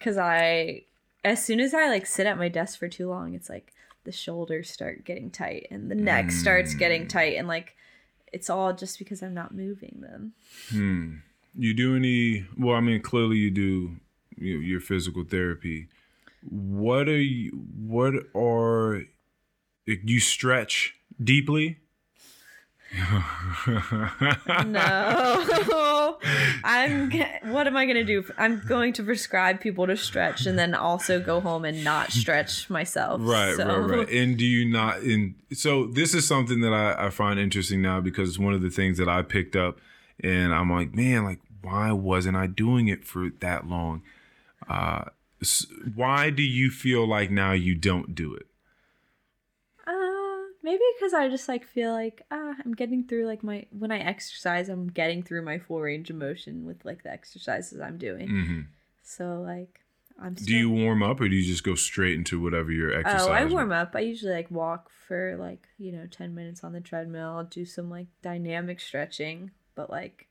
[0.00, 0.82] Cuz I
[1.24, 3.72] as soon as I like sit at my desk for too long, it's like
[4.04, 7.74] the shoulders start getting tight and the neck starts getting tight and like
[8.32, 10.34] it's all just because I'm not moving them.
[10.70, 11.14] Hmm.
[11.56, 12.46] You do any?
[12.58, 13.96] Well, I mean, clearly you do
[14.36, 15.88] you, your physical therapy.
[16.48, 17.50] What are you?
[17.78, 19.02] What are
[19.86, 21.78] you stretch deeply?
[24.66, 26.18] No,
[26.64, 27.10] I'm.
[27.52, 28.24] What am I gonna do?
[28.38, 32.68] I'm going to prescribe people to stretch and then also go home and not stretch
[32.70, 33.20] myself.
[33.24, 34.10] Right, So- right, right.
[34.10, 34.98] And do you not?
[35.00, 38.62] And so this is something that I, I find interesting now because it's one of
[38.62, 39.78] the things that I picked up,
[40.20, 44.02] and I'm like, man, like why wasn't I doing it for that long?
[44.68, 45.04] Uh,
[45.94, 48.46] why do you feel like now you don't do it?
[49.86, 53.90] Uh, maybe because I just like feel like ah, I'm getting through like my when
[53.92, 57.98] I exercise, I'm getting through my full range of motion with like the exercises I'm
[57.98, 58.28] doing.
[58.28, 58.60] hmm
[59.02, 59.80] So like
[60.20, 60.36] I'm.
[60.36, 63.28] Still, Do you warm up or do you just go straight into whatever your exercise?
[63.28, 63.92] Oh, I warm up.
[63.94, 67.90] I usually like walk for like, you know, 10 minutes on the treadmill, do some
[67.90, 70.26] like dynamic stretching, but like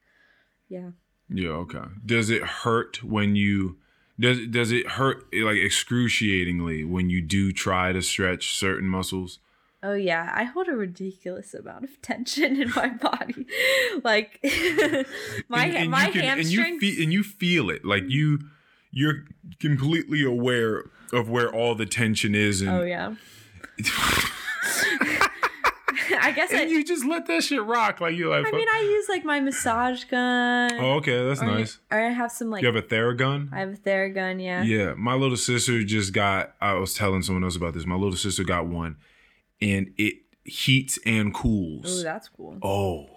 [0.70, 0.92] yeah.
[1.30, 1.80] Yeah, okay.
[2.06, 3.78] Does it hurt when you
[4.20, 9.40] does does it hurt like excruciatingly when you do try to stretch certain muscles?
[9.82, 13.46] Oh yeah, I hold a ridiculous amount of tension in my body.
[14.04, 14.40] like
[15.50, 18.40] my And- and my can- and you fe- and you feel it like you
[18.92, 19.24] you're
[19.60, 23.16] completely aware of where all the tension is and, oh yeah.
[26.24, 28.68] I guess and I, you just let that shit rock like you're like I mean
[28.68, 30.74] I use like my massage gun.
[30.80, 33.60] oh okay that's or, nice Or I have some like you have a theragun I
[33.60, 34.64] have a Theragun, yeah.
[34.64, 36.56] Yeah, my little sister just got.
[36.62, 37.86] I was telling someone else about this.
[37.86, 38.96] My little sister got one,
[39.62, 41.86] and it heats and cools.
[42.00, 42.58] Oh, that's cool.
[42.62, 43.08] Oh,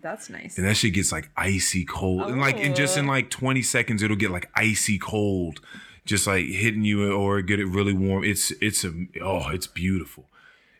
[0.00, 0.58] That's nice.
[0.58, 3.08] and that shit gets like icy cold, and like in just in Oh.
[3.08, 5.60] like twenty seconds, it'll get like icy cold,
[6.04, 8.24] just like hitting you or get it really warm.
[8.24, 8.92] It's it's a
[9.22, 10.28] oh, it's beautiful.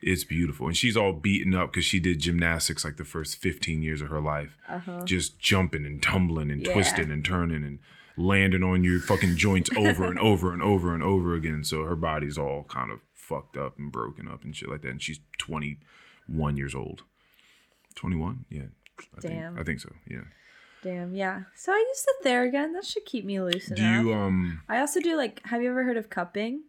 [0.06, 3.80] It's beautiful, and she's all beaten up because she did gymnastics like the first fifteen
[3.82, 5.02] years of her life, Uh-huh.
[5.06, 6.74] just jumping and tumbling and Yeah.
[6.74, 7.78] twisting and turning and
[8.16, 11.64] landing on your fucking joints over and over and over and over again.
[11.64, 14.90] So her body's all kind of fucked up and broken up and shit like that.
[14.90, 17.04] And she's 21 years old.
[17.94, 18.44] 21?
[18.50, 18.62] Yeah.
[19.16, 19.54] I Damn.
[19.54, 19.92] Think, I think so.
[20.06, 20.24] Yeah.
[20.82, 21.44] Damn, yeah.
[21.54, 22.74] So I use the Theragun.
[22.74, 25.82] That should keep me loose Do you um I also do like have you ever
[25.84, 26.64] heard of cupping?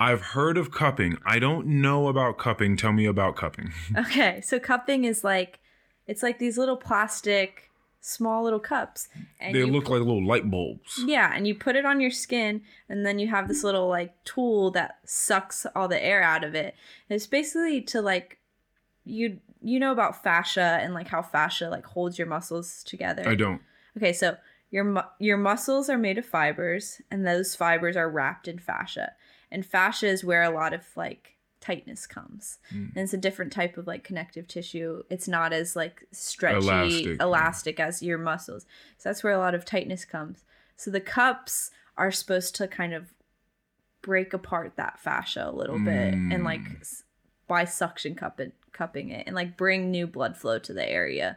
[0.00, 1.18] I've heard of cupping.
[1.26, 2.76] I don't know about cupping.
[2.76, 3.72] Tell me about cupping.
[3.96, 5.58] Okay, so cupping is like
[6.06, 7.70] it's like these little plastic
[8.00, 9.08] small little cups
[9.40, 11.02] and they look like little light bulbs.
[11.04, 14.12] Yeah, and you put it on your skin, and then you have this little like
[14.24, 16.74] tool that sucks all the air out of it.
[17.08, 18.38] It's basically to like
[19.04, 23.28] you you know about fascia and like how fascia like holds your muscles together.
[23.28, 23.60] I don't.
[23.96, 24.36] Okay, so
[24.70, 29.14] your your muscles are made of fibers, and those fibers are wrapped in fascia.
[29.50, 32.90] And fascia is where a lot of like tightness comes, Mm.
[32.94, 35.02] and it's a different type of like connective tissue.
[35.10, 37.86] It's not as like stretchy, Elastic, elastic, yeah.
[37.86, 38.64] as your muscles.
[38.98, 40.44] So that's where a lot of tightness comes.
[40.76, 43.12] So the cups are supposed to kind of
[44.02, 47.02] break apart that fascia a little bit, and like Mm.
[47.48, 51.36] by suction cup it, cupping it, and like bring new blood flow to the area.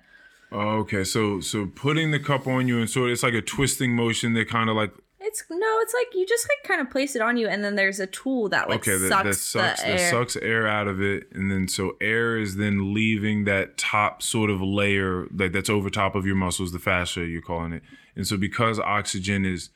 [0.51, 4.33] Okay, so so putting the cup on you and so it's like a twisting motion
[4.33, 4.91] that kind of like
[5.31, 7.75] It's no, it's like you just like kind of place it on you, and then
[7.75, 10.09] there's a tool that like okay sucks, that sucks the that air.
[10.11, 14.49] sucks air out of it and then so air is then leaving that top sort
[14.49, 17.81] of layer like that's over top of your muscles the fascia you're calling it
[18.15, 19.69] and so because oxygen is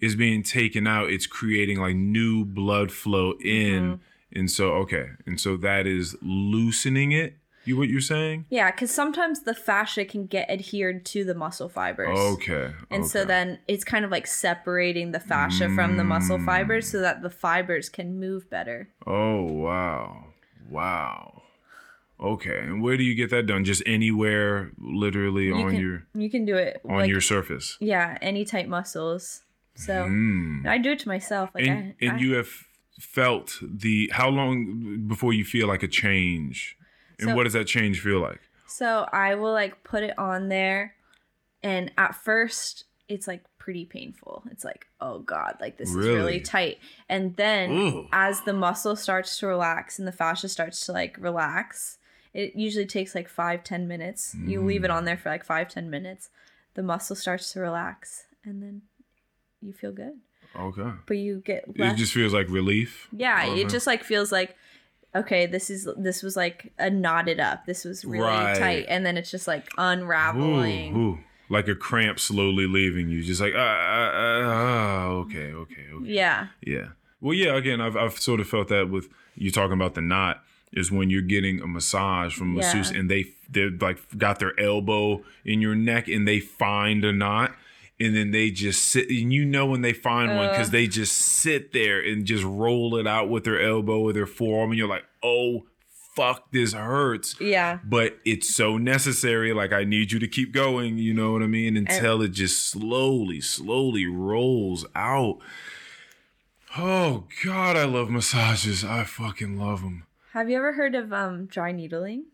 [0.00, 4.38] is being taken out it's creating like new blood flow in Mm-hmm.
[4.38, 8.46] and so okay and so that is loosening it You what you're saying?
[8.48, 12.18] Yeah, because sometimes the fascia can get adhered to the muscle fibers.
[12.18, 12.72] Okay.
[12.90, 17.00] And so then it's kind of like separating the fascia from the muscle fibers so
[17.00, 18.88] that the fibers can move better.
[19.06, 20.24] Oh wow.
[20.70, 21.42] Wow.
[22.18, 22.58] Okay.
[22.60, 23.64] And where do you get that done?
[23.64, 27.76] Just anywhere literally You on can, your you can do it on like your surface.
[27.80, 29.42] yeah, any tight muscles.
[29.74, 30.66] So Mm.
[30.66, 31.50] I do it to myself.
[31.54, 32.48] Like And I, and I- you have
[32.98, 36.76] felt the how long before you feel like a change?
[37.20, 38.40] And So- what does that change feel like?
[38.66, 40.94] So I will like put it on there,
[41.62, 44.44] and at first it's like pretty painful.
[44.50, 46.14] It's like, oh god, like this is Really?
[46.14, 46.78] really tight.
[47.08, 48.08] And then Ooh.
[48.12, 51.98] as the muscle starts to relax and the fascia starts to like relax,
[52.32, 54.36] it usually takes like five ten minutes.
[54.46, 55.20] You leave it on there mm.
[55.20, 56.30] for like five ten minutes.
[56.74, 58.82] The muscle starts to relax, and then
[59.60, 60.20] you feel good.
[60.56, 60.90] Okay.
[61.06, 63.08] But you get It just feels like relief.
[63.12, 63.62] Yeah, Okay.
[63.62, 64.56] it just like feels like
[65.14, 67.66] okay, this is this was like a knotted up.
[67.66, 68.58] This was really Right.
[68.58, 70.96] tight, and then it's just like unraveling.
[70.96, 71.18] ooh.
[71.48, 73.22] Like a cramp slowly leaving you.
[73.22, 76.06] Just like ah, ah, ah, ah, okay, okay, okay.
[76.06, 76.88] Yeah, Yeah.
[77.20, 77.56] Well, yeah.
[77.56, 80.42] Again, I've I've sort of felt that with you talking about the knot
[80.72, 82.56] is when you're getting a massage from a Yeah.
[82.74, 87.12] masseuse and they they're like got their elbow in your neck and they find a
[87.12, 87.52] knot
[88.00, 90.72] and then they just sit and you know when they find one because Uh.
[90.72, 94.70] they just sit there and just roll it out with their elbow or their forearm
[94.70, 95.66] and you're like oh
[96.16, 99.52] fuck this hurts yeah, but it's so necessary.
[99.52, 100.98] Like I need you to keep going.
[100.98, 101.76] You know what I mean?
[101.76, 105.38] Until it just slowly, slowly rolls out.
[106.76, 108.84] Oh God, I love massages.
[108.84, 110.04] I fucking love them.
[110.32, 112.24] Have you ever heard of um dry needling?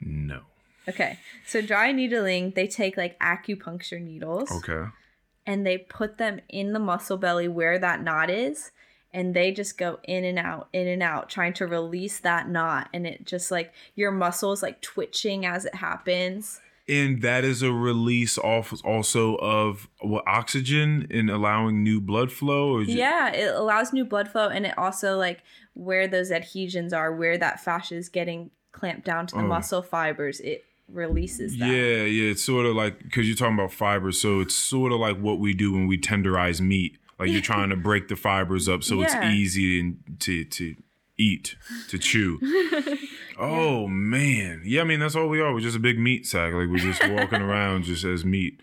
[0.00, 0.42] No.
[0.88, 4.88] Okay, so dry needling, they take like acupuncture needles Okay.
[5.44, 8.70] and they put them in the muscle belly where that knot is,
[9.12, 12.88] and they just go in and out, in and out, trying to release that knot,
[12.92, 16.60] and it just like your muscles like twitching as it happens.
[16.88, 22.78] And that is a release off also of what oxygen and allowing new blood flow.
[22.78, 25.42] Yeah, it allows new blood flow, and it also like
[25.74, 29.46] where those adhesions are, where that fascia is getting clamped down to the Oh.
[29.48, 31.66] muscle fibers, it releases that.
[31.68, 32.30] Yeah, yeah.
[32.30, 35.38] It's sort of like because you're talking about fibers, so it's sort of like what
[35.38, 36.98] we do when we tenderize meat.
[37.18, 39.06] Like you're trying to break the fibers up so Yeah.
[39.06, 40.76] it's easy to to
[41.16, 41.56] eat,
[41.88, 42.38] to chew.
[43.38, 44.80] oh man, yeah.
[44.82, 45.52] I mean that's all we are.
[45.52, 46.52] We're just a big meat sack.
[46.52, 48.60] Like we're just walking around just as meat.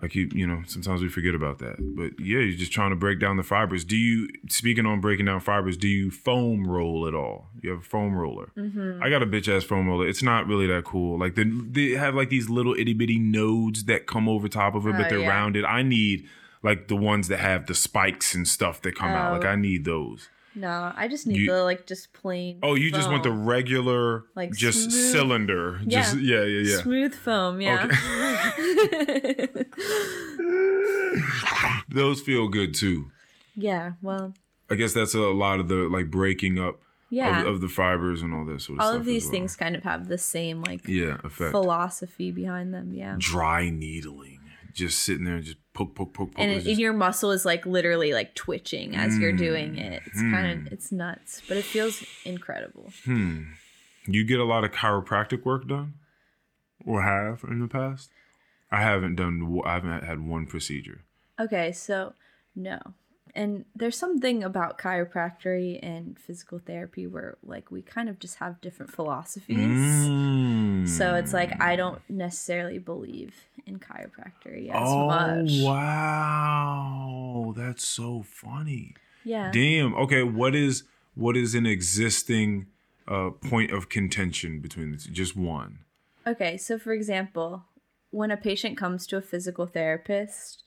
[0.00, 1.76] I keep, you know, sometimes we forget about that.
[1.78, 3.84] But yeah, you're just trying to break down the fibers.
[3.84, 7.48] Do you, speaking on breaking down fibers, do you foam roll at all?
[7.60, 8.50] You have a foam roller.
[8.56, 9.02] Mm-hmm.
[9.02, 10.08] I got a bitch ass foam roller.
[10.08, 11.18] It's not really that cool.
[11.18, 14.86] Like they, they have like these little itty bitty nodes that come over top of
[14.86, 15.28] it, but Oh, they're yeah.
[15.28, 15.64] rounded.
[15.66, 16.26] I need
[16.62, 19.32] like the ones that have the spikes and stuff that come out.
[19.34, 19.48] Like Oh.
[19.50, 20.28] I need those.
[20.54, 22.58] No, I just need You- the like just plain.
[22.62, 25.80] Oh, you just want the regular, Like just smooth- cylinder.
[25.84, 26.02] Yeah.
[26.02, 26.82] Just yeah, yeah, yeah.
[26.82, 27.60] smooth foam.
[27.60, 27.86] Yeah.
[31.88, 33.10] Those feel good too.
[33.56, 33.92] yeah.
[34.02, 34.34] Well.
[34.70, 36.80] I guess that's a lot of the like breaking up
[37.10, 37.42] Yeah.
[37.42, 38.64] of, of the fibers and all this.
[38.64, 39.32] sort of All of these well.
[39.32, 41.50] things kind of have the same like Yeah, effect.
[41.50, 42.92] philosophy behind them.
[42.94, 43.16] Yeah.
[43.18, 44.38] Dry needling.
[44.74, 46.38] Just sitting there and just poke, poke, poke, poke.
[46.38, 49.92] and it, just- your muscle is like literally like twitching as you're doing Mm.
[49.92, 50.02] it.
[50.06, 52.92] It's kind of it's nuts, but it feels incredible.
[53.04, 53.42] hmm.
[54.06, 55.94] You get a lot of chiropractic work done?
[56.84, 58.10] Or have in the past?
[58.70, 61.04] I haven't done, I haven't had one procedure.
[61.38, 62.14] Okay, so
[62.56, 62.80] no.
[63.34, 68.60] And there's something about chiropractic and physical therapy where like we kind of just have
[68.60, 69.56] different philosophies.
[69.56, 70.86] Mm.
[70.86, 73.34] So it's like I don't necessarily believe
[73.66, 75.50] in chiropractic as oh, much.
[75.62, 77.54] wow.
[77.56, 78.94] That's so funny.
[79.24, 79.50] Yeah.
[79.50, 79.94] Damn.
[79.94, 80.84] Okay, what is
[81.14, 82.66] what is an existing
[83.08, 85.10] uh, point of contention between the two?
[85.10, 85.78] Just one.
[86.26, 87.64] Okay, so for example,
[88.10, 90.62] when a patient comes to a physical therapist,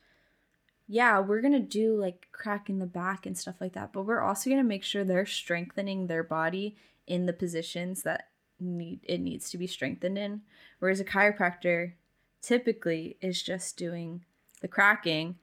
[0.88, 4.22] yeah, we're going to do like cracking the back and stuff like that, but we're
[4.22, 6.76] also going to make sure they're strengthening their body
[7.08, 8.30] in the positions that
[8.60, 10.42] need it needs to be strengthened in.
[10.80, 11.94] Whereas a chiropractor
[12.42, 14.24] typically is just doing
[14.62, 15.36] the cracking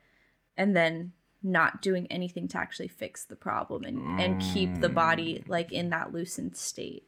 [0.57, 1.13] and then
[1.43, 5.49] not doing anything to actually fix the problem and, and keep the body mm.
[5.49, 7.05] like in that loosened state.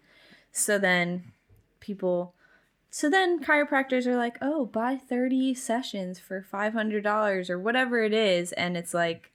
[0.51, 1.33] So then
[1.79, 2.35] people
[2.97, 8.53] so then chiropractors are like, "Oh, buy 30 sessions for $500 or whatever it is."
[8.53, 9.33] And it's like,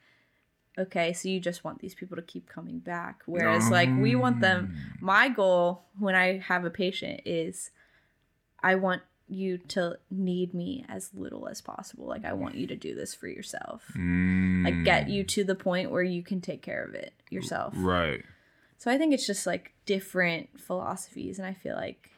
[0.78, 4.40] "Okay, so you just want these people to keep coming back." Whereas like we want
[4.40, 7.72] them my goal when I have a patient is
[8.64, 12.08] I want you to need me as little as possible.
[12.08, 13.84] Like I want you to do this for yourself.
[13.94, 17.74] Mm, Like get you to the point where you can take care of it yourself.
[17.76, 18.24] right.
[18.78, 22.12] So I think it's just like different philosophies and I feel like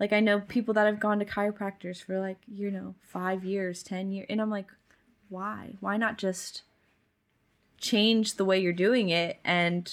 [0.00, 3.82] like I know people that have gone to chiropractors for like, you know, 5 years,
[3.82, 4.68] 10 years and I'm like,
[5.28, 5.74] why?
[5.80, 6.62] Why not just
[7.80, 9.92] change the way you're doing it and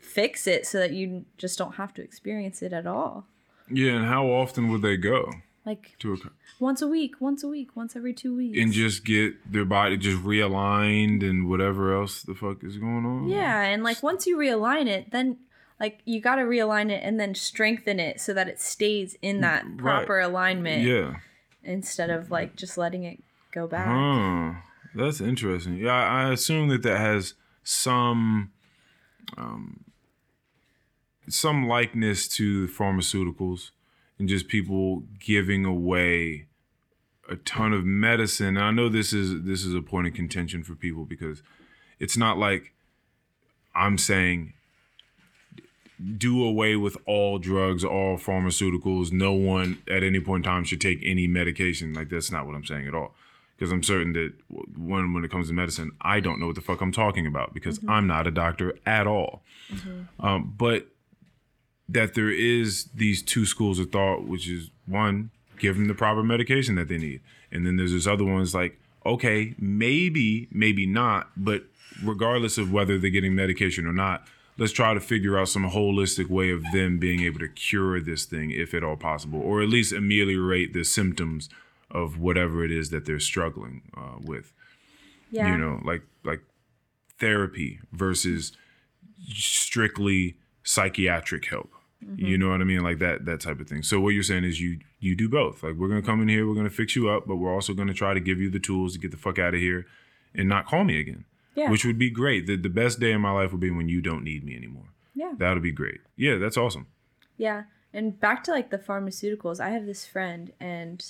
[0.00, 3.26] fix it so that you just don't have to experience it at all?
[3.70, 5.32] Yeah, and how often would they go
[5.64, 6.16] Like to a
[6.60, 8.58] once a week, once a week, once every 2 weeks.
[8.60, 13.28] and just get their body just realigned and whatever else the fuck is going on?
[13.28, 15.38] Yeah, and like once you realign it, then
[15.80, 19.40] like you got to realign it and then strengthen it so that it stays in
[19.42, 19.78] that Right.
[19.78, 21.16] proper alignment Yeah.
[21.62, 23.22] instead of like just letting it
[23.52, 23.86] go back.
[23.86, 24.60] Huh.
[24.94, 25.76] That's interesting.
[25.76, 28.52] Yeah, I I assume that that has some
[29.36, 29.84] um,
[31.28, 33.70] some likeness to pharmaceuticals
[34.18, 36.46] and just people giving away
[37.28, 38.56] a ton of medicine.
[38.56, 41.42] And I know this is this is a point of contention for people because
[41.98, 42.72] it's not like
[43.74, 44.54] I'm saying
[46.18, 49.12] do away with all drugs, all pharmaceuticals.
[49.12, 51.94] No one at any point in time should take any medication.
[51.94, 53.14] Like that's not what I'm saying at all.
[53.56, 54.34] Because I'm certain that
[54.76, 57.54] when when it comes to medicine, I don't know what the fuck I'm talking about
[57.54, 59.42] because I'm not a doctor at all.
[60.20, 60.88] Um, but
[61.88, 66.22] that there is these two schools of thought, which is one, give them the proper
[66.22, 67.20] medication that they need,
[67.50, 71.62] and then there's this other one's like, okay, maybe, maybe not, but
[72.02, 74.26] regardless of whether they're getting medication or not,
[74.58, 78.24] let's try to figure out some holistic way of them being able to cure this
[78.24, 81.48] thing, if at all possible, or at least ameliorate the symptoms
[81.90, 84.52] of whatever it is that they're struggling uh, with.
[85.28, 85.50] Yeah.
[85.50, 86.40] you know like like
[87.18, 88.52] therapy versus
[89.28, 91.72] strictly psychiatric help.
[92.14, 92.82] You know what i mean?
[92.82, 93.82] Like that that type of thing.
[93.82, 95.62] So what you're saying is you you do both.
[95.64, 97.94] Like we're gonna come in here we're gonna fix you up but we're also gonna
[97.94, 99.86] try to give you the tools to get the fuck out of here
[100.34, 101.24] and not call me again
[101.56, 101.70] Yeah.
[101.70, 104.00] which would be great the, the best day of my life would be when you
[104.00, 105.32] don't need me anymore yeah.
[105.38, 106.86] that would be great yeah that's awesome
[107.38, 107.64] Yeah.
[107.92, 111.04] And back to like the pharmaceuticals, I have this friend and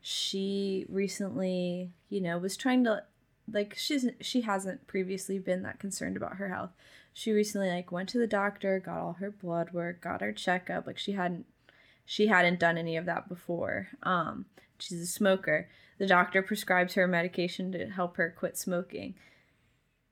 [0.00, 3.02] she recently, you know, was trying to
[3.52, 6.70] like she's she hasn't previously been that concerned about her health.
[7.12, 10.86] She recently like went to the doctor, got all her blood work, got her checkup.
[10.86, 11.46] Like she hadn't
[12.04, 13.88] she hadn't done any of that before.
[14.02, 14.46] Um
[14.78, 15.68] she's a smoker.
[15.98, 19.14] The doctor prescribes her medication to help her quit smoking.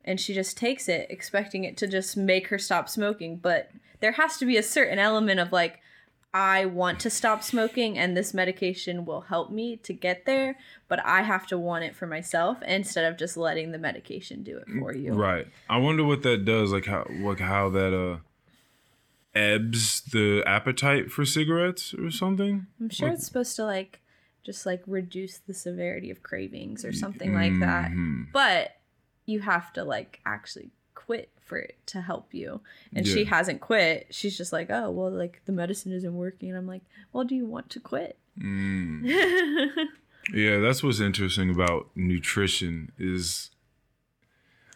[0.04, 3.70] And she just takes it expecting it to just make her stop smoking, but
[4.00, 5.80] there has to be a certain element of like
[6.32, 10.56] I want to stop smoking and this medication will help me to get there,
[10.86, 14.58] but I have to want it for myself instead of just letting the medication do
[14.58, 15.12] it for you.
[15.14, 18.18] right i wonder what that does like how like how that uh
[19.34, 24.00] ebbs the appetite for cigarettes or something I'm sure it's supposed to like
[24.44, 27.90] just like reduce the severity of cravings or something like that.
[27.90, 28.28] Mhm.
[28.32, 28.76] But
[29.28, 32.60] you have to like actually quit for it to help you.
[32.94, 34.08] And she hasn't quit.
[34.10, 36.82] She's just like, "Oh, well like the medicine isn't working." And I'm like,
[37.12, 39.86] "Well, do you want to quit?" Mm.
[40.32, 43.50] Yeah, that's what's interesting about nutrition is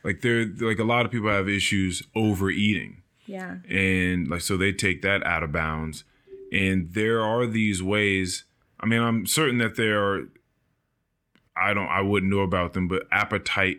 [0.02, 3.56] like there like a lot of people have issues overeating yeah.
[3.68, 6.04] and like so they take that out of bounds
[6.52, 8.44] and there are these ways
[8.80, 10.22] I mean I'm certain that there are
[11.56, 13.78] I don't I wouldn't know about them but appetite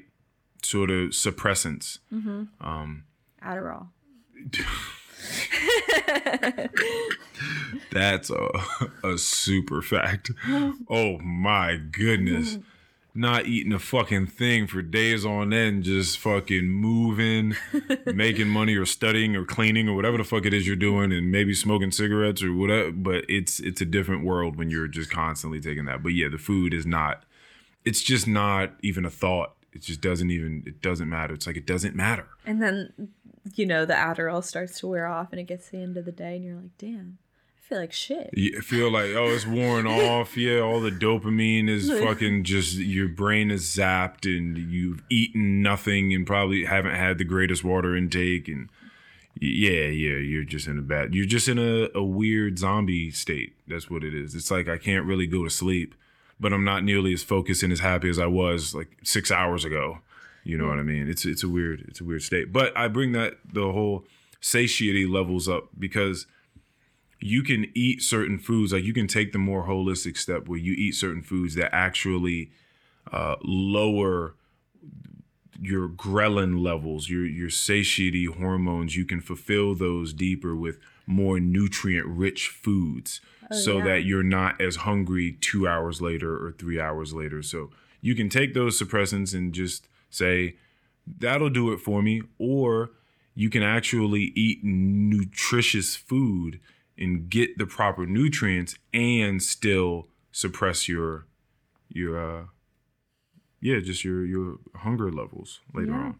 [0.65, 2.43] sort of suppressants Mm-hmm.
[2.65, 3.03] um
[3.43, 3.87] Adderall.
[7.91, 8.49] That's a,
[9.03, 10.31] a super fact.
[10.89, 12.57] Oh my goodness.
[13.15, 17.55] Not eating a fucking thing for days on end, just fucking moving,
[18.07, 21.31] making money or studying or cleaning or whatever the fuck it is you're doing and
[21.31, 22.91] maybe smoking cigarettes or whatever.
[22.91, 26.01] But it's it's a different world when you're just constantly taking that.
[26.01, 27.23] But yeah, the food is not
[27.85, 29.53] it's just not even a thought.
[29.73, 31.33] It just doesn't even it doesn't matter.
[31.33, 32.27] It's like it doesn't matter.
[32.45, 33.09] And then,
[33.55, 36.05] you know, the Adderall starts to wear off and it gets to the end of
[36.05, 37.17] the day and you're like, damn,
[37.57, 38.29] I feel like shit.
[38.33, 43.07] You feel like oh it's worn off yeah all the dopamine is fucking just your
[43.07, 48.47] brain is zapped and you've eaten nothing and probably haven't had the greatest water intake
[48.47, 48.69] and
[49.39, 53.53] yeah yeah you're just in a bad you're just in a, a weird zombie state
[53.67, 55.95] that's what it is it's like i can't really go to sleep
[56.43, 59.65] but i'm not nearly as focused and as happy as i was like six hours
[59.65, 59.99] ago.
[60.43, 61.09] You know what i mean?
[61.09, 62.51] It's it's a weird it's a weird state.
[62.51, 64.05] But i bring that the whole
[64.41, 66.27] satiety levels up because
[67.19, 70.73] you can eat certain foods like you can take the more holistic step where you
[70.73, 72.51] eat certain foods that actually
[73.11, 74.35] uh, lower
[75.61, 78.97] your ghrelin levels your your satiety hormones.
[78.97, 83.21] You can fulfill those deeper with more nutrient rich foods
[83.53, 83.83] so yeah.
[83.85, 87.69] that you're not as hungry two hours later or three hours later so
[88.01, 90.55] you can take those suppressants and just say
[91.05, 92.91] that'll do it for me or
[93.35, 96.59] you can actually eat nutritious food
[96.97, 101.25] and get the proper nutrients and still suppress your
[101.89, 102.43] your uh
[103.61, 105.97] yeah just your your hunger levels later Yeah.
[105.97, 106.19] on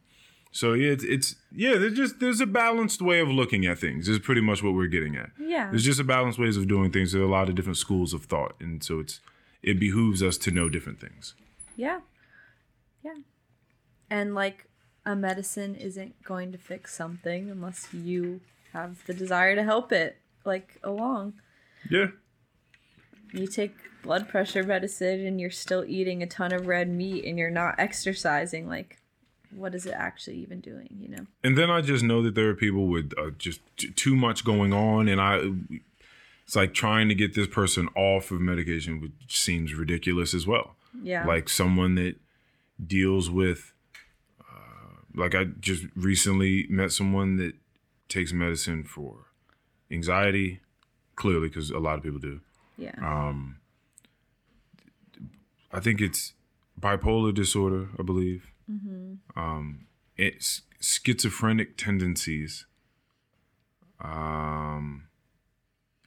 [0.56, 4.08] so yeah it's, it's yeah there's just there's a balanced way of looking at things
[4.08, 5.70] is pretty much what we're getting at Yeah.
[5.72, 8.14] there's just a balanced ways of doing things there are a lot of different schools
[8.14, 9.20] of thought and so it's
[9.62, 11.34] it behooves us to know different things
[11.76, 12.00] Yeah.
[13.04, 13.16] Yeah.
[14.10, 14.66] And like
[15.06, 18.40] a medicine isn't going to fix something unless you
[18.74, 21.34] have the desire to help it like along.
[21.90, 22.08] yeah
[23.34, 23.74] You take
[24.04, 27.76] blood pressure medicine and you're still eating a ton of red meat and you're not
[27.78, 29.00] exercising like
[29.56, 31.26] what is it actually even doing, you know?
[31.44, 34.44] And then I just know that there are people with uh, just t- too much
[34.44, 35.42] going on, and I,
[36.46, 40.76] it's like trying to get this person off of medication, which seems ridiculous as well.
[41.02, 41.26] Yeah.
[41.26, 42.16] Like someone that
[42.86, 43.74] deals with,
[44.40, 47.54] uh, like I just recently met someone that
[48.10, 49.26] takes medicine for
[49.90, 50.60] anxiety,
[51.16, 52.42] clearly because a lot of people do.
[52.78, 52.96] yeah.
[53.02, 53.58] Um,
[55.72, 56.34] I think it's
[56.80, 58.53] bipolar disorder, I believe.
[59.36, 59.88] Um,
[60.18, 62.66] it's schizophrenic tendencies.
[64.02, 65.08] Um,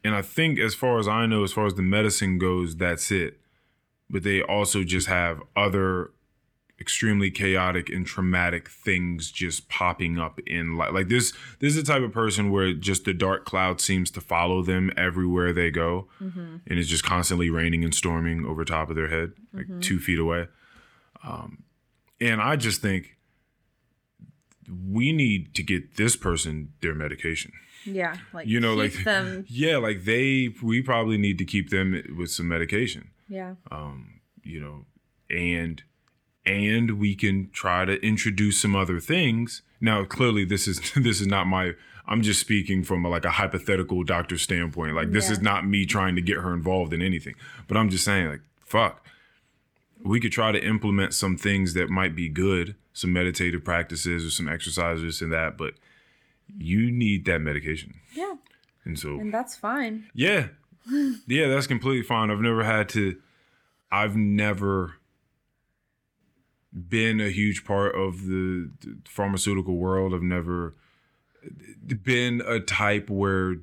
[0.05, 3.11] and I think, as far as I know, as far as the medicine goes, that's
[3.11, 3.41] it.
[4.09, 6.13] But they also just have other
[6.79, 10.93] extremely chaotic and traumatic things just popping up in life.
[10.93, 14.21] Like this, this is the type of person where just the dark cloud seems to
[14.21, 16.07] follow them everywhere they go,
[16.69, 20.19] and it's just constantly raining and storming over top of their head, like two feet
[20.19, 20.49] away.
[21.25, 21.65] Um,
[22.21, 23.17] and I just think
[24.89, 27.53] we need to get this person their medication.
[27.85, 28.17] yeah.
[28.33, 32.31] Like You know, like them yeah, like they we probably need to keep them with
[32.31, 33.55] some medication yeah.
[33.71, 34.85] Um, you know
[35.29, 35.83] and
[36.45, 41.27] and we can try to introduce some other things now clearly this is this is
[41.27, 41.73] not my
[42.07, 45.85] i'm just speaking from a, like a hypothetical doctor standpoint like this is not me
[45.85, 47.35] trying to get her involved in anything
[47.67, 49.05] but i'm just saying like fuck
[50.05, 54.31] we could try to implement some things that might be good some meditative practices or
[54.31, 55.75] some exercises and that but
[56.59, 58.35] you need that medication Yeah.
[58.85, 60.09] and so And that's fine.
[60.15, 60.49] yeah.
[61.27, 62.31] Yeah, that's completely fine.
[62.31, 63.17] I've never had to
[63.91, 64.95] I've never
[66.73, 68.71] been a huge part of the,
[69.09, 70.13] pharmaceutical world.
[70.15, 70.75] I've never
[72.03, 73.57] been a type where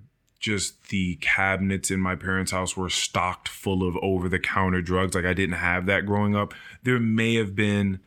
[0.44, 5.16] just the cabinets in my parents' house were stocked full of over the counter drugs.
[5.16, 6.54] Like I didn't have that growing up.
[6.84, 8.02] There may have been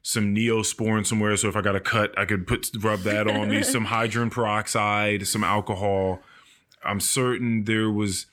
[0.00, 1.36] some neosporin somewhere.
[1.36, 3.62] So if I got a cut, I could put rub that on me.
[3.68, 6.20] Some hydrogen peroxide, some alcohol.
[6.82, 8.24] I'm certain there was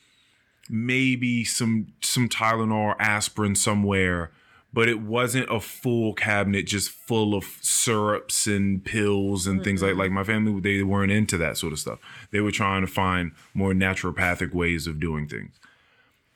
[0.70, 4.32] maybe some some Tylenol aspirin somewhere,
[4.76, 9.92] but it wasn't a full cabinet just full of syrups and pills and things like
[9.92, 10.02] mm-hmm.
[10.02, 11.98] like my family they weren't into that sort of stuff.
[12.32, 15.58] They were trying to find more naturopathic ways of doing things.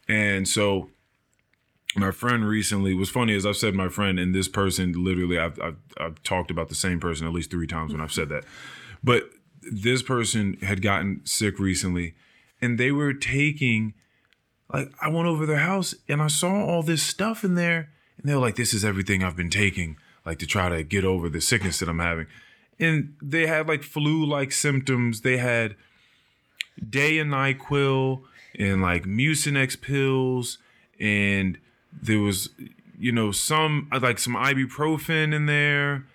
[0.07, 0.89] And so
[1.97, 5.59] my friend recently was funny as I've said my friend and this person literally I've,
[5.61, 8.45] I've I've talked about the same person at least three times when I've said that,
[9.03, 9.29] but
[9.61, 12.15] this person had gotten sick recently,
[12.61, 13.95] and they were taking
[14.73, 17.89] like I went over their house and I saw all this stuff in there,
[18.19, 21.05] and they were like, "This is everything I've been taking like to try to get
[21.05, 22.27] over the sickness that I'm having,"
[22.79, 25.21] and they had like flu-like symptoms.
[25.21, 25.75] They had
[26.87, 28.21] day and NyQuil
[28.57, 30.57] and like Mucinex pills,
[30.99, 31.57] and
[31.91, 32.49] there was
[32.99, 36.05] you know some like some ibuprofen in there,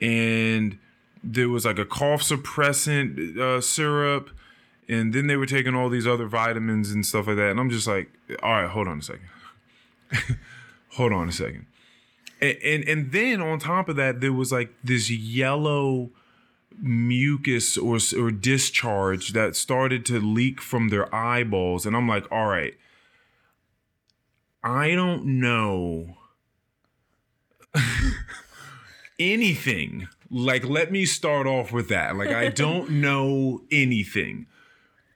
[0.00, 0.78] and
[1.22, 4.30] there was like a cough suppressant uh, syrup,
[4.88, 7.50] and then they were taking all these other vitamins and stuff like that.
[7.50, 8.10] And I'm just like,
[8.42, 9.28] all right, hold on a second,
[10.94, 11.66] hold on a second,
[12.40, 16.10] and, and and then on top of that, there was like this yellow
[16.76, 22.46] mucus or or discharge that started to leak from their eyeballs, and I'm like, all
[22.46, 22.74] right,
[24.62, 26.16] I don't know
[29.18, 30.08] anything.
[30.30, 32.16] Like, let me start off with that.
[32.16, 34.46] Like, I don't know anything.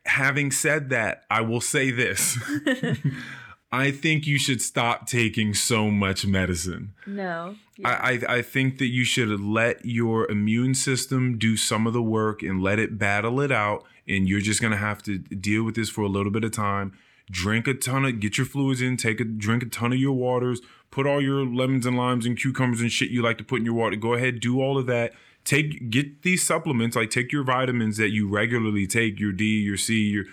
[0.05, 2.39] Having said that, I will say this.
[3.71, 6.95] I think you should stop taking so much medicine.
[7.07, 7.57] No.
[7.85, 12.03] I, I, I think that you should let your immune system do some of the
[12.03, 13.85] work and let it battle it out.
[14.09, 16.97] And you're just gonna have to deal with this for a little bit of time.
[17.31, 20.15] Drink a ton of, get your fluids in, take a drink a ton of your
[20.15, 23.59] waters, put all your lemons and limes and cucumbers and shit you like to put
[23.61, 23.97] in your water.
[23.97, 25.13] Go ahead, do all of that.
[25.45, 29.77] Take get these supplements, like take your vitamins that you regularly take, your D, your
[29.77, 30.25] C, your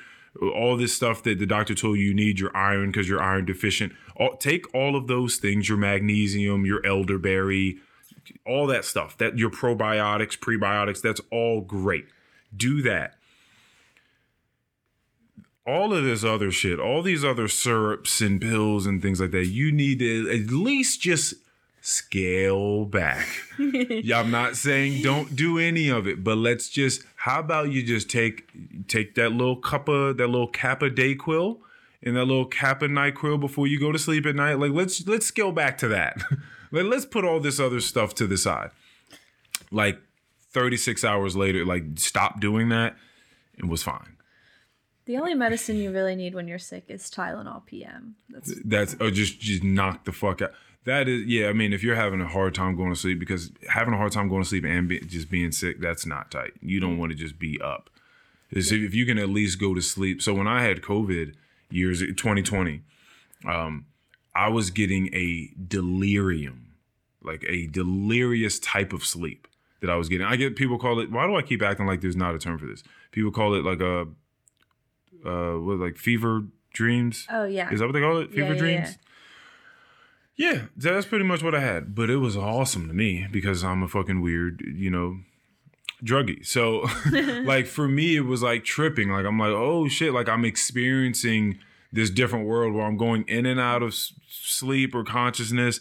[0.41, 3.45] all this stuff that the doctor told you you need, your iron because you're iron
[3.45, 3.93] deficient.
[4.17, 7.77] All, take all of those things, your magnesium, your elderberry,
[8.45, 9.17] all that stuff.
[9.17, 12.05] That your probiotics, prebiotics, that's all great.
[12.55, 13.15] Do that.
[15.67, 19.47] all of this other shit, all these other syrups and pills and things like that,
[19.47, 21.33] you need to at least just
[21.85, 23.27] scale back.
[23.59, 27.83] yeah, I'm not saying don't do any of it, but let's just how about you
[27.83, 28.49] just take
[28.87, 31.59] take that little cup of that little Kappa Dayquil
[32.01, 34.55] and that little Kappa NyQuil before you go to sleep at night.
[34.55, 36.17] Like let's let's scale back to that.
[36.71, 38.71] like, let's put all this other stuff to the side.
[39.71, 39.99] Like
[40.51, 42.95] 36 hours later, like stop doing that
[43.59, 44.17] and was fine.
[45.05, 48.15] The only medicine you really need when you're sick is Tylenol PM.
[48.27, 50.53] That's That's or just just knock the fuck out.
[50.85, 51.47] That is yeah.
[51.47, 54.11] I mean, if you're having a hard time going to sleep because having a hard
[54.11, 56.53] time going to sleep and be, just being sick, that's not tight.
[56.61, 57.89] You don't want to just be up.
[58.51, 60.21] It's if you can at least go to sleep.
[60.21, 61.33] So when I had COVID
[61.71, 62.81] years 2020,
[63.47, 63.85] um,
[64.35, 66.75] I was getting a delirium,
[67.23, 69.47] like a delirious type of sleep
[69.81, 70.27] that I was getting.
[70.27, 71.11] I get people call it.
[71.11, 72.83] Why do I keep acting like there's not a term for this?
[73.11, 74.07] People call it like a
[75.27, 76.43] uh what like fever
[76.73, 77.25] dreams.
[77.31, 77.71] oh yeah.
[77.71, 78.29] Is that what they call it?
[78.29, 78.97] Yeah, Fever yeah, dreams?
[80.37, 80.63] Yeah.
[80.75, 81.95] that's pretty much what I had.
[81.95, 85.19] But it was awesome to me because I'm a fucking weird, you know,
[86.03, 86.45] druggie.
[86.45, 86.87] So
[87.45, 89.11] like for me it was like tripping.
[89.11, 91.59] Like I'm like, oh shit, like I'm experiencing
[91.91, 95.79] this different world where I'm going in and out of sleep or consciousness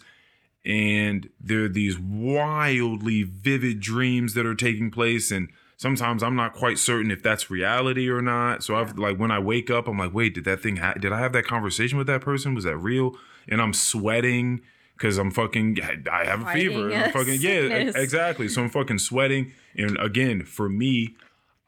[0.65, 5.49] and there are these wildly vivid dreams that are taking place and
[5.85, 8.65] sometimes i'm not quite certain if that's reality or not.
[8.65, 11.13] So i've like when i wake up i'm like wait did that thing ha- did
[11.13, 12.55] i have that conversation with that person?
[12.55, 13.15] Was that real?
[13.47, 14.63] And i'm sweating
[14.97, 15.79] because i'm fucking
[16.11, 17.89] i have a fever and I'm a fucking yeah.
[17.89, 18.49] e- exactly.
[18.49, 19.53] So i'm fucking sweating.
[19.77, 21.17] And again for me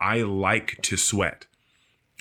[0.01, 1.45] i like to sweat.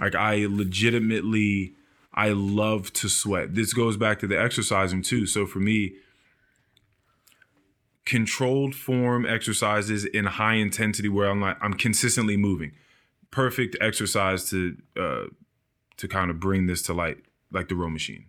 [0.01, 1.75] Like I legitimately
[2.13, 3.55] I love to sweat.
[3.55, 5.25] This goes back to the exercising too.
[5.25, 5.95] So for me,
[8.05, 12.71] controlled form exercises in high intensity where I'm like I'm consistently moving.
[13.31, 15.25] Perfect exercise to uh
[15.97, 17.17] to kind of bring this to light,
[17.51, 18.25] like the row machine.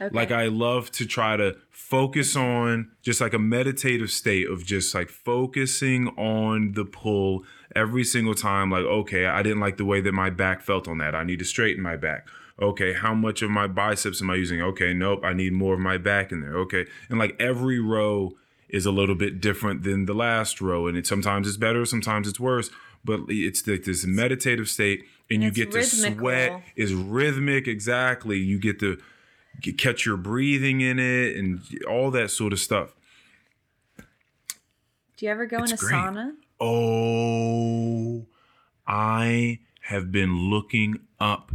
[0.00, 0.14] Okay.
[0.14, 4.94] Like I love to try to focus on just like a meditative state of just
[4.94, 7.44] like focusing on the pull
[7.76, 8.70] every single time.
[8.70, 11.14] Like, okay, I didn't like the way that my back felt on that.
[11.14, 12.26] I need to straighten my back.
[12.60, 14.60] Okay, how much of my biceps am I using?
[14.62, 16.56] Okay, nope, I need more of my back in there.
[16.58, 16.86] Okay.
[17.08, 18.32] And like every row
[18.74, 20.86] is a little bit different than the last row.
[20.88, 22.70] And it sometimes it's better, sometimes it's worse.
[23.04, 28.38] But it's like this meditative state and you It's get to sweat is rhythmic exactly
[28.38, 28.98] you get to
[29.60, 32.94] get, catch your breathing in it and all that sort of stuff
[35.16, 35.92] Do you ever go in a great.
[35.94, 36.32] sauna?
[36.60, 38.26] oh
[38.86, 41.52] i have been looking up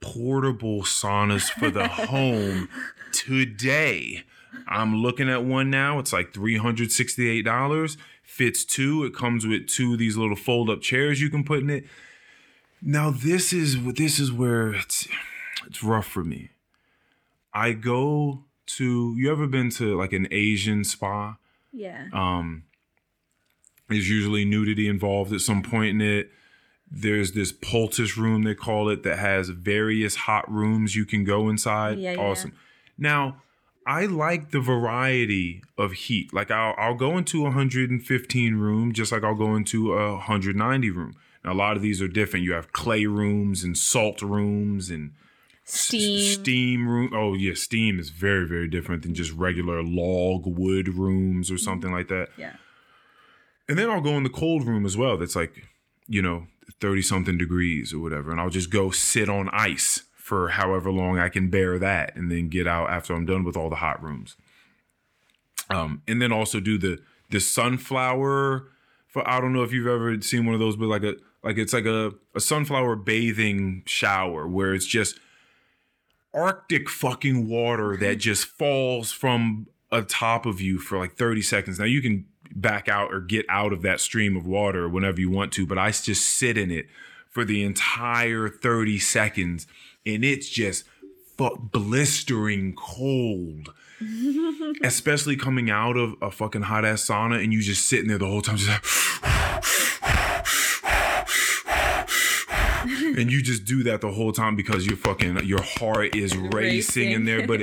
[0.00, 2.68] portable saunas for the home
[3.12, 4.22] today
[4.68, 5.98] i'm looking at one now.
[5.98, 9.04] It's like $368 fits two.
[9.04, 11.84] It comes with two of these little fold up chairs you can put in it.
[12.82, 15.08] Now this is this is where it's
[15.66, 16.50] it's rough for me.
[17.54, 21.36] I go to you ever been to like an asian spa?
[21.72, 22.08] Yeah.
[22.12, 22.64] um
[23.88, 26.30] there's usually nudity involved at some point in it.
[26.90, 31.48] There's this poultice room they call it that has various hot rooms you can go
[31.48, 31.98] inside.
[31.98, 32.18] Yeah, yeah.
[32.18, 32.52] awesome.
[32.98, 33.42] Now
[33.86, 39.12] i like the variety of heat like I'll, I'll go into a 115 room just
[39.12, 41.14] like i'll go into a 190 room
[41.44, 45.12] now a lot of these are different you have clay rooms and salt rooms and
[45.64, 46.40] Steam.
[46.40, 51.50] steam room oh yeah steam is very very different than just regular log wood rooms
[51.50, 51.64] or mm-hmm.
[51.64, 52.52] something like that Yeah.
[53.68, 55.16] and then I'll go in the cold room as well.
[55.16, 55.64] That's like,
[56.06, 56.46] you know,
[56.80, 58.30] 30 something degrees or whatever.
[58.30, 62.32] And I'll just go sit on ice for however long I can bear that and
[62.32, 64.34] then get out after I'm done with all the hot rooms.
[65.70, 66.98] Um, and then also do the
[67.30, 68.66] the sunflower
[69.06, 71.58] for I don't know if you've ever seen one of those, but like a like
[71.58, 75.20] it's like a, a sunflower bathing shower where it's just
[76.34, 81.78] arctic fucking water that just falls from atop of you for like 30 seconds.
[81.78, 85.30] Now you can back out or get out of that stream of water whenever you
[85.30, 86.86] want to, but I just sit in it
[87.30, 89.68] for the entire 30 seconds
[90.06, 90.84] and it's just
[91.36, 93.74] fu- blistering cold.
[94.82, 98.26] Especially coming out of a fucking hot ass sauna and you just sitting there the
[98.26, 98.84] whole time, just like,
[103.18, 107.10] and you just do that the whole time because your fucking your heart is racing
[107.10, 107.62] in there, but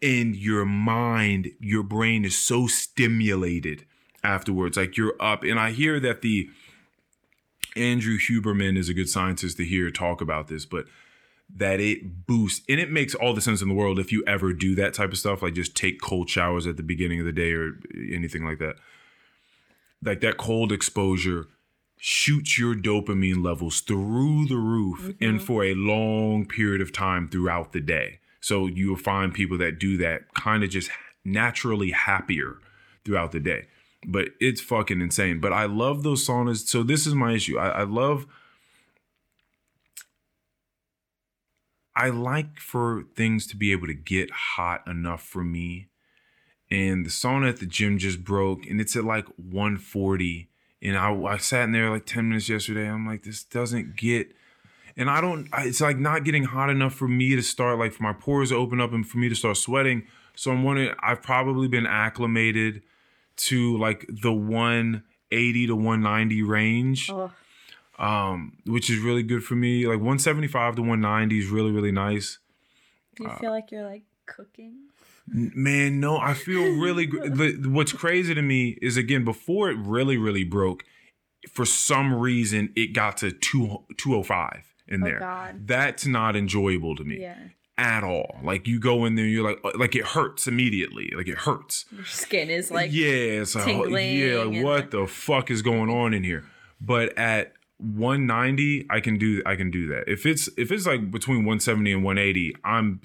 [0.00, 3.86] in your mind, your brain is so stimulated
[4.22, 4.76] afterwards.
[4.76, 6.50] Like you're up, and I hear that the
[7.76, 10.84] Andrew Huberman is a good scientist to hear talk about this, but
[11.54, 14.52] that it boosts and it makes all the sense in the world if you ever
[14.52, 17.32] do that type of stuff, like just take cold showers at the beginning of the
[17.32, 17.78] day or
[18.12, 18.76] anything like that.
[20.02, 21.46] Like that cold exposure
[21.98, 25.38] shoots your dopamine levels through the roof and mm-hmm.
[25.38, 28.20] for a long period of time throughout the day.
[28.40, 30.90] So you'll find people that do that kind of just
[31.24, 32.58] naturally happier
[33.04, 33.66] throughout the day.
[34.06, 35.40] But it's fucking insane.
[35.40, 36.66] But I love those saunas.
[36.68, 37.58] So this is my issue.
[37.58, 38.26] I, I love
[41.96, 45.88] I like for things to be able to get hot enough for me.
[46.70, 50.48] And the sauna at the gym just broke and it's at like 140.
[50.82, 52.86] And I, I sat in there like 10 minutes yesterday.
[52.86, 54.28] I'm like, this doesn't get,
[54.94, 58.02] and I don't, it's like not getting hot enough for me to start, like for
[58.02, 60.06] my pores to open up and for me to start sweating.
[60.34, 62.82] So I'm wondering, I've probably been acclimated
[63.36, 67.10] to like the 180 to 190 range
[67.98, 69.86] um, which is really good for me.
[69.86, 72.38] Like 175 to 190 is really, really nice.
[73.16, 74.74] do you feel like you're like cooking?
[75.28, 77.66] Man, no, I feel really good.
[77.72, 80.84] What's crazy to me is again, before it really, really broke,
[81.50, 85.18] for some reason it got to two, 205 in Oh, there.
[85.18, 85.66] God.
[85.66, 87.38] That's not enjoyable to me Yeah.
[87.76, 88.38] at all.
[88.44, 91.10] Like you go in there, you're like, like it hurts immediately.
[91.16, 91.86] Like it hurts.
[91.90, 96.14] Your skin is like yeah, it's like, yeah, like, what the fuck is going on
[96.14, 96.44] in here?
[96.80, 100.08] But at 190, I can do I can do that.
[100.08, 103.00] If it's if it's like between 170 and 180, I'm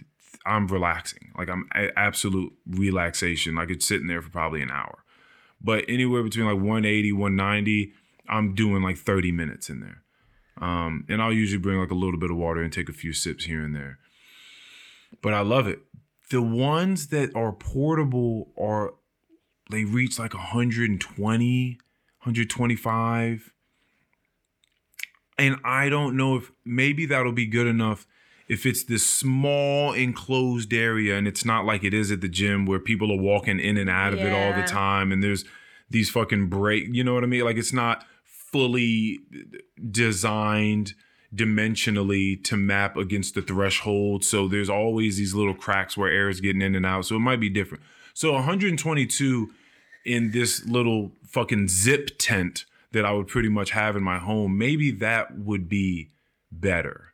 [0.46, 1.32] I'm relaxing.
[1.38, 3.58] Like I'm a- absolute relaxation.
[3.58, 5.04] I could sit in there for probably an hour.
[5.62, 7.94] But anywhere between like 180, 190,
[8.28, 10.02] I'm doing like 30 minutes in there.
[10.58, 13.14] Um, and I'll usually bring like a little bit of water and take a few
[13.14, 14.00] sips here and there.
[15.22, 15.80] But I love it.
[16.30, 18.94] The ones that are portable are
[19.70, 21.78] they reach like 120,
[22.24, 23.52] 125.
[25.42, 28.06] And I don't know if maybe that'll be good enough
[28.48, 32.68] if it's this small enclosed area and it's not like it is at the gym
[32.68, 35.44] where people are walking in and out of it all the time and there's
[35.90, 37.44] these fucking break, you know what I mean?
[37.44, 39.20] Like it's not fully
[39.90, 40.94] designed
[41.34, 44.24] dimensionally to map against the threshold.
[44.24, 47.06] So there's always these little cracks where air is getting in and out.
[47.06, 47.84] So it might be different.
[48.14, 49.50] So 122
[50.06, 54.58] in this little fucking zip tent that I would pretty much have in my home,
[54.58, 56.12] maybe that would be
[56.52, 57.12] better.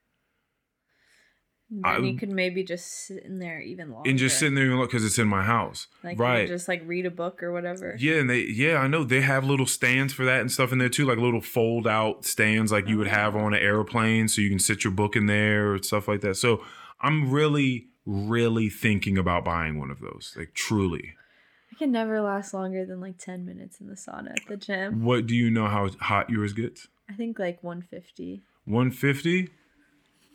[1.70, 4.10] Then I- you could maybe just sit in there even longer.
[4.10, 5.88] And just sitting there and look because it's in my house.
[6.02, 6.48] like right.
[6.48, 7.96] just like read a book or whatever.
[8.00, 10.78] Yeah, and they yeah, I know they have little stands for that and stuff in
[10.78, 13.40] there too, like little fold out stands like you would have oh.
[13.40, 16.36] on an airplane so you can sit your book in there or stuff like that.
[16.36, 16.64] So
[17.02, 20.34] I'm really, really thinking about buying one of those.
[20.38, 21.16] Like truly.
[21.78, 25.04] Can never last longer than like ten minutes in the sauna at the gym.
[25.04, 26.88] What do you know how hot yours gets?
[27.10, 28.42] I think like one fifty.
[28.66, 29.50] 150?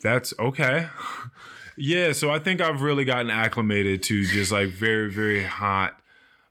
[0.02, 0.88] That's okay.
[1.76, 6.00] yeah, so I think I've really gotten acclimated to just like very, very hot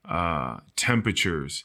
[0.07, 1.63] uh temperatures.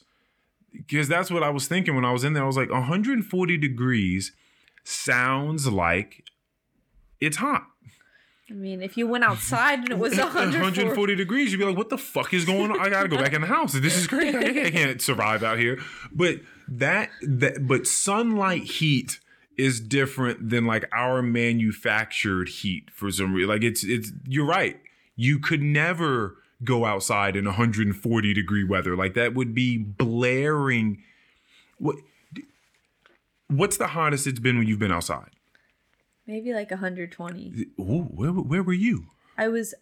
[0.71, 2.43] Because that's what I was thinking when I was in there.
[2.43, 4.31] I was like, 140 degrees
[4.83, 6.23] sounds like
[7.19, 7.67] it's hot.
[8.49, 11.77] I mean, if you went outside and it was 140, 140 degrees, you'd be like,
[11.77, 12.79] what the fuck is going on?
[12.79, 13.73] I gotta go back in the house.
[13.73, 14.37] This is crazy.
[14.37, 15.79] I can't, I can't survive out here.
[16.11, 16.37] But
[16.67, 19.19] that that but sunlight heat
[19.57, 23.49] is different than like our manufactured heat for some reason.
[23.49, 24.79] Like it's it's you're right.
[25.15, 28.95] You could never go outside in 140 degree weather.
[28.95, 31.03] Like that would be blaring.
[31.79, 31.97] What
[33.47, 35.31] what's the hottest it's been when you've been outside?
[36.27, 37.65] Maybe like 120.
[37.79, 39.07] Ooh, where where were you?
[39.37, 39.73] I was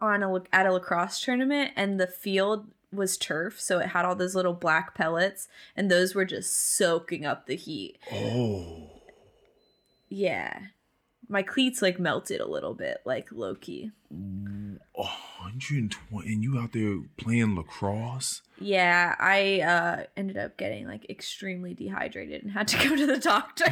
[0.00, 4.14] on a at a lacrosse tournament and the field was turf, so it had all
[4.14, 7.98] those little black pellets, and those were just soaking up the heat.
[8.12, 8.90] Oh.
[10.08, 10.58] Yeah,
[11.28, 13.90] my cleats like melted a little bit, like low key.
[14.10, 21.74] 120 and you out there playing lacrosse Yeah, I uh, ended up getting like extremely
[21.74, 23.66] dehydrated and had to go to the doctor.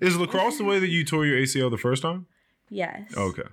[0.00, 2.26] is lacrosse the way that you tore your acl the first time
[2.68, 3.16] yes.
[3.16, 3.44] okay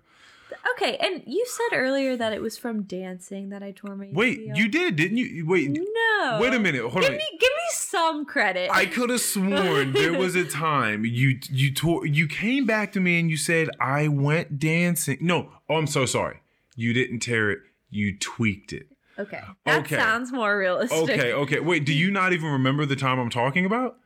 [0.74, 4.40] Okay, and you said earlier that it was from dancing that I tore my wait
[4.40, 4.58] ACL.
[4.58, 6.40] you did didn't you wait No.
[6.42, 8.70] wait a minute hold give on me give me some credit.
[8.74, 13.00] i could have sworn there was a time you you tore you came back to
[13.00, 16.40] me and you said i went dancing no oh i'm so sorry
[16.76, 17.60] you didn't tear it
[17.92, 18.88] you tweaked it
[19.20, 19.42] okay.
[19.66, 19.96] That Okay.
[19.98, 20.98] sounds more realistic.
[21.10, 23.98] okay okay wait do you not even remember the time i'm talking about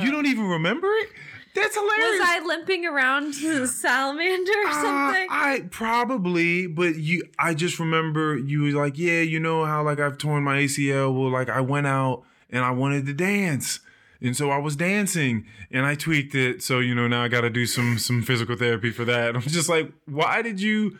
[0.00, 1.08] you uh, don't even remember it
[1.54, 5.26] that's hilarious Was I limping around to the salamander or Uh, something?
[5.30, 7.22] I probably, but you.
[7.38, 11.14] I just remember you was like, yeah, you know how like I've torn my ACL.
[11.18, 13.80] Well, like I went out and I wanted to dance,
[14.20, 16.62] and so I was dancing and I tweaked it.
[16.62, 19.34] So you know now I got to do some some physical therapy for that.
[19.36, 20.98] I'm just like, why did you?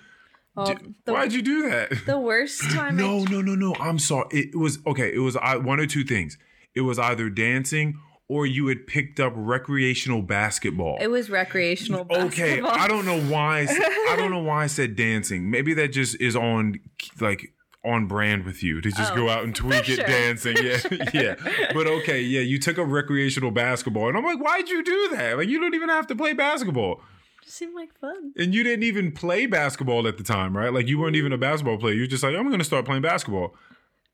[0.57, 2.07] Well, do- the, why'd you do that?
[2.07, 2.97] the worst time.
[2.97, 3.75] no, I, no, no, no.
[3.81, 4.27] I'm sorry.
[4.31, 5.13] It was okay.
[5.13, 6.39] It was I, one or two things.
[6.77, 7.99] it was either dancing
[8.29, 10.97] or you had picked up recreational basketball.
[11.01, 12.71] It was recreational okay, basketball.
[12.71, 13.67] I don't know why
[14.09, 15.51] I, don't know why I said dancing.
[15.51, 16.81] Maybe that just is on
[17.21, 17.53] like
[17.85, 20.07] on brand with you to just Oh, go out and tweak it sure.
[20.07, 20.57] dancing.
[20.57, 20.79] Yeah.
[21.15, 21.35] yeah.
[21.75, 24.09] But okay, yeah, you took up recreational basketball.
[24.09, 25.37] And I'm like, why'd you do that?
[25.37, 27.03] Like you don't even have to play basketball.
[27.43, 28.33] Just seemed like fun.
[28.39, 30.73] And you didn't even play basketball at the time, right?
[30.73, 31.27] Like you weren't mm-hmm.
[31.27, 31.93] even a basketball player.
[31.93, 33.55] You're just like, I'm gonna start playing basketball.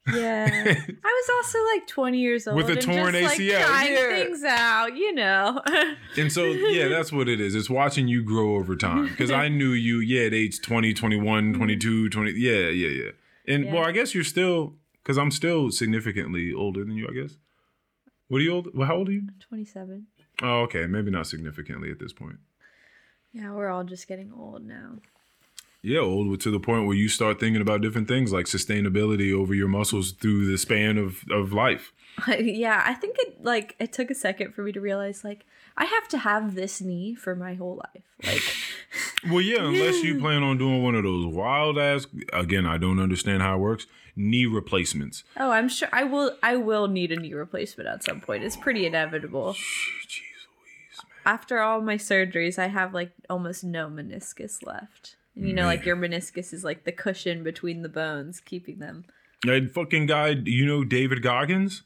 [0.06, 0.48] Yeah.
[1.04, 2.56] I was also like 20 years old.
[2.56, 4.08] With a and torn just, like, ACL, trying yeah.
[4.08, 5.60] things out, you know.
[6.16, 7.54] And so, yeah, that's what it is.
[7.54, 9.08] It's watching you grow over time.
[9.08, 11.56] Because I knew you, yeah, at age 20, 21, mm-hmm.
[11.56, 12.32] 22, 20.
[12.32, 13.10] Yeah, yeah, yeah.
[13.46, 13.74] And Yeah.
[13.74, 17.36] well, I guess you're still, because I'm still significantly older than you, I guess.
[18.28, 18.68] What are you old?
[18.74, 19.28] Well, how old are you?
[19.48, 20.06] 27.
[20.42, 20.86] Oh, okay.
[20.86, 22.38] Maybe not significantly at this point.
[23.32, 24.96] Yeah, we're all just getting old now.
[25.82, 29.54] Yeah, old to the point where you start thinking about different things like sustainability over
[29.54, 31.92] your muscles through the span of, of life.
[32.38, 35.46] yeah, I think it like it took a second for me to realize like
[35.76, 38.04] I have to have this knee for my whole life.
[38.24, 38.42] Like
[39.30, 42.98] Well, yeah, unless you plan on doing one of those wild ass, again, I don't
[42.98, 43.86] understand how it works,
[44.16, 45.24] knee replacements.
[45.36, 48.44] oh, I'm sure I will I will need a knee replacement at some point.
[48.44, 49.54] It's pretty inevitable.
[49.54, 50.20] Jeez
[50.56, 51.00] Louise.
[51.24, 55.16] After all my surgeries, I have like almost no meniscus left.
[55.36, 59.04] And you know, like your meniscus is like the cushion between the bones, keeping them.
[59.44, 61.82] That fucking guy, you know David Goggins?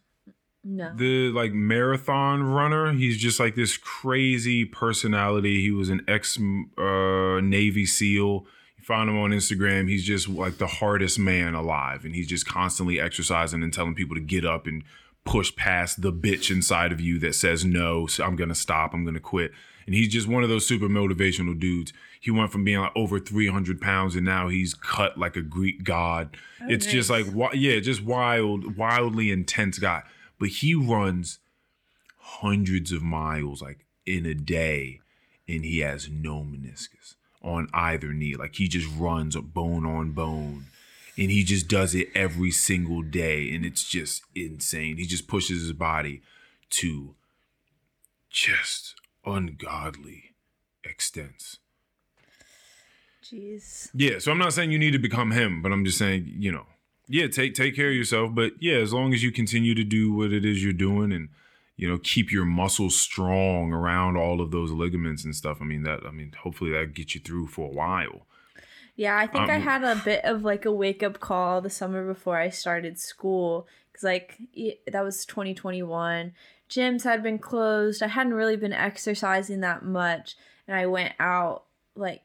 [0.65, 0.95] No.
[0.97, 2.93] The like marathon runner.
[2.93, 5.61] He's just like this crazy personality.
[5.61, 8.47] He was an ex uh, Navy SEAL.
[8.79, 9.89] You find him on Instagram.
[9.89, 12.05] He's just like the hardest man alive.
[12.05, 14.83] And he's just constantly exercising and telling people to get up and
[15.25, 19.05] push past the bitch inside of you that says no, so I'm gonna stop, I'm
[19.05, 19.53] gonna quit.
[19.87, 21.93] And he's just one of those super motivational dudes.
[22.25, 25.85] He went from being like over 300 pounds and now he's cut like a Greek
[25.85, 26.35] god.
[26.59, 30.05] Oh, it's just like, yeah, just wild, wildly intense guy.
[30.41, 31.39] But he runs
[32.17, 35.01] hundreds of miles like in a day
[35.47, 38.37] and he has no meniscus on either knee.
[38.37, 40.65] Like he just runs bone on bone
[41.19, 44.97] and he just does it every single day and it's just insane.
[44.97, 46.23] He just pushes his body
[46.71, 47.17] to
[48.31, 48.95] just
[49.27, 50.31] ungodly
[50.85, 51.59] extents.
[53.25, 53.91] Jeez.
[53.95, 56.53] Yeah, so I'm not saying you need to become him, but I'm just saying, you
[56.53, 56.67] know,
[57.09, 60.13] yeah, take take care of yourself, but yeah, as long as you continue to do
[60.13, 61.29] what it is you're doing and
[61.77, 65.59] you know, keep your muscles strong around all of those ligaments and stuff.
[65.61, 68.27] I mean, that I mean, hopefully that gets you through for a while.
[68.97, 71.71] Yeah, I think I Um, had a bit of like a wake up call the
[71.71, 76.33] summer before I started school because like that was 2021.
[76.71, 78.03] Gyms had been closed.
[78.03, 80.37] I hadn't really been exercising that much,
[80.69, 81.65] and I went out
[81.97, 82.23] like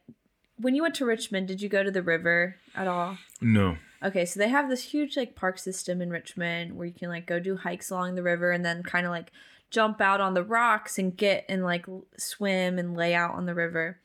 [0.60, 1.48] when you went to Richmond.
[1.48, 3.18] Did you go to the river at all?
[3.40, 3.76] No.
[4.02, 7.26] Okay, so they have this huge like park system in Richmond where you can like
[7.26, 9.30] go do hikes along the river and then kind of like
[9.70, 13.54] jump out on the rocks and get and like swim and lay out on the
[13.54, 13.98] river.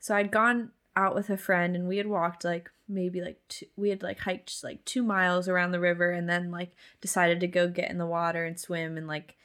[0.00, 3.66] So I'd gone out with a friend and we had walked like maybe like two,
[3.76, 7.46] we had like hiked like 2 miles around the river and then like decided to
[7.46, 9.36] go get in the water and swim and like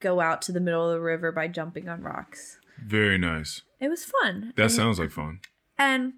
[0.00, 2.58] go out to the middle of the river by jumping on rocks.
[2.82, 3.62] Very nice.
[3.80, 4.52] It was fun.
[4.56, 5.40] That And- sounds like fun.
[5.78, 6.14] And,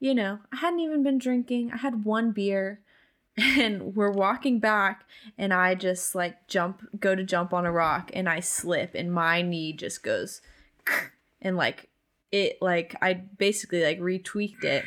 [0.00, 1.72] you know, I hadn't even been drinking.
[1.72, 2.80] I had one beer
[3.36, 5.04] and we're walking back
[5.36, 9.12] and I just like jump, go to jump on a rock and I slip and
[9.12, 10.40] my knee just goes
[11.42, 11.88] and like
[12.32, 14.84] it, like I basically like retweaked it.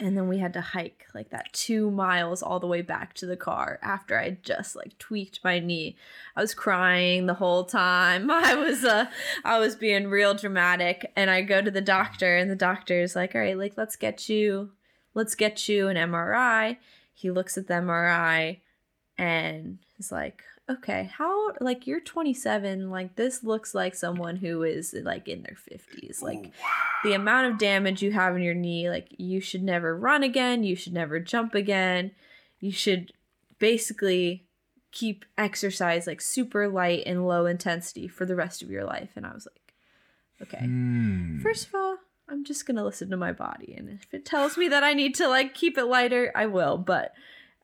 [0.00, 3.26] And then we had to hike like that two miles all the way back to
[3.26, 5.96] the car after I just like tweaked my knee.
[6.34, 8.30] I was crying the whole time.
[8.30, 9.06] I was uh
[9.44, 13.34] I was being real dramatic and I go to the doctor and the doctor's like,
[13.34, 14.70] "All right, like let's get you
[15.14, 16.78] let's get you an MRI."
[17.12, 18.60] He looks at the MRI
[19.18, 24.94] and is like, "Okay, how like you're 27, like this looks like someone who is
[25.02, 26.22] like in their 50s.
[26.22, 26.52] Like
[27.02, 30.62] the amount of damage you have in your knee, like you should never run again,
[30.62, 32.12] you should never jump again.
[32.60, 33.12] You should
[33.58, 34.46] basically
[34.92, 39.26] keep exercise like super light and low intensity for the rest of your life." And
[39.26, 39.74] I was like,
[40.42, 40.64] "Okay.
[40.64, 41.40] Hmm.
[41.40, 41.96] First of all,
[42.28, 44.94] I'm just going to listen to my body and if it tells me that I
[44.94, 47.12] need to like keep it lighter, I will, but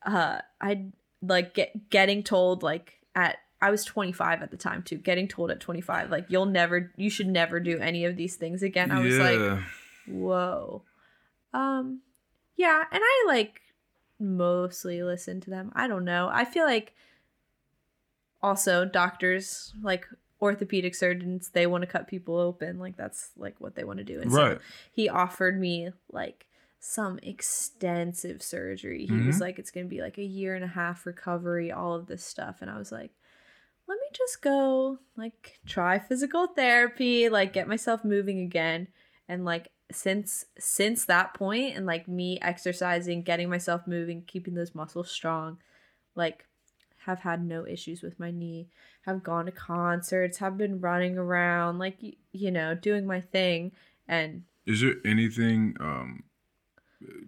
[0.05, 0.87] uh I
[1.23, 4.99] like get getting told like at I was 25 at the time too.
[4.99, 8.63] Getting told at 25 like you'll never you should never do any of these things
[8.63, 8.93] again.
[8.93, 9.41] I was like,
[10.09, 10.83] whoa
[11.53, 12.01] um
[12.57, 13.61] yeah and i like
[14.21, 16.95] mostly listen to them i don't know i feel like
[18.43, 20.07] also doctors like
[20.41, 24.05] orthopedic surgeons they want to cut people open like that's like what they want to
[24.05, 24.59] do and Right.
[24.59, 24.63] so
[24.93, 26.47] he offered me like
[26.79, 29.41] some extensive surgery he was Mhm.
[29.41, 32.59] like it's gonna be like a year and a half recovery all of this stuff
[32.61, 33.11] and i was like
[33.89, 38.89] let me just go like try physical therapy, like get myself moving again.
[39.29, 44.75] And like since since that point and like me exercising, getting myself moving, keeping those
[44.75, 45.59] muscles strong,
[46.17, 46.47] like
[47.05, 48.69] have had no issues with my knee.
[49.03, 51.99] Have gone to concerts, have been running around, like
[52.33, 53.71] you know, doing my thing
[54.09, 56.25] and Is there anything um,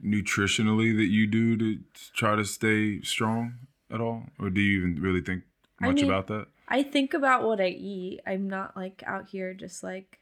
[0.04, 1.78] nutritionally that you do to
[2.14, 3.54] try to stay strong
[3.92, 5.44] at all, or do you even really think
[5.80, 6.46] I much mean- about that?
[6.70, 8.20] I think about what I eat.
[8.26, 10.18] I'm not like out here just like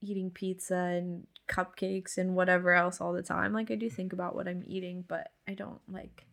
[0.00, 3.52] eating pizza and cupcakes and whatever else all the time.
[3.52, 6.26] Like I do think about what I'm eating, but I don't like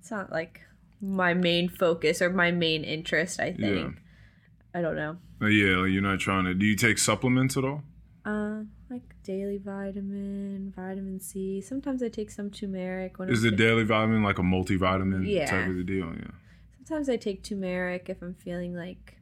[0.00, 0.62] it's not like
[1.00, 3.60] my main focus or my main interest, I think.
[3.76, 4.78] Yeah.
[4.78, 5.18] I don't know.
[5.40, 6.54] Uh, yeah, like you're not trying to.
[6.54, 7.82] Do you take supplements at all?
[8.24, 8.62] Uh
[8.92, 11.60] like daily vitamin, vitamin C.
[11.60, 15.46] Sometimes I take some turmeric when Is I'm the daily vitamin like a multivitamin Yeah.
[15.46, 16.12] type of the deal?
[16.14, 16.30] Yeah.
[16.84, 19.16] Sometimes I take turmeric if I'm feeling like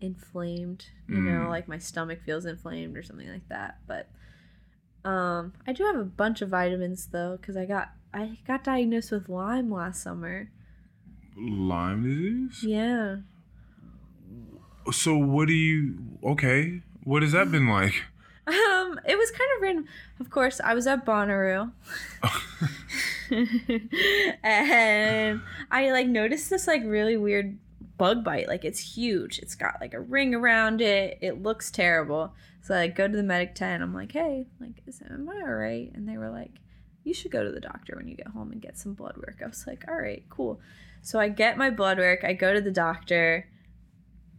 [0.00, 1.48] inflamed, you know, Mm.
[1.48, 3.78] like my stomach feels inflamed or something like that.
[3.86, 4.08] But
[5.04, 9.10] um I do have a bunch of vitamins though cuz I got I got diagnosed
[9.12, 10.50] with Lyme last summer.
[11.36, 12.64] Lyme disease.
[12.64, 13.16] Yeah.
[14.90, 16.18] So what do you?
[16.24, 18.02] Okay, what has that been like?
[18.46, 19.86] Um it was kind of random.
[20.20, 21.72] Of course, I was at Bonnaroo.
[24.42, 25.40] and
[25.70, 27.58] I like noticed this like really weird
[27.98, 28.48] bug bite.
[28.48, 29.38] Like it's huge.
[29.38, 31.18] It's got like a ring around it.
[31.20, 32.34] It looks terrible.
[32.62, 33.82] So I go to the medic tent.
[33.82, 35.90] I'm like, hey, like, is am I all right?
[35.94, 36.52] And they were like,
[37.04, 39.40] you should go to the doctor when you get home and get some blood work.
[39.42, 40.60] I was like, all right, cool.
[41.00, 42.22] So I get my blood work.
[42.22, 43.48] I go to the doctor.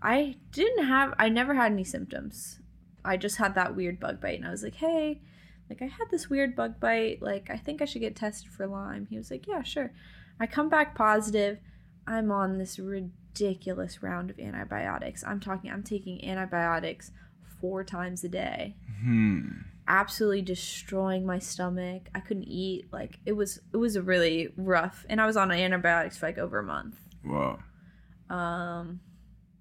[0.02, 1.14] I didn't have.
[1.20, 2.60] I never had any symptoms.
[3.06, 5.22] I just had that weird bug bite, and I was like, hey.
[5.70, 7.22] Like I had this weird bug bite.
[7.22, 9.08] Like I think I should get tested for Lyme.
[9.10, 9.94] He was like, "Yeah, sure."
[10.40, 11.58] I come back positive.
[12.06, 15.24] I'm on this ridiculous round of antibiotics.
[15.26, 17.12] I'm talking I'm taking antibiotics
[17.62, 18.76] 4 times a day.
[19.02, 19.48] Hmm.
[19.88, 22.10] Absolutely destroying my stomach.
[22.14, 22.92] I couldn't eat.
[22.92, 26.38] Like it was it was a really rough and I was on antibiotics for like
[26.38, 26.98] over a month.
[27.26, 27.60] Wow.
[28.30, 29.00] Um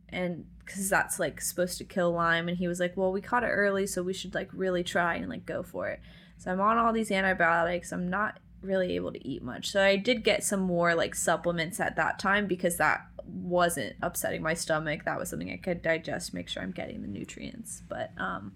[0.09, 3.45] and cuz that's like supposed to kill Lyme and he was like, "Well, we caught
[3.45, 6.01] it early, so we should like really try and like go for it."
[6.39, 7.93] So I'm on all these antibiotics.
[7.93, 9.71] I'm not really able to eat much.
[9.71, 14.43] So I did get some more like supplements at that time because that wasn't upsetting
[14.43, 15.05] my stomach.
[15.05, 17.83] That was something I could digest, make sure I'm getting the nutrients.
[17.89, 18.53] But um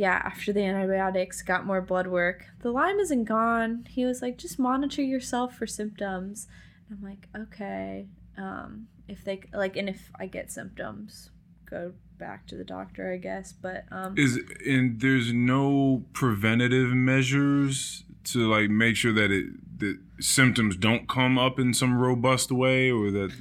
[0.00, 2.46] yeah, after the antibiotics, got more blood work.
[2.60, 3.86] The Lyme isn't gone.
[3.86, 6.48] He was like, just monitor yourself for symptoms.
[6.90, 8.06] I'm like, okay.
[8.38, 11.30] Um, if they like, and if I get symptoms,
[11.68, 13.52] go back to the doctor, I guess.
[13.52, 19.46] But um, Is and there's no preventative measures to like make sure that it
[19.78, 23.32] that symptoms don't come up in some robust way, or that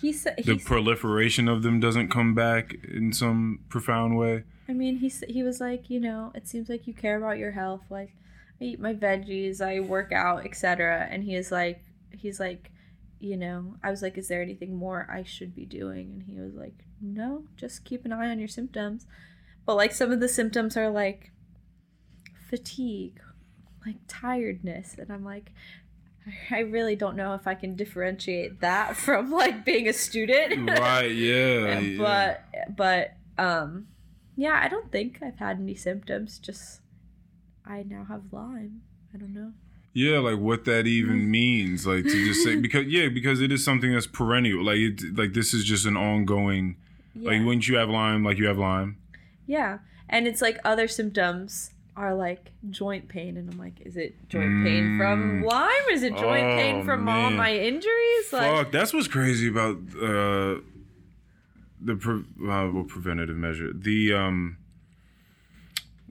[0.00, 4.44] he said, the he, proliferation of them doesn't come back in some profound way.
[4.68, 7.50] I mean, he he was like, you know, it seems like you care about your
[7.50, 7.82] health.
[7.90, 8.14] Like,
[8.60, 11.08] I eat my veggies, I work out, etc.
[11.10, 11.82] And he is like,
[12.12, 12.70] he's like,
[13.20, 16.10] you know, I was like, is there anything more I should be doing?
[16.12, 19.06] And he was like, no, just keep an eye on your symptoms.
[19.66, 21.30] But like some of the symptoms are like
[22.48, 23.20] fatigue,
[23.86, 25.52] like tiredness, and I'm like.
[26.50, 30.68] I really don't know if I can differentiate that from like being a student.
[30.78, 31.10] right?
[31.10, 31.64] Yeah.
[31.64, 31.98] And- yeah.
[31.98, 33.86] but but um
[34.36, 36.80] yeah i don't think i've had any symptoms just
[37.64, 38.82] i now have lyme
[39.14, 39.52] i don't know
[39.92, 43.64] Yeah, like what that even means, like to just say because yeah, because it is
[43.64, 44.64] something that's perennial.
[44.64, 46.76] Like it, like this is just an ongoing.
[47.14, 48.96] yeah Like once you have Lyme, like you have Lyme.
[49.46, 54.14] yeah and it's like other symptoms are like joint pain and i'm like is it
[54.28, 55.44] joint pain from Mm.
[55.50, 59.48] lyme is it joint Oh, pain from all my injuries like Fuck, that's what's crazy
[59.48, 60.60] about uh
[61.82, 63.72] the pre- uh, well, preventative measure.
[63.72, 64.56] The um,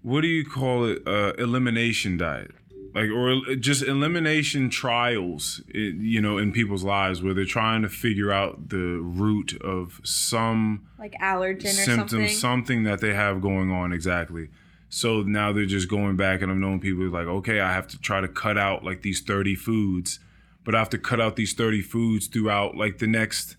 [0.02, 1.06] what do you call it?
[1.08, 2.52] Uh, elimination diet,
[2.94, 5.62] like or just elimination trials.
[5.74, 10.00] Eh, you know, in people's lives where they're trying to figure out the root of
[10.04, 14.50] some like allergen or symptoms, something something that they have going on exactly.
[14.90, 17.88] So now they're just going back, and I've known people are like, okay, I have
[17.90, 20.20] to try to cut out like these 30 foods,
[20.66, 23.56] but I have to cut out these 30 foods throughout like the next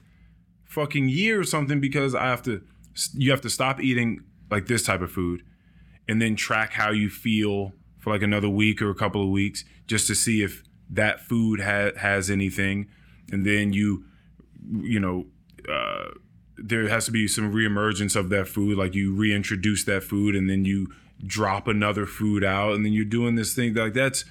[0.64, 2.62] fucking year or something because I have to,
[3.14, 5.44] you have to stop eating like this type of food
[6.08, 9.64] and then track how you feel for like another week or a couple of weeks
[9.86, 12.88] just to see if that food ha- has anything.
[13.30, 14.04] And then you,
[14.80, 15.26] you know,
[15.68, 16.10] uh,
[16.56, 20.50] there has to be some reemergence of that food like you reintroduce that food and
[20.50, 20.88] then you
[21.24, 24.24] drop another food out and then you're doing this thing like that's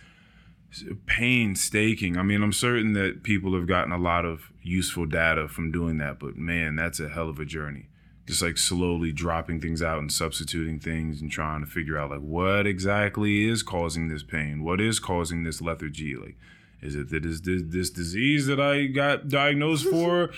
[1.07, 2.17] painstaking.
[2.17, 5.97] I mean, I'm certain that people have gotten a lot of useful data from doing
[5.97, 7.88] that, but man, that's a hell of a journey.
[8.29, 12.19] Just like slowly dropping things out and substituting things and trying to figure out like
[12.19, 14.63] what exactly is causing this pain?
[14.63, 16.15] What is causing this lethargy?
[16.15, 16.37] Like,
[16.79, 20.29] is it that is this, this disease that I got diagnosed for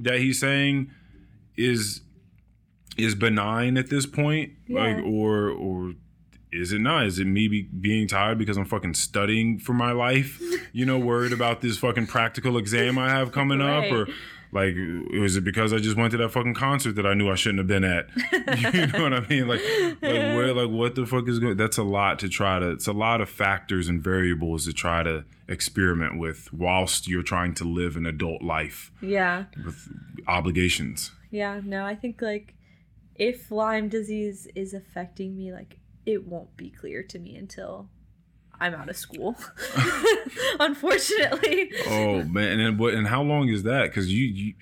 [0.00, 0.90] that he's saying
[1.56, 2.00] is
[2.96, 4.52] is benign at this point?
[4.66, 4.80] Yeah.
[4.80, 5.92] Like, or or
[6.52, 7.06] is it not?
[7.06, 10.40] Is it me be, being tired because I'm fucking studying for my life?
[10.72, 13.86] You know, worried about this fucking practical exam I have coming Right.
[13.90, 14.08] up, or
[14.56, 14.74] like,
[15.20, 17.58] was it because I just went to that fucking concert that I knew I shouldn't
[17.60, 18.08] have been at?
[18.74, 19.46] you know what I mean?
[19.46, 19.60] Like,
[20.02, 21.56] like where, like, what the fuck is going?
[21.56, 22.70] That's a lot to try to.
[22.70, 27.54] It's a lot of factors and variables to try to experiment with whilst you're trying
[27.54, 29.44] to live an adult life Yeah.
[29.64, 29.88] with
[30.26, 31.12] obligations.
[31.30, 32.54] Yeah, no, I think like
[33.14, 37.88] if Lyme disease is affecting me, like it won't be clear to me until
[38.60, 39.36] I'm out of school.
[40.60, 41.70] Unfortunately.
[41.86, 42.94] Oh man, and what?
[42.94, 43.84] And how long is that?
[43.84, 44.54] Because you, you,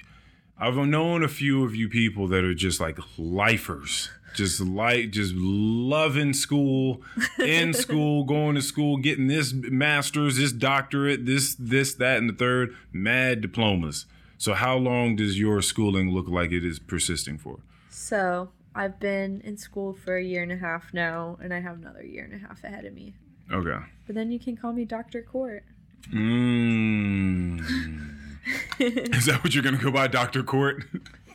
[0.58, 5.34] I've known a few of you people that are just like lifers, just like just
[5.34, 7.02] loving school,
[7.38, 12.34] in school, going to school, getting this master's, this doctorate, this, this, that, and the
[12.34, 14.06] third, mad diplomas.
[14.38, 17.60] So how long does your schooling look like it is persisting for?
[17.88, 21.76] So I've been in school for a year and a half now, and I have
[21.76, 23.14] another year and a half ahead of me.
[23.52, 23.78] Okay.
[24.06, 25.22] But then you can call me Dr.
[25.22, 25.64] Court.
[26.12, 27.60] Mm.
[28.78, 30.84] is that what you're gonna go by, Doctor Court?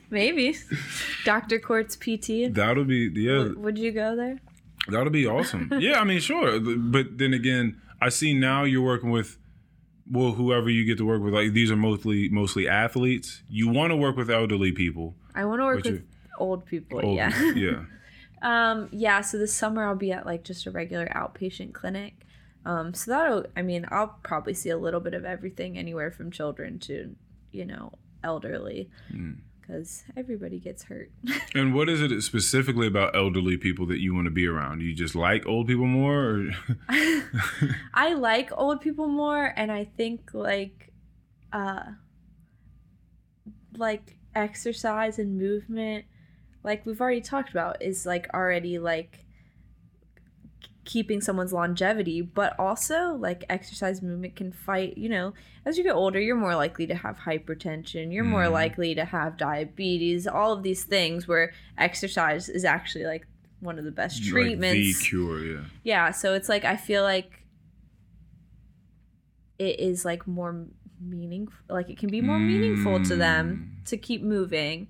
[0.09, 0.55] Maybe.
[1.25, 1.59] Dr.
[1.59, 2.53] Court's PT.
[2.53, 3.49] That'll be yeah.
[3.55, 4.39] Would you go there?
[4.87, 5.69] That'll be awesome.
[5.79, 6.59] yeah, I mean, sure.
[6.59, 9.37] But then again, I see now you're working with
[10.11, 11.33] well, whoever you get to work with.
[11.33, 13.43] Like these are mostly mostly athletes.
[13.49, 15.15] You want to work with elderly people.
[15.35, 16.03] I want to work with
[16.39, 17.01] old people.
[17.03, 17.53] Old- yeah.
[17.53, 17.81] yeah.
[18.41, 22.13] Um, yeah, so this summer I'll be at like just a regular outpatient clinic.
[22.65, 26.29] Um, so that'll, I mean, I'll probably see a little bit of everything, anywhere from
[26.31, 27.15] children to,
[27.51, 27.91] you know,
[28.23, 29.37] elderly, Mm.
[29.61, 31.09] because everybody gets hurt.
[31.55, 34.81] And what is it specifically about elderly people that you want to be around?
[34.81, 36.19] You just like old people more?
[36.25, 36.49] Or?
[37.93, 40.91] I like old people more, and I think like,
[41.53, 41.83] uh,
[43.77, 46.05] like exercise and movement,
[46.63, 49.25] like we've already talked about, is like already like
[50.85, 55.33] keeping someone's longevity, but also like exercise movement can fight, you know,
[55.65, 58.51] as you get older, you're more likely to have hypertension, you're more Mhm.
[58.53, 63.27] likely to have diabetes, all of these things where exercise is actually like
[63.59, 65.65] one of the best treatments Like the cure, yeah.
[65.83, 67.43] yeah so it's like i feel like
[69.57, 70.65] it is like more
[71.01, 73.85] meaningful like it can be more meaningful to them Mm.
[73.89, 74.87] to keep moving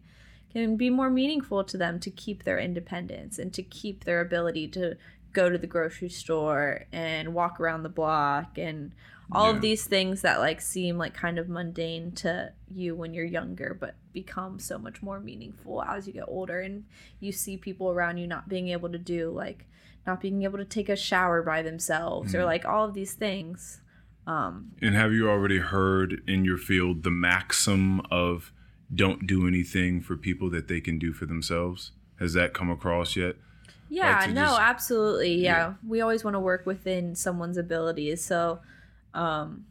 [0.51, 4.67] can be more meaningful to them to keep their independence and to keep their ability
[4.67, 4.95] to
[5.33, 8.91] go to the grocery store and walk around the block and
[9.31, 9.55] all Yeah.
[9.57, 13.77] of these things that like seem like kind of mundane to you when you're younger
[13.79, 16.83] but become so much more meaningful as you get older and
[17.19, 19.67] you see people around you not being able to do like
[20.07, 22.45] not being able to take a shower by themselves or Mhm.
[22.45, 23.81] like all of these things
[24.25, 28.51] um And have you already heard in your field the maxim of
[28.93, 31.91] don't do anything for people that they can do for themselves?
[32.19, 33.35] Has that come across yet?
[33.89, 35.35] Yeah, to no, just- absolutely.
[35.35, 35.57] Yeah.
[35.57, 35.73] Yeah.
[35.87, 38.23] We always want to work within someone's abilities.
[38.23, 38.59] So
[39.13, 39.65] um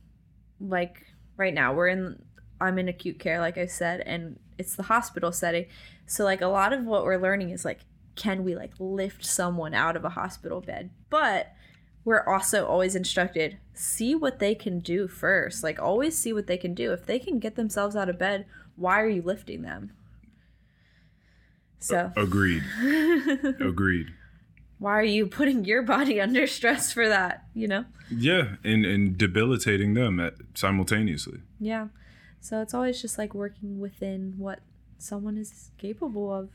[0.60, 2.20] like right now we're in
[2.60, 5.66] I'm in acute care like I said and it's the hospital setting.
[6.06, 7.80] So like a lot of what we're learning is like
[8.16, 10.90] can we like lift someone out of a hospital bed?
[11.10, 11.52] But
[12.04, 15.62] we're also always instructed see what they can do first.
[15.62, 16.92] Like always see what they can do.
[16.92, 18.46] If they can get themselves out of bed,
[18.78, 19.90] why are you lifting them?
[21.80, 22.62] So Agreed.
[23.60, 24.08] Agreed.
[24.78, 29.16] why are you putting your body under stress for that you know Yeah, and and
[29.18, 31.40] debilitating them at, simultaneously.
[31.60, 31.88] yeah
[32.40, 34.60] so it's always just like working within what
[34.98, 36.50] someone is capable of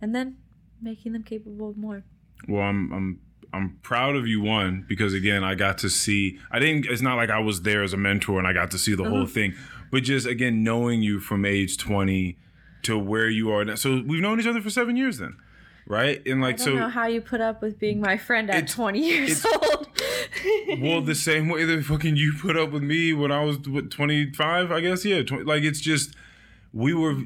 [0.00, 0.36] and then
[0.80, 2.04] making them capable of more
[2.48, 3.20] Well, I'm I'm
[3.52, 6.38] I'm proud of you one because again, I got to see.
[6.52, 6.86] I didn't.
[6.86, 9.02] It's not like I was there as a mentor and I got to see the
[9.02, 9.26] whole Uh-huh.
[9.26, 9.54] thing,
[9.90, 12.38] but just again knowing you from age 20
[12.82, 13.74] to where you are now.
[13.74, 15.36] So we've known each other for seven years then,
[15.86, 16.22] right?
[16.26, 16.74] And i like don't so.
[16.74, 19.88] know how you put up with being my friend at 20 years old
[20.80, 23.90] well, the same way that fucking you put up with me when I was what,
[23.90, 25.04] 25, I guess.
[25.04, 26.14] Yeah, 20, like it's just
[26.72, 27.16] we were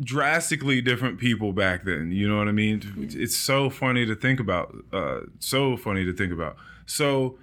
[0.00, 2.12] drastically different people back then.
[2.12, 3.08] You know what I mean?
[3.14, 4.74] It's so funny to think about.
[4.92, 6.56] Uh, so funny to think about.
[6.84, 7.38] So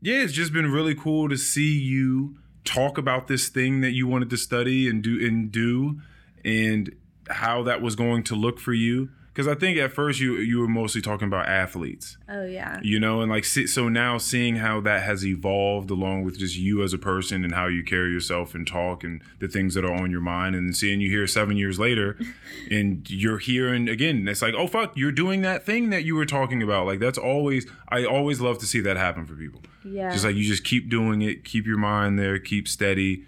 [0.00, 4.06] yeah, it's just been really cool to see you talk about this thing that you
[4.06, 6.00] wanted to study and do and do,
[6.44, 6.94] and
[7.28, 9.08] how that was going to look for you.
[9.32, 12.78] because I think at first you you were mostly talking about athletes, Oh yeah.
[12.82, 16.82] you know, and like so now seeing how that has evolved along with just you
[16.82, 19.92] as a person and how you carry yourself and talk and the things that are
[19.94, 22.16] on your mind, and seeing you here seven years later,
[22.70, 26.14] and you're here and again it's like oh fuck you're doing that thing that you
[26.14, 29.60] were talking about like that's always I always love to see that happen for people.
[29.84, 30.10] Yeah.
[30.12, 33.24] Just like you just keep doing it, keep your mind there, keep steady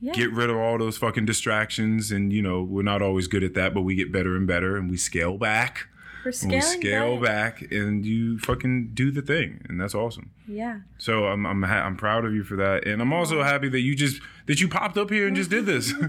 [0.00, 0.12] yeah.
[0.12, 3.54] get rid of all those fucking distractions and you know we're not always good at
[3.54, 5.86] that but we get better and better and we scale back
[6.24, 7.60] We're scaling we scale back.
[7.60, 10.80] back and you fucking do the thing and that's awesome Yeah.
[10.98, 13.78] so i'm i'm, ha- I'm proud of you for that and i'm also happy that
[13.82, 15.92] you just that you popped up here and just did this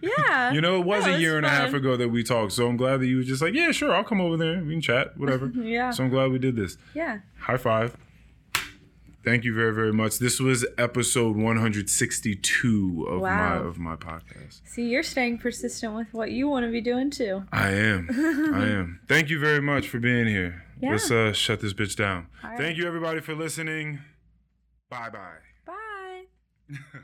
[0.00, 0.52] Yeah.
[0.52, 2.68] you know it was No, a year and a half ago that we talked so
[2.68, 4.80] i'm glad that you were just like yeah sure i'll come over there we can
[4.80, 5.90] chat whatever Yeah.
[5.90, 7.18] so i'm glad we did this Yeah.
[7.40, 7.96] high five
[9.28, 14.84] thank you very very much this was episode 162 of my of my podcast See,
[14.88, 17.42] you're staying persistent with what you want to be doing too.
[17.52, 18.08] I am.
[18.54, 19.00] I am.
[19.08, 20.64] Thank you very much for being here.
[20.80, 20.92] Yeah.
[20.92, 22.28] Let's uh, shut this bitch down.
[22.44, 22.56] Right.
[22.56, 23.98] Thank you, everybody, for listening.
[24.88, 25.38] Bye bye.
[25.66, 27.00] Bye.